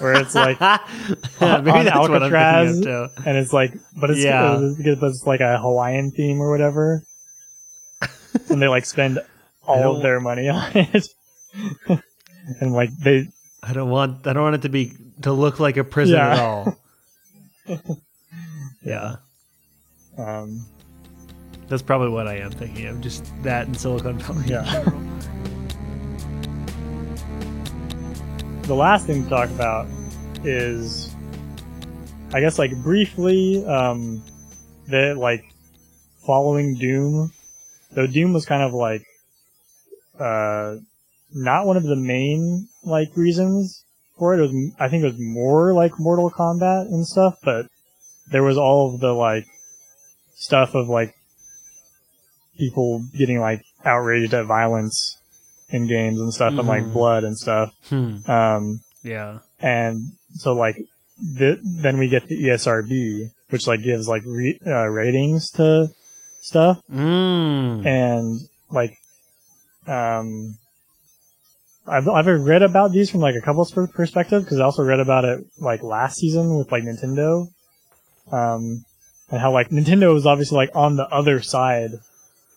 where 0.00 0.20
it's 0.20 0.34
like, 0.34 0.60
yeah, 0.60 0.78
maybe 1.40 1.70
on 1.70 1.84
that's 1.86 1.96
what 1.98 2.22
Alcatraz. 2.22 2.80
too. 2.82 3.08
and 3.24 3.38
it's 3.38 3.54
like, 3.54 3.72
but 3.98 4.10
it's 4.10 4.20
Yeah. 4.20 4.44
uh, 4.52 4.74
because 4.76 5.02
it's 5.16 5.26
like 5.26 5.40
a 5.40 5.58
Hawaiian 5.58 6.10
theme 6.10 6.42
or 6.42 6.50
whatever, 6.50 7.02
and 8.50 8.60
they 8.60 8.68
like 8.68 8.84
spend 8.84 9.18
all 9.66 9.96
of 9.96 10.02
their 10.02 10.20
money 10.20 10.50
on 10.50 10.70
it, 10.74 11.08
and 12.60 12.74
like 12.74 12.90
they 12.98 13.28
I 13.62 13.72
don't 13.72 13.88
want 13.88 14.26
I 14.26 14.34
don't 14.34 14.42
want 14.42 14.56
it 14.56 14.62
to 14.62 14.68
be 14.68 14.92
to 15.22 15.32
look 15.32 15.58
like 15.58 15.78
a 15.78 15.84
prison 15.84 16.16
Yeah. 16.18 16.32
at 16.34 16.38
all. 16.38 16.76
yeah. 18.82 19.16
Um, 20.18 20.66
That's 21.68 21.82
probably 21.82 22.08
what 22.08 22.26
I 22.28 22.38
am 22.38 22.50
thinking 22.50 22.86
of. 22.86 23.00
Just 23.00 23.30
that 23.42 23.66
and 23.66 23.76
Silicon 23.76 24.18
Valley. 24.18 24.46
Yeah. 24.46 24.62
the 28.62 28.74
last 28.74 29.06
thing 29.06 29.24
to 29.24 29.30
talk 29.30 29.48
about 29.48 29.86
is 30.44 31.14
I 32.34 32.40
guess 32.40 32.58
like 32.58 32.76
briefly 32.82 33.64
um 33.66 34.22
the 34.86 35.14
like 35.14 35.44
following 36.26 36.74
Doom 36.74 37.32
though 37.92 38.06
Doom 38.06 38.34
was 38.34 38.44
kind 38.44 38.62
of 38.62 38.74
like 38.74 39.02
uh 40.20 40.76
not 41.32 41.66
one 41.66 41.76
of 41.76 41.84
the 41.84 41.96
main 41.96 42.68
like 42.84 43.16
reasons 43.16 43.84
for 44.18 44.34
it. 44.34 44.38
It 44.38 44.42
was 44.42 44.72
I 44.78 44.88
think 44.88 45.02
it 45.02 45.12
was 45.12 45.18
more 45.18 45.72
like 45.72 45.98
Mortal 45.98 46.30
Kombat 46.30 46.86
and 46.86 47.06
stuff, 47.06 47.38
but 47.42 47.66
there 48.30 48.42
was 48.42 48.58
all 48.58 48.92
of 48.92 49.00
the 49.00 49.12
like 49.12 49.46
stuff 50.38 50.74
of 50.74 50.88
like 50.88 51.14
people 52.56 53.02
getting 53.16 53.40
like 53.40 53.64
outraged 53.84 54.34
at 54.34 54.46
violence 54.46 55.16
in 55.70 55.86
games 55.86 56.18
and 56.20 56.32
stuff 56.32 56.52
and 56.58 56.66
like 56.66 56.82
Mhm. 56.84 56.92
blood 56.92 57.24
and 57.24 57.36
stuff. 57.36 57.72
Hmm. 57.88 58.18
Um 58.30 58.80
Yeah. 59.02 59.38
and 59.60 60.12
so 60.34 60.54
like 60.54 60.76
th- 61.38 61.58
then 61.62 61.98
we 61.98 62.08
get 62.08 62.26
the 62.28 62.36
ESRB, 62.44 63.30
which 63.50 63.66
like 63.66 63.82
gives 63.82 64.08
like 64.08 64.22
re- 64.24 64.60
uh, 64.66 64.86
ratings 64.86 65.50
to 65.52 65.88
stuff, 66.40 66.80
Mm. 66.90 67.84
and 67.86 68.40
like 68.70 68.96
um 69.86 70.56
I've 71.86 72.06
I've 72.08 72.26
read 72.26 72.62
about 72.62 72.92
these 72.92 73.10
from 73.10 73.20
like 73.20 73.34
a 73.34 73.40
couple 73.40 73.62
of 73.62 73.92
perspectives 73.94 74.44
because 74.44 74.60
I 74.60 74.64
also 74.64 74.82
read 74.84 75.00
about 75.00 75.24
it 75.24 75.44
like 75.58 75.82
last 75.82 76.16
season 76.18 76.56
with 76.58 76.70
like 76.70 76.82
Nintendo, 76.84 77.48
um, 78.30 78.84
and 79.30 79.40
how 79.40 79.52
like 79.52 79.68
Nintendo 79.70 80.12
was 80.12 80.26
obviously 80.26 80.56
like 80.56 80.70
on 80.74 80.96
the 80.96 81.06
other 81.08 81.40
side 81.40 81.92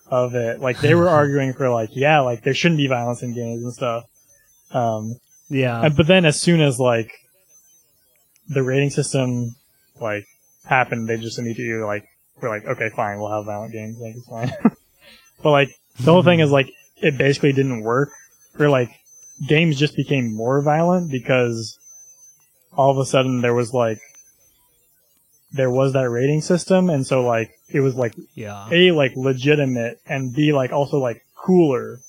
of 0.07 0.35
it. 0.35 0.59
Like 0.59 0.79
they 0.81 0.93
were 0.95 1.09
arguing 1.21 1.53
for 1.53 1.69
like 1.69 1.89
yeah, 1.93 2.19
like 2.19 2.43
there 2.43 2.53
shouldn't 2.53 2.77
be 2.77 2.87
violence 2.87 3.21
in 3.23 3.33
games 3.33 3.63
and 3.63 3.73
stuff. 3.73 4.05
Um, 4.71 5.15
Yeah. 5.49 5.81
and- 5.85 5.95
but 5.97 6.07
then 6.07 6.25
as 6.25 6.39
soon 6.39 6.61
as 6.61 6.79
like 6.79 7.11
the 8.49 8.63
rating 8.63 8.89
system 8.89 9.55
like 9.99 10.25
happened, 10.65 11.07
they 11.07 11.17
just 11.17 11.39
immediately 11.39 11.83
like 11.83 12.05
were 12.41 12.49
like, 12.49 12.65
okay, 12.65 12.89
fine, 12.95 13.19
we'll 13.19 13.31
have 13.31 13.45
violent 13.45 13.71
games, 13.71 13.97
like 13.99 14.15
it's 14.15 14.27
fine. 14.27 14.51
but 15.43 15.51
like 15.51 15.69
the 15.99 16.11
whole 16.11 16.23
thing 16.23 16.39
is 16.39 16.51
like 16.51 16.71
it 16.97 17.17
basically 17.17 17.51
didn't 17.53 17.81
work, 17.81 18.09
or 18.59 18.69
like 18.69 18.89
games 19.47 19.77
just 19.79 19.95
became 19.95 20.33
more 20.33 20.61
violent 20.61 21.09
because 21.11 21.77
all 22.73 22.91
of 22.91 22.97
a 22.97 23.05
sudden 23.05 23.41
there 23.41 23.53
was 23.53 23.73
like 23.73 23.99
there 25.53 25.69
was 25.69 25.93
that 25.93 26.09
rating 26.09 26.41
system, 26.41 26.89
and 26.89 27.05
so 27.05 27.23
like 27.23 27.51
it 27.69 27.79
was 27.81 27.95
like 27.95 28.13
yeah. 28.35 28.67
a 28.71 28.91
like 28.91 29.15
legitimate 29.15 29.99
and 30.05 30.33
b 30.33 30.53
like 30.53 30.71
also 30.71 30.97
like 30.97 31.23
cooler 31.35 31.99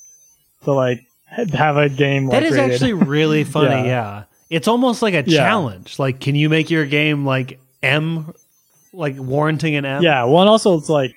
to 0.65 0.73
like 0.73 1.01
have 1.27 1.77
a 1.77 1.89
game 1.89 2.27
like 2.27 2.33
That 2.41 2.43
is 2.45 2.57
rated. 2.57 2.73
actually 2.73 2.93
really 2.95 3.45
funny. 3.59 3.69
Yeah. 3.69 3.83
yeah. 3.87 4.25
It's 4.51 4.69
almost 4.69 5.01
like 5.03 5.15
a 5.15 5.25
Yeah. 5.27 5.39
challenge. 5.39 5.99
Like, 5.99 6.21
can 6.21 6.35
you 6.35 6.49
make 6.49 6.71
your 6.71 6.85
game 6.85 7.25
like 7.25 7.59
M, 7.83 8.33
like 8.93 9.17
warranting 9.19 9.77
an 9.77 9.85
M? 9.87 10.03
Yeah, 10.03 10.25
well, 10.25 10.41
and 10.43 10.49
also 10.51 10.77
it's 10.79 10.89
like 10.91 11.15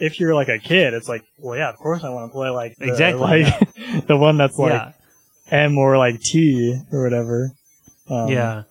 if 0.00 0.18
you're 0.18 0.34
like 0.34 0.48
a 0.48 0.58
kid, 0.58 0.92
it's 0.94 1.08
like, 1.08 1.22
well, 1.38 1.56
yeah, 1.56 1.68
of 1.68 1.76
course 1.76 2.02
I 2.02 2.08
want 2.08 2.30
to 2.30 2.32
play 2.34 2.48
like 2.50 2.76
the, 2.76 2.88
Exactly, 2.88 3.44
like 3.44 4.06
the 4.06 4.16
one 4.16 4.36
that's 4.38 4.58
like 4.58 4.72
yeah. 4.72 4.92
M 5.50 5.78
or 5.78 5.96
like 5.98 6.20
T 6.20 6.80
or 6.90 7.04
whatever. 7.04 7.52
Um, 8.10 8.28
yeah. 8.28 8.62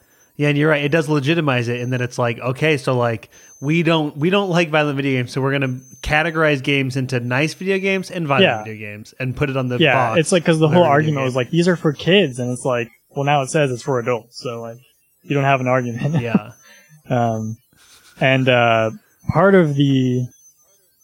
Yeah, 0.42 0.50
and 0.50 0.58
you're 0.58 0.70
right. 0.70 0.84
It 0.84 0.90
does 0.92 1.08
legitimize 1.08 1.68
it, 1.68 1.82
and 1.82 1.94
then 1.94 2.02
it's 2.02 2.18
like, 2.18 2.40
okay, 2.40 2.78
so 2.78 2.98
like 2.98 3.30
we 3.60 3.84
don't 3.84 4.18
we 4.18 4.32
don't 4.32 4.50
like 4.50 4.70
violent 4.72 4.96
video 4.96 5.20
games, 5.20 5.32
so 5.32 5.40
we're 5.40 5.52
gonna 5.52 5.80
categorize 6.02 6.64
games 6.64 6.98
into 6.98 7.20
nice 7.20 7.54
video 7.54 7.78
games 7.78 8.10
and 8.10 8.26
violent 8.28 8.46
Yeah. 8.46 8.64
video 8.64 8.80
games, 8.80 9.14
and 9.20 9.36
put 9.36 9.52
it 9.52 9.58
on 9.58 9.68
the 9.68 9.78
yeah. 9.78 9.94
box. 9.94 10.20
It's 10.20 10.32
like 10.32 10.42
because 10.42 10.58
the 10.58 10.68
whole 10.68 10.84
argument 10.84 11.26
was 11.26 11.36
like 11.36 11.52
these 11.52 11.68
are 11.68 11.76
for 11.76 11.94
kids, 11.94 12.40
and 12.40 12.52
it's 12.52 12.66
like, 12.66 12.90
well, 13.12 13.24
now 13.24 13.44
it 13.44 13.50
says 13.52 13.72
it's 13.72 13.84
for 13.84 14.00
adults, 14.00 14.42
so 14.42 14.60
like 14.62 14.78
you 15.22 15.36
don't 15.36 15.44
have 15.44 15.62
an 15.62 15.68
argument. 15.68 16.20
yeah, 16.20 16.54
Um, 17.10 17.58
and 18.20 18.50
uh, 18.50 18.90
part 19.32 19.54
of 19.54 19.76
the 19.76 20.26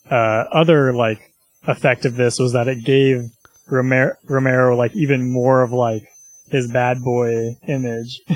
uh, 0.09 0.45
other 0.51 0.93
like 0.93 1.19
effect 1.67 2.05
of 2.05 2.15
this 2.15 2.39
was 2.39 2.53
that 2.53 2.67
it 2.67 2.83
gave 2.83 3.25
Romero, 3.67 4.15
Romero 4.27 4.75
like 4.75 4.95
even 4.95 5.29
more 5.31 5.61
of 5.61 5.71
like 5.71 6.07
his 6.49 6.71
bad 6.71 7.03
boy 7.03 7.55
image, 7.67 8.21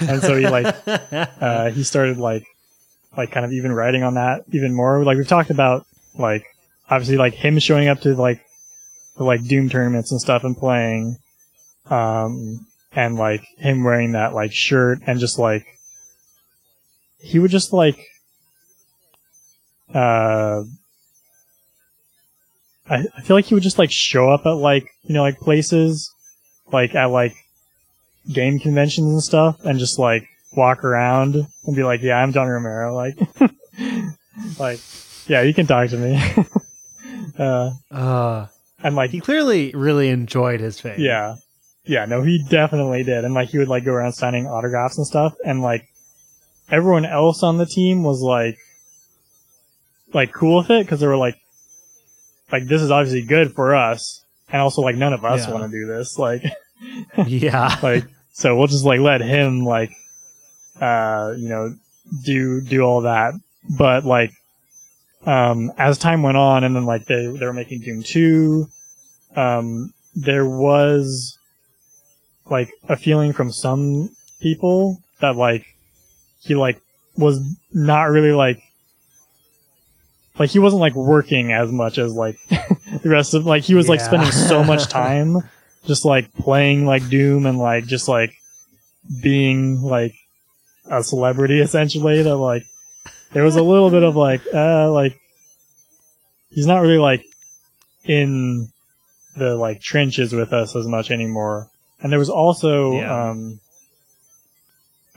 and 0.00 0.22
so 0.22 0.36
he 0.36 0.48
like 0.48 0.74
uh, 1.40 1.70
he 1.70 1.82
started 1.82 2.18
like 2.18 2.44
like 3.16 3.30
kind 3.30 3.46
of 3.46 3.52
even 3.52 3.72
writing 3.72 4.02
on 4.02 4.14
that 4.14 4.44
even 4.52 4.74
more. 4.74 5.04
Like 5.04 5.16
we've 5.16 5.28
talked 5.28 5.50
about 5.50 5.86
like 6.18 6.44
obviously 6.88 7.16
like 7.16 7.34
him 7.34 7.58
showing 7.58 7.88
up 7.88 8.00
to 8.02 8.14
like 8.14 8.44
the 9.16 9.24
like 9.24 9.44
Doom 9.44 9.68
tournaments 9.68 10.10
and 10.12 10.20
stuff 10.20 10.44
and 10.44 10.56
playing, 10.56 11.16
um, 11.90 12.66
and 12.92 13.16
like 13.16 13.44
him 13.58 13.84
wearing 13.84 14.12
that 14.12 14.34
like 14.34 14.52
shirt 14.52 15.00
and 15.06 15.20
just 15.20 15.38
like 15.38 15.66
he 17.18 17.38
would 17.38 17.50
just 17.50 17.72
like 17.72 17.98
uh 19.94 20.62
I, 22.88 23.04
I 23.16 23.20
feel 23.22 23.36
like 23.36 23.46
he 23.46 23.54
would 23.54 23.62
just 23.62 23.78
like 23.78 23.90
show 23.90 24.30
up 24.30 24.46
at 24.46 24.50
like 24.50 24.90
you 25.02 25.14
know 25.14 25.22
like 25.22 25.38
places 25.38 26.12
like 26.72 26.94
at 26.94 27.06
like 27.06 27.34
game 28.32 28.58
conventions 28.58 29.12
and 29.12 29.22
stuff 29.22 29.56
and 29.64 29.78
just 29.78 29.98
like 29.98 30.28
walk 30.56 30.84
around 30.84 31.34
and 31.64 31.76
be 31.76 31.82
like 31.84 32.02
yeah 32.02 32.16
i'm 32.16 32.32
John 32.32 32.48
romero 32.48 32.94
like 32.94 33.16
like 34.58 34.80
yeah 35.26 35.42
you 35.42 35.52
can 35.54 35.66
talk 35.66 35.88
to 35.90 35.96
me 35.96 36.20
uh 37.38 37.70
uh, 37.90 38.46
and 38.82 38.96
like 38.96 39.10
he 39.10 39.20
clearly 39.20 39.70
really 39.74 40.08
enjoyed 40.08 40.60
his 40.60 40.80
fame. 40.80 41.00
yeah. 41.00 41.36
Yeah, 41.88 42.04
no, 42.04 42.22
he 42.24 42.44
definitely 42.48 43.04
did. 43.04 43.24
And 43.24 43.32
like 43.32 43.50
he 43.50 43.58
would 43.58 43.68
like 43.68 43.84
go 43.84 43.92
around 43.92 44.12
signing 44.14 44.48
autographs 44.48 44.98
and 44.98 45.06
stuff 45.06 45.34
and 45.44 45.62
like 45.62 45.86
everyone 46.68 47.04
else 47.04 47.44
on 47.44 47.58
the 47.58 47.66
team 47.66 48.02
was 48.02 48.20
like 48.20 48.58
like 50.12 50.32
cool 50.32 50.58
with 50.58 50.70
it 50.70 50.84
because 50.84 50.98
they 50.98 51.06
were 51.06 51.16
like 51.16 51.36
like 52.50 52.66
this 52.66 52.82
is 52.82 52.90
obviously 52.90 53.22
good 53.22 53.52
for 53.54 53.76
us 53.76 54.24
and 54.48 54.60
also 54.60 54.82
like 54.82 54.96
none 54.96 55.12
of 55.12 55.24
us 55.24 55.46
Yeah. 55.46 55.52
want 55.54 55.70
to 55.70 55.78
do 55.78 55.86
this 55.86 56.18
like 56.18 56.42
yeah, 57.26 57.76
like 57.84 58.04
so 58.36 58.54
we'll 58.54 58.66
just 58.66 58.84
like 58.84 59.00
let 59.00 59.22
him 59.22 59.64
like 59.64 59.92
uh 60.78 61.32
you 61.38 61.48
know 61.48 61.74
do 62.22 62.60
do 62.60 62.82
all 62.82 63.00
that. 63.00 63.32
But 63.78 64.04
like 64.04 64.30
um 65.24 65.72
as 65.78 65.96
time 65.96 66.22
went 66.22 66.36
on 66.36 66.62
and 66.62 66.76
then 66.76 66.84
like 66.84 67.06
they 67.06 67.26
they 67.26 67.46
were 67.46 67.54
making 67.54 67.80
doom 67.80 68.02
2 68.02 68.68
um 69.36 69.94
there 70.14 70.44
was 70.44 71.38
like 72.44 72.70
a 72.90 72.96
feeling 72.96 73.32
from 73.32 73.50
some 73.50 74.10
people 74.38 74.98
that 75.20 75.34
like 75.34 75.64
he 76.40 76.54
like 76.54 76.78
was 77.16 77.40
not 77.72 78.10
really 78.10 78.32
like 78.32 78.62
like 80.38 80.50
he 80.50 80.58
wasn't 80.58 80.80
like 80.80 80.94
working 80.94 81.52
as 81.52 81.72
much 81.72 81.96
as 81.96 82.12
like 82.12 82.38
the 82.48 83.08
rest 83.08 83.32
of 83.32 83.46
like 83.46 83.62
he 83.62 83.74
was 83.74 83.88
like 83.88 84.00
spending 84.00 84.30
so 84.30 84.62
much 84.62 84.88
time 84.90 85.38
just 85.86 86.04
like 86.04 86.32
playing 86.34 86.84
like 86.86 87.08
Doom 87.08 87.46
and 87.46 87.58
like 87.58 87.86
just 87.86 88.08
like 88.08 88.32
being 89.22 89.80
like 89.82 90.14
a 90.90 91.02
celebrity 91.02 91.60
essentially 91.66 92.22
that 92.22 92.36
like 92.36 92.64
there 93.32 93.44
was 93.44 93.56
a 93.56 93.62
little 93.62 93.90
bit 93.90 94.02
of 94.02 94.16
like 94.16 94.42
uh 94.52 94.90
like 94.90 95.18
he's 96.50 96.66
not 96.66 96.78
really 96.80 96.98
like 96.98 97.24
in 98.04 98.68
the 99.36 99.54
like 99.56 99.80
trenches 99.80 100.32
with 100.32 100.52
us 100.52 100.74
as 100.76 100.86
much 100.86 101.10
anymore. 101.10 101.68
And 102.00 102.10
there 102.12 102.18
was 102.18 102.30
also 102.30 102.98
Yeah. 103.00 103.30
um 103.30 103.60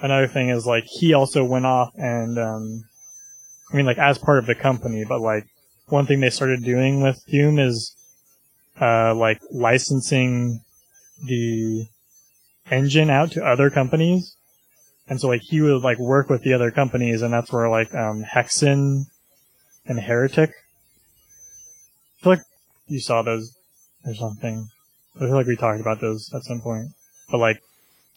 another 0.01 0.27
thing 0.27 0.49
is 0.49 0.65
like 0.65 0.85
he 0.85 1.13
also 1.13 1.43
went 1.43 1.65
off 1.65 1.91
and 1.95 2.37
um 2.39 2.83
I 3.71 3.75
mean 3.77 3.85
like 3.85 3.97
as 3.97 4.17
part 4.17 4.39
of 4.39 4.45
the 4.45 4.55
company, 4.55 5.05
but 5.07 5.21
like 5.21 5.45
one 5.87 6.05
thing 6.05 6.19
they 6.19 6.29
started 6.29 6.63
doing 6.63 7.01
with 7.01 7.23
Doom 7.27 7.59
is 7.59 7.95
uh 8.79 9.13
like 9.15 9.41
licensing 9.51 10.61
the 11.25 11.85
engine 12.71 13.09
out 13.09 13.31
to 13.31 13.43
other 13.45 13.69
companies. 13.69 14.35
And 15.07 15.19
so 15.19 15.27
like 15.27 15.41
he 15.41 15.61
would 15.61 15.81
like 15.81 15.97
work 15.99 16.29
with 16.29 16.43
the 16.43 16.53
other 16.53 16.71
companies 16.71 17.21
and 17.21 17.33
that's 17.33 17.51
where 17.51 17.69
like 17.69 17.93
um 17.95 18.23
Hexen 18.23 19.05
and 19.85 19.99
Heretic 19.99 20.51
I 22.19 22.23
feel 22.23 22.33
like 22.33 22.41
you 22.87 22.99
saw 22.99 23.21
those 23.21 23.55
or 24.05 24.13
something. 24.13 24.67
I 25.15 25.19
feel 25.19 25.31
like 25.35 25.47
we 25.47 25.55
talked 25.55 25.79
about 25.81 26.01
those 26.01 26.31
at 26.33 26.43
some 26.43 26.61
point. 26.61 26.89
But 27.31 27.39
like 27.39 27.61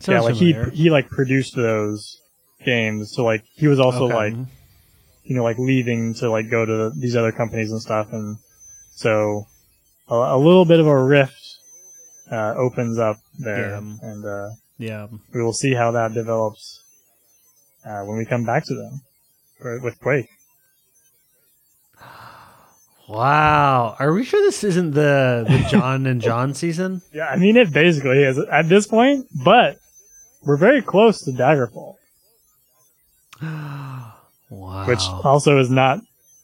yeah, 0.00 0.20
Sounds 0.20 0.24
like 0.24 0.34
he 0.34 0.56
he 0.74 0.90
like 0.90 1.08
produced 1.08 1.54
those 1.54 2.20
games. 2.64 3.12
So 3.12 3.24
like 3.24 3.44
he 3.54 3.68
was 3.68 3.78
also 3.78 4.06
Okay. 4.06 4.14
like 4.14 4.34
you 5.24 5.36
know 5.36 5.44
like 5.44 5.58
leaving 5.58 6.14
to 6.14 6.30
like 6.30 6.50
go 6.50 6.66
to 6.66 6.90
these 6.98 7.14
other 7.16 7.32
companies 7.32 7.70
and 7.70 7.80
stuff, 7.80 8.12
and 8.12 8.36
so 8.94 9.46
a, 10.12 10.36
a 10.36 10.38
little 10.38 10.64
bit 10.64 10.80
of 10.80 10.86
a 10.86 11.04
rift 11.04 11.58
uh, 12.30 12.54
opens 12.56 12.98
up 12.98 13.16
there, 13.38 13.70
Yeah. 13.70 13.78
and 14.02 14.24
uh, 14.24 14.48
yeah. 14.78 15.06
we 15.34 15.42
will 15.42 15.52
see 15.52 15.74
how 15.74 15.90
that 15.92 16.12
develops 16.14 16.82
uh, 17.84 18.02
when 18.04 18.16
we 18.18 18.24
come 18.24 18.44
back 18.44 18.64
to 18.66 18.74
them 18.74 19.00
with 19.82 19.98
Quake. 20.00 20.28
Wow. 23.08 23.96
Are 23.98 24.12
we 24.14 24.24
sure 24.24 24.40
this 24.42 24.62
isn't 24.64 24.92
the 24.92 25.44
the 25.46 25.66
John 25.70 26.06
and 26.06 26.22
John 26.22 26.54
season? 26.54 27.02
Yeah, 27.12 27.26
I 27.26 27.36
mean 27.36 27.56
it 27.56 27.72
basically 27.72 28.22
is 28.22 28.38
at 28.38 28.68
this 28.68 28.86
point, 28.86 29.26
but 29.44 29.76
we're 30.44 30.56
very 30.56 30.80
close 30.80 31.20
to 31.24 31.32
Daggerfall, 31.32 31.96
wow. 33.42 34.86
which 34.86 35.02
also 35.24 35.58
is 35.58 35.68
not 35.68 36.00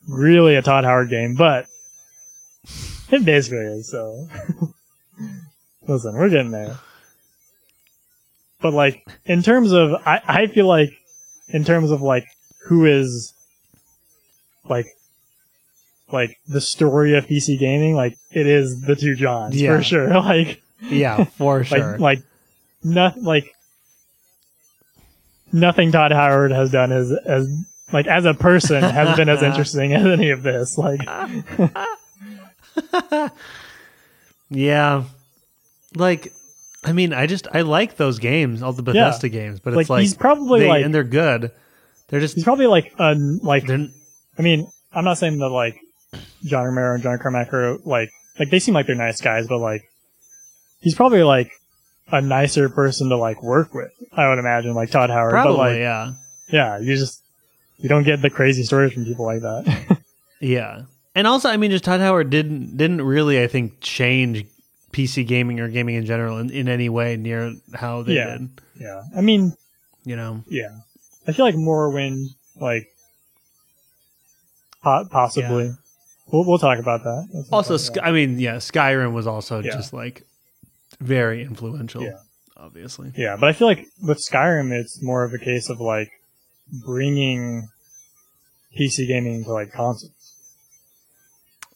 really 0.09 0.57
a 0.57 0.62
Todd 0.62 0.85
Howard 0.85 1.09
game, 1.09 1.37
but 1.37 1.66
it 3.13 3.25
basically 3.25 3.59
is. 3.59 3.91
So 3.91 4.29
listen, 5.87 6.15
we're 6.15 6.29
getting 6.31 6.51
there. 6.51 6.79
But 8.61 8.73
like 8.75 9.07
in 9.25 9.43
terms 9.43 9.73
of, 9.73 9.93
I 10.07 10.21
I 10.27 10.47
feel 10.49 10.67
like 10.67 10.91
in 11.49 11.65
terms 11.65 11.91
of 11.91 12.03
like 12.03 12.27
who 12.67 12.85
is 12.87 13.33
like 14.69 14.87
like 16.11 16.39
the 16.49 16.61
story 16.61 17.17
of 17.17 17.27
PC 17.27 17.59
gaming, 17.59 17.95
like 17.95 18.17
it 18.33 18.47
is 18.47 18.81
the 18.81 18.97
two 18.97 19.15
Johns 19.15 19.61
Yeah. 19.61 19.77
for 19.77 19.83
sure. 19.83 20.09
Like 20.23 20.61
yeah, 20.83 21.25
for 21.25 21.65
sure. 21.65 21.99
like 21.99 22.23
not 22.85 23.21
like 23.21 23.53
nothing 25.53 25.91
Todd 25.93 26.13
Howard 26.13 26.53
has 26.53 26.71
done 26.71 26.93
as 26.93 27.11
as 27.13 27.49
like 27.93 28.07
as 28.07 28.25
a 28.25 28.35
person 28.35 28.83
has 28.83 29.17
been 29.17 29.29
as 29.29 29.43
interesting 29.43 29.93
as 29.93 30.05
any 30.07 30.31
of 30.31 30.43
this. 30.43 30.77
Like 30.79 31.01
yeah. 34.51 35.05
Like 35.94 36.32
I 36.84 36.92
mean, 36.92 37.12
I 37.12 37.26
just 37.26 37.49
I 37.53 37.62
like 37.62 37.96
those 37.96 38.18
games, 38.18 38.62
all 38.62 38.72
the 38.72 38.82
Bethesda 38.82 39.28
games, 39.28 39.61
but 39.61 39.74
like, 39.74 39.82
it's 39.82 39.90
like 39.90 40.01
he's 40.03 40.14
probably 40.14 40.61
they, 40.61 40.68
like 40.68 40.84
and 40.84 40.94
they're 40.94 41.05
good. 41.05 41.51
They're 42.09 42.20
just 42.20 42.34
he's 42.34 42.44
probably 42.44 42.66
like 42.66 42.94
un 42.99 43.40
like 43.42 43.68
I 43.68 44.42
mean, 44.42 44.70
I'm 44.92 45.05
not 45.05 45.18
saying 45.18 45.38
that 45.38 45.49
like 45.49 45.78
John 46.44 46.64
Romero 46.64 46.94
and 46.94 47.03
John 47.03 47.18
Carmack 47.18 47.53
are 47.53 47.78
like 47.78 48.11
like 48.38 48.51
they 48.51 48.59
seem 48.59 48.74
like 48.74 48.86
they're 48.86 48.96
nice 48.96 49.20
guys, 49.20 49.46
but 49.46 49.59
like 49.59 49.82
he's 50.80 50.94
probably 50.94 51.22
like 51.22 51.51
a 52.11 52.20
nicer 52.20 52.68
person 52.68 53.09
to 53.09 53.16
like 53.16 53.42
work 53.42 53.74
with. 53.74 53.90
I 54.12 54.28
would 54.28 54.38
imagine, 54.38 54.74
like 54.74 54.90
Todd 54.90 55.11
Howard. 55.11 55.32
probably 55.32 55.57
but 55.57 55.59
like, 55.59 55.78
yeah, 55.78 56.12
yeah, 56.49 56.78
you 56.78 56.96
just 56.96 57.22
you 57.76 57.88
don't 57.88 58.05
get 58.05 58.22
the 58.22 58.30
crazy 58.30 58.62
stories 58.62 58.92
from 58.92 59.05
people 59.05 59.24
like 59.24 59.42
that. 59.42 59.99
yeah. 60.40 60.82
And 61.19 61.27
also, 61.27 61.49
I 61.49 61.57
mean, 61.57 61.73
just 61.73 61.83
Todd 61.83 61.99
Howard 61.99 62.31
didn't 62.31 62.77
didn't 62.77 63.03
really, 63.03 63.43
I 63.43 63.49
think, 63.49 63.81
change 63.81 64.45
PC 64.93 65.27
gaming 65.27 65.59
or 65.59 65.69
gaming 65.69 65.97
in 65.97 66.07
general 66.07 66.39
in, 66.39 66.49
in 66.51 66.69
any 66.69 66.89
way 66.89 67.16
near 67.16 67.55
how 67.75 68.03
they 68.03 68.14
Yeah. 68.14 68.39
did. 68.39 68.49
yeah, 68.81 69.03
I 69.16 69.21
mean, 69.21 69.53
You 70.05 70.14
know, 70.16 70.45
yeah, 70.49 70.71
I 71.27 71.33
feel 71.33 71.45
like 71.45 71.57
Morrowind, 71.57 72.29
like 72.61 72.87
po- 74.83 75.07
possibly. 75.11 75.73
We'll 76.31 76.45
we'll 76.47 76.59
talk 76.59 76.79
about 76.79 77.03
that. 77.05 77.47
Also, 77.51 77.77
Sky, 77.79 78.01
I 78.05 78.12
mean, 78.12 78.39
yeah, 78.39 78.57
Skyrim 78.57 79.12
was 79.12 79.27
also 79.27 79.61
Yeah. 79.61 79.73
just 79.73 79.93
like 79.93 80.23
very 81.01 81.43
influential. 81.43 82.03
Yeah. 82.03 82.19
obviously. 82.57 83.12
Yeah, 83.16 83.37
but 83.39 83.49
I 83.49 83.53
feel 83.53 83.69
like 83.69 83.87
with 84.03 84.19
Skyrim, 84.19 84.73
it's 84.73 85.01
more 85.03 85.23
of 85.25 85.33
a 85.33 85.39
case 85.39 85.69
of 85.71 85.81
like 85.81 86.11
bringing 86.85 87.69
PC 88.77 89.07
gaming 89.07 89.45
to 89.45 89.53
like 89.53 89.73
consoles. 89.73 90.11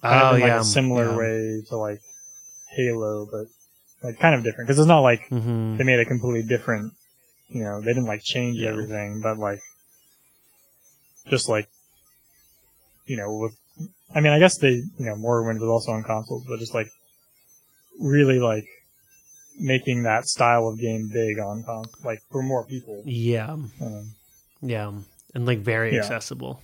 Kind 0.03 0.20
of 0.20 0.32
Oh 0.32 0.34
in, 0.34 0.40
like 0.42 0.48
yeah, 0.48 0.61
a 0.61 0.64
similar 0.64 1.11
yeah. 1.11 1.16
way 1.16 1.62
to 1.68 1.76
like 1.76 2.00
Halo, 2.70 3.26
but 3.30 3.46
like 4.03 4.18
kind 4.18 4.34
of 4.34 4.42
different 4.42 4.66
because 4.68 4.78
it's 4.80 4.88
not 4.88 5.00
like 5.00 5.28
Mhm. 5.30 5.78
they 5.78 5.84
made 5.84 6.00
a 6.00 6.05
completely 6.05 6.42
different. 6.42 6.92
You 7.48 7.62
know, 7.64 7.80
they 7.80 7.88
didn't 7.94 8.07
like 8.07 8.22
change 8.22 8.57
Yeah. 8.59 8.70
everything, 8.70 9.20
but 9.20 9.38
like 9.38 9.61
just 11.28 11.48
like 11.48 11.68
you 13.07 13.16
know 13.16 13.32
with. 13.36 13.57
I 14.14 14.20
mean, 14.20 14.32
I 14.32 14.38
guess 14.38 14.59
they 14.59 14.72
you 14.72 15.07
know 15.07 15.14
Morrowind 15.14 15.61
was 15.61 15.68
also 15.68 15.92
on 15.92 16.03
consoles, 16.03 16.44
but 16.48 16.59
just 16.59 16.74
like 16.74 16.88
really 18.00 18.38
like 18.38 18.66
making 19.59 20.03
that 20.03 20.26
style 20.26 20.66
of 20.68 20.78
game 20.78 21.09
big 21.12 21.38
on 21.38 21.62
cons 21.62 21.88
like 22.05 22.20
for 22.30 22.42
more 22.42 22.64
people. 22.64 23.03
Yeah, 23.05 23.53
Um, 23.80 24.14
yeah, 24.61 24.92
and 25.34 25.46
like 25.46 25.59
very 25.61 25.96
accessible. 25.96 26.61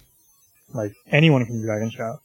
like 0.74 0.92
anyone 1.10 1.44
can 1.46 1.60
do 1.60 1.64
Dragon 1.66 1.90
Shout. 1.90 2.20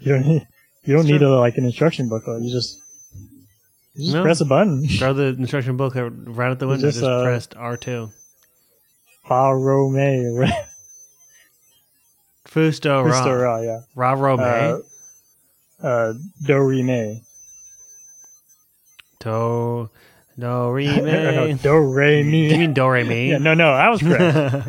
You 0.00 0.12
don't 0.12 0.26
need 0.26 0.46
you 0.84 0.94
don't 0.96 1.06
need 1.06 1.22
a, 1.22 1.28
like 1.30 1.56
an 1.58 1.64
instruction 1.64 2.08
booklet. 2.08 2.42
You 2.42 2.50
just 2.52 2.78
you 3.94 4.04
just 4.04 4.14
No. 4.14 4.22
press 4.22 4.40
a 4.40 4.44
button. 4.44 4.86
Throw 4.86 5.12
the 5.12 5.26
instruction 5.28 5.76
book 5.76 5.94
right 5.94 6.50
out 6.50 6.58
the 6.58 6.66
window. 6.66 6.88
just, 6.88 6.98
Just, 7.00 7.08
uh, 7.10 7.22
pressed 7.22 7.54
R 7.56 7.76
two. 7.76 8.10
Faro 9.28 9.88
May. 9.90 10.24
Fusto 12.46 13.02
Ra. 13.02 13.12
Fusto 13.12 13.34
Ra, 13.34 13.60
yeah. 13.60 13.80
Ra 13.94 14.12
Ro 14.12 14.36
Uh, 14.36 14.78
uh, 15.82 16.12
Do 16.44 16.58
Re 16.58 16.82
Me. 16.82 17.22
Do 19.20 19.88
Do 20.38 20.70
Re 20.72 20.86
no, 21.00 21.46
Me. 21.46 21.54
Do 21.54 21.78
Re 21.78 22.18
you 22.18 22.24
Mi. 22.24 22.48
mean 22.58 22.72
Do 22.74 22.88
Re 22.88 23.04
Mi? 23.04 23.28
Yeah, 23.30 23.38
no, 23.38 23.54
no, 23.54 23.70
I 23.70 23.88
was 23.90 24.00
correct. 24.02 24.66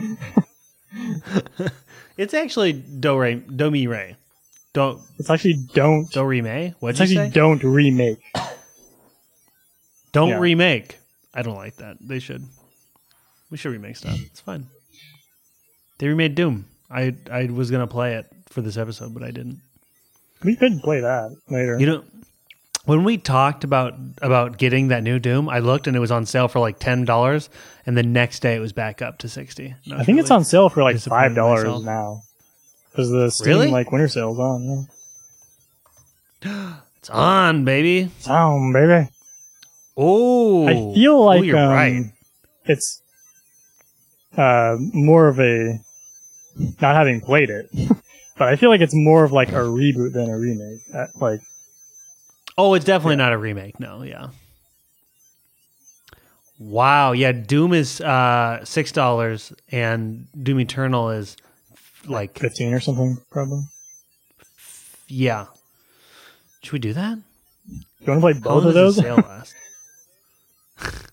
it's 2.17 2.33
actually 2.33 2.73
Do 2.73 3.17
Re 3.17 3.35
Do 3.35 3.71
Mi 3.71 3.87
Re. 3.87 4.15
Do 4.73 4.99
it's 5.19 5.29
actually 5.29 5.59
don't. 5.73 6.09
Don't 6.11 6.25
remake. 6.25 6.73
What'd 6.79 6.99
It's 6.99 7.11
you 7.11 7.19
actually 7.19 7.31
say? 7.31 7.35
don't 7.35 7.63
remake. 7.63 8.19
Don't 10.11 10.29
yeah. 10.29 10.39
remake. 10.39 10.97
I 11.33 11.41
don't 11.41 11.55
like 11.55 11.77
that. 11.77 11.97
They 12.01 12.19
should. 12.19 12.43
We 13.49 13.57
should 13.57 13.71
remake 13.71 13.97
stuff. 13.97 14.19
It's 14.19 14.39
fine. 14.39 14.67
They 15.99 16.07
remade 16.07 16.35
Doom. 16.35 16.65
I 16.89 17.15
I 17.31 17.45
was 17.45 17.69
gonna 17.71 17.87
play 17.87 18.15
it 18.15 18.25
for 18.49 18.61
this 18.61 18.77
episode, 18.77 19.13
but 19.13 19.23
I 19.23 19.31
didn't. 19.31 19.61
We 20.43 20.55
could 20.55 20.81
play 20.81 21.01
that 21.01 21.35
later. 21.49 21.79
You 21.79 21.85
know, 21.85 22.03
when 22.85 23.03
we 23.03 23.17
talked 23.17 23.63
about 23.63 23.93
about 24.21 24.57
getting 24.57 24.89
that 24.89 25.03
new 25.03 25.19
Doom, 25.19 25.49
I 25.49 25.59
looked 25.59 25.87
and 25.87 25.95
it 25.95 25.99
was 25.99 26.11
on 26.11 26.25
sale 26.25 26.47
for 26.47 26.59
like 26.59 26.79
ten 26.79 27.05
dollars, 27.05 27.49
and 27.85 27.95
the 27.95 28.03
next 28.03 28.41
day 28.41 28.55
it 28.55 28.59
was 28.59 28.73
back 28.73 29.01
up 29.01 29.19
to 29.19 29.29
sixty. 29.29 29.75
I 29.91 29.97
was 29.97 30.05
think 30.05 30.19
it's 30.19 30.31
on 30.31 30.43
sale 30.43 30.69
for 30.69 30.83
like 30.83 30.97
five 30.99 31.35
dollars 31.35 31.83
now. 31.83 32.23
Because 32.93 33.09
the 33.09 33.29
Steam 33.31 33.47
Really? 33.47 33.67
like 33.71 33.91
winter 33.91 34.07
sale's 34.07 34.39
on. 34.39 34.87
Yeah. 36.45 36.73
It's 36.99 37.09
on, 37.09 37.65
baby. 37.65 38.09
It's 38.17 38.29
on, 38.29 38.71
baby. 38.71 39.09
Oh, 39.97 40.65
I 40.69 40.93
feel 40.95 41.25
like 41.25 41.43
you're 41.43 41.57
um, 41.57 41.69
right. 41.69 42.05
it's 42.63 43.01
uh, 44.37 44.77
more 44.93 45.27
of 45.27 45.37
a 45.37 45.79
not 46.81 46.95
having 46.95 47.19
played 47.19 47.49
it, 47.49 47.69
but 48.37 48.47
I 48.47 48.55
feel 48.55 48.69
like 48.69 48.79
it's 48.79 48.95
more 48.95 49.25
of 49.25 49.33
like 49.33 49.49
a 49.49 49.55
reboot 49.55 50.13
than 50.13 50.29
a 50.29 50.37
remake. 50.39 50.79
Uh, 50.95 51.07
like 51.15 51.41
Oh, 52.57 52.73
it's 52.73 52.85
definitely 52.85 53.17
not 53.17 53.33
a 53.33 53.37
remake. 53.37 53.81
No, 53.81 54.03
yeah. 54.03 54.29
Wow, 56.57 57.11
yeah. 57.11 57.33
Doom 57.33 57.73
is 57.73 57.99
uh, 57.99 58.63
six 58.63 58.93
dollars, 58.93 59.51
and 59.73 60.27
Doom 60.41 60.61
Eternal 60.61 61.09
is 61.09 61.35
like 62.07 62.37
fifteen 62.37 62.73
or 62.73 62.79
something, 62.79 63.17
probably. 63.31 63.63
yeah. 65.07 65.47
Should 66.61 66.73
we 66.73 66.79
do 66.79 66.93
that? 66.93 67.17
You 67.67 68.07
want 68.07 68.17
to 68.17 68.21
play 68.21 68.33
both 68.33 68.65
of 68.65 68.73
those? 68.73 68.95
sale 68.97 69.15
last? 69.15 69.53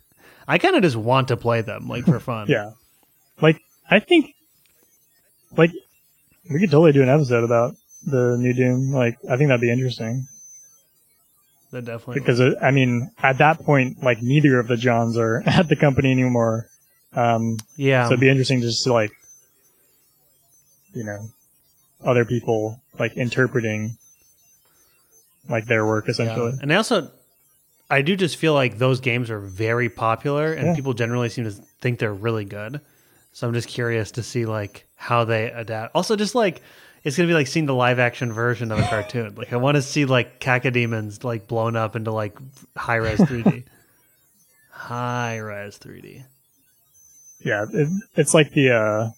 I 0.48 0.58
kind 0.58 0.76
of 0.76 0.82
just 0.82 0.96
want 0.96 1.28
to 1.28 1.36
play 1.36 1.60
them, 1.60 1.88
like 1.88 2.04
for 2.04 2.18
fun. 2.20 2.46
yeah, 2.48 2.72
like 3.40 3.60
I 3.88 4.00
think, 4.00 4.34
like 5.56 5.70
we 6.50 6.60
could 6.60 6.70
totally 6.70 6.92
do 6.92 7.02
an 7.02 7.08
episode 7.08 7.44
about 7.44 7.74
the 8.04 8.36
new 8.38 8.52
Doom. 8.52 8.92
Like 8.92 9.16
I 9.28 9.36
think 9.36 9.48
that'd 9.48 9.60
be 9.60 9.70
interesting. 9.70 10.26
that 11.70 11.84
definitely. 11.84 12.20
because 12.20 12.40
uh, 12.40 12.54
I 12.60 12.70
mean, 12.72 13.10
at 13.22 13.38
that 13.38 13.60
point, 13.60 14.02
like 14.02 14.22
neither 14.22 14.58
of 14.58 14.66
the 14.66 14.76
Johns 14.76 15.16
are 15.16 15.42
at 15.46 15.68
the 15.68 15.76
company 15.76 16.10
anymore. 16.10 16.66
Um, 17.12 17.58
yeah, 17.76 18.04
so 18.04 18.10
it'd 18.12 18.20
be 18.20 18.28
interesting 18.28 18.60
just 18.60 18.84
to 18.84 18.92
like, 18.92 19.12
you 20.94 21.04
know, 21.04 21.28
other 22.04 22.24
people 22.24 22.80
like 22.98 23.16
interpreting 23.16 23.96
like 25.48 25.66
their 25.66 25.86
work 25.86 26.06
yeah. 26.06 26.12
essentially. 26.12 26.52
and 26.60 26.72
I 26.72 26.76
also, 26.76 27.10
I 27.88 28.02
do 28.02 28.14
just 28.16 28.36
feel 28.36 28.54
like 28.54 28.78
those 28.78 29.00
games 29.00 29.30
are 29.30 29.40
very 29.40 29.88
popular, 29.88 30.52
and 30.52 30.68
Yeah. 30.68 30.74
people 30.74 30.94
generally 30.94 31.28
seem 31.28 31.44
to 31.44 31.50
think 31.50 31.98
they're 31.98 32.14
really 32.14 32.44
good. 32.44 32.80
So 33.32 33.46
I'm 33.46 33.54
just 33.54 33.68
curious 33.68 34.10
to 34.12 34.22
see 34.22 34.44
like 34.44 34.86
how 34.96 35.24
they 35.24 35.50
adapt. 35.50 35.94
Also, 35.94 36.16
just 36.16 36.34
like 36.34 36.62
it's 37.04 37.16
gonna 37.16 37.28
be 37.28 37.34
like 37.34 37.46
seeing 37.46 37.66
the 37.66 37.74
live 37.74 37.98
action 37.98 38.32
version 38.32 38.70
of 38.70 38.78
a 38.78 38.82
cartoon. 38.82 39.34
like 39.36 39.52
I 39.52 39.56
want 39.56 39.76
to 39.76 39.82
see 39.82 40.04
like 40.04 40.40
cacodemons 40.40 41.24
like 41.24 41.46
blown 41.46 41.76
up 41.76 41.96
into 41.96 42.10
like 42.12 42.36
high 42.76 42.96
res 42.96 43.20
3D. 43.20 43.64
high 44.70 45.38
res 45.38 45.78
3D. 45.78 46.24
Yeah, 47.42 47.64
it, 47.72 47.88
it's 48.16 48.34
like 48.34 48.52
the 48.52 48.70
uh, 48.70 49.10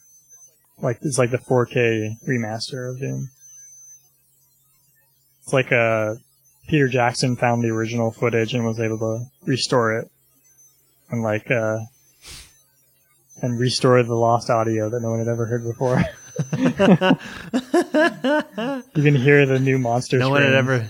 like 0.82 0.98
it's 1.00 1.18
like 1.18 1.30
the 1.30 1.38
4K 1.38 2.16
remaster 2.28 2.90
of 2.90 3.00
Doom. 3.00 3.30
It's 5.42 5.52
like 5.52 5.72
uh, 5.72 6.16
Peter 6.68 6.88
Jackson 6.88 7.36
found 7.36 7.64
the 7.64 7.70
original 7.70 8.10
footage 8.10 8.52
and 8.52 8.64
was 8.64 8.78
able 8.78 8.98
to 8.98 9.24
restore 9.46 9.98
it, 9.98 10.10
and 11.08 11.22
like 11.22 11.50
uh, 11.50 11.78
and 13.40 13.58
restore 13.58 14.02
the 14.02 14.14
lost 14.14 14.50
audio 14.50 14.90
that 14.90 15.00
no 15.00 15.10
one 15.10 15.20
had 15.20 15.28
ever 15.28 15.46
heard 15.46 15.64
before. 15.64 15.96
you 18.94 19.02
can 19.02 19.14
hear 19.14 19.46
the 19.46 19.58
new 19.60 19.78
monster. 19.78 20.18
no 20.18 20.30
one 20.30 20.42
had 20.42 20.54
ever 20.54 20.88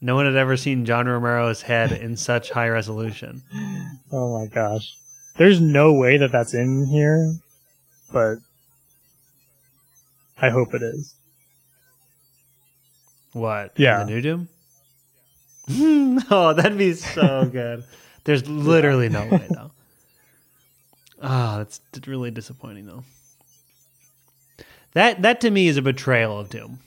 no 0.00 0.14
one 0.14 0.26
had 0.26 0.36
ever 0.36 0.56
seen 0.56 0.84
John 0.84 1.08
Romero's 1.08 1.62
head 1.62 1.92
in 1.92 2.16
such 2.16 2.50
high 2.50 2.68
resolution. 2.68 3.42
Oh 4.12 4.38
my 4.38 4.46
gosh. 4.46 4.94
There's 5.36 5.60
no 5.60 5.92
way 5.92 6.18
that 6.18 6.32
that's 6.32 6.54
in 6.54 6.86
here, 6.86 7.34
but 8.12 8.38
I 10.40 10.50
hope 10.50 10.74
it 10.74 10.82
is. 10.82 11.14
What? 13.32 13.72
Yeah. 13.76 14.04
The 14.04 14.10
new 14.10 14.20
Doom? 14.20 14.48
oh, 16.30 16.54
that'd 16.54 16.78
be 16.78 16.94
so 16.94 17.48
good. 17.50 17.84
There's 18.24 18.48
literally 18.48 19.08
no 19.08 19.26
way 19.26 19.46
though. 19.50 19.70
Ah, 21.20 21.56
that's 21.56 21.80
really 22.06 22.30
disappointing 22.30 22.86
though. 22.86 23.02
That 24.92 25.22
that 25.22 25.40
to 25.40 25.50
me 25.50 25.66
is 25.66 25.76
a 25.76 25.82
betrayal 25.82 26.38
of 26.38 26.48
Doom. 26.48 26.78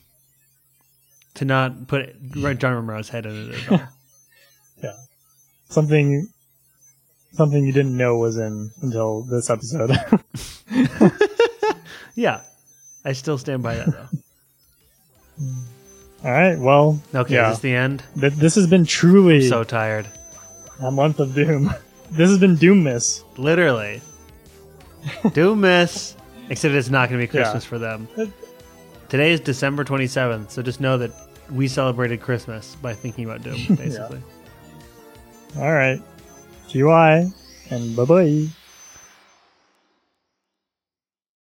To 1.34 1.44
not 1.44 1.88
put 1.88 2.16
John 2.32 2.74
Romero's 2.76 3.10
head 3.10 3.26
in 3.26 3.50
it 3.52 3.56
at 3.56 3.72
all. 3.72 3.82
Something, 5.70 6.28
something 7.32 7.66
you 7.66 7.72
didn't 7.72 7.96
know 7.96 8.18
was 8.18 8.38
in 8.38 8.72
until 8.82 9.22
this 9.24 9.50
episode. 9.50 9.92
yeah. 12.16 12.42
I 13.06 13.14
still 13.14 13.38
stand 13.38 13.64
by 13.64 13.76
that 13.76 13.88
though. 13.88 14.08
All 16.24 16.32
right. 16.32 16.58
Well, 16.60 17.02
Okay, 17.16 17.34
Yeah. 17.36 17.50
is 17.50 17.58
this 17.58 17.62
the 17.62 17.74
end? 17.76 18.04
th- 18.20 18.34
this 18.34 18.56
has 18.56 18.68
been 18.68 18.86
truly 18.86 19.48
So 19.50 19.64
tired. 19.64 20.08
A 20.80 20.92
month 20.92 21.20
of 21.20 21.34
doom. 21.36 21.74
This 22.12 22.30
has 22.30 22.40
been 22.40 22.58
Doom 22.58 22.84
Miss. 22.84 23.24
Literally. 23.38 24.02
doom 25.34 25.62
miss. 25.62 26.14
Except 26.50 26.74
it's 26.76 26.90
not 26.90 27.08
going 27.10 27.22
to 27.22 27.26
be 27.26 27.34
Yeah. 27.38 27.44
Christmas 27.44 27.64
for 27.64 27.80
them. 27.80 28.10
Today 29.08 29.32
is 29.32 29.40
December 29.40 29.86
27th, 29.86 30.52
so 30.52 30.62
just 30.62 30.82
know 30.82 30.98
that 30.98 31.12
we 31.50 31.70
celebrated 31.70 32.20
Christmas 32.22 32.76
by 32.82 32.94
thinking 32.94 33.24
about 33.24 33.44
Doom, 33.44 33.76
basically. 33.78 34.22
All 35.58 35.72
right. 35.72 36.02
GY 36.68 37.32
and 37.70 37.96
bye 37.96 38.04
bye. 38.06 38.48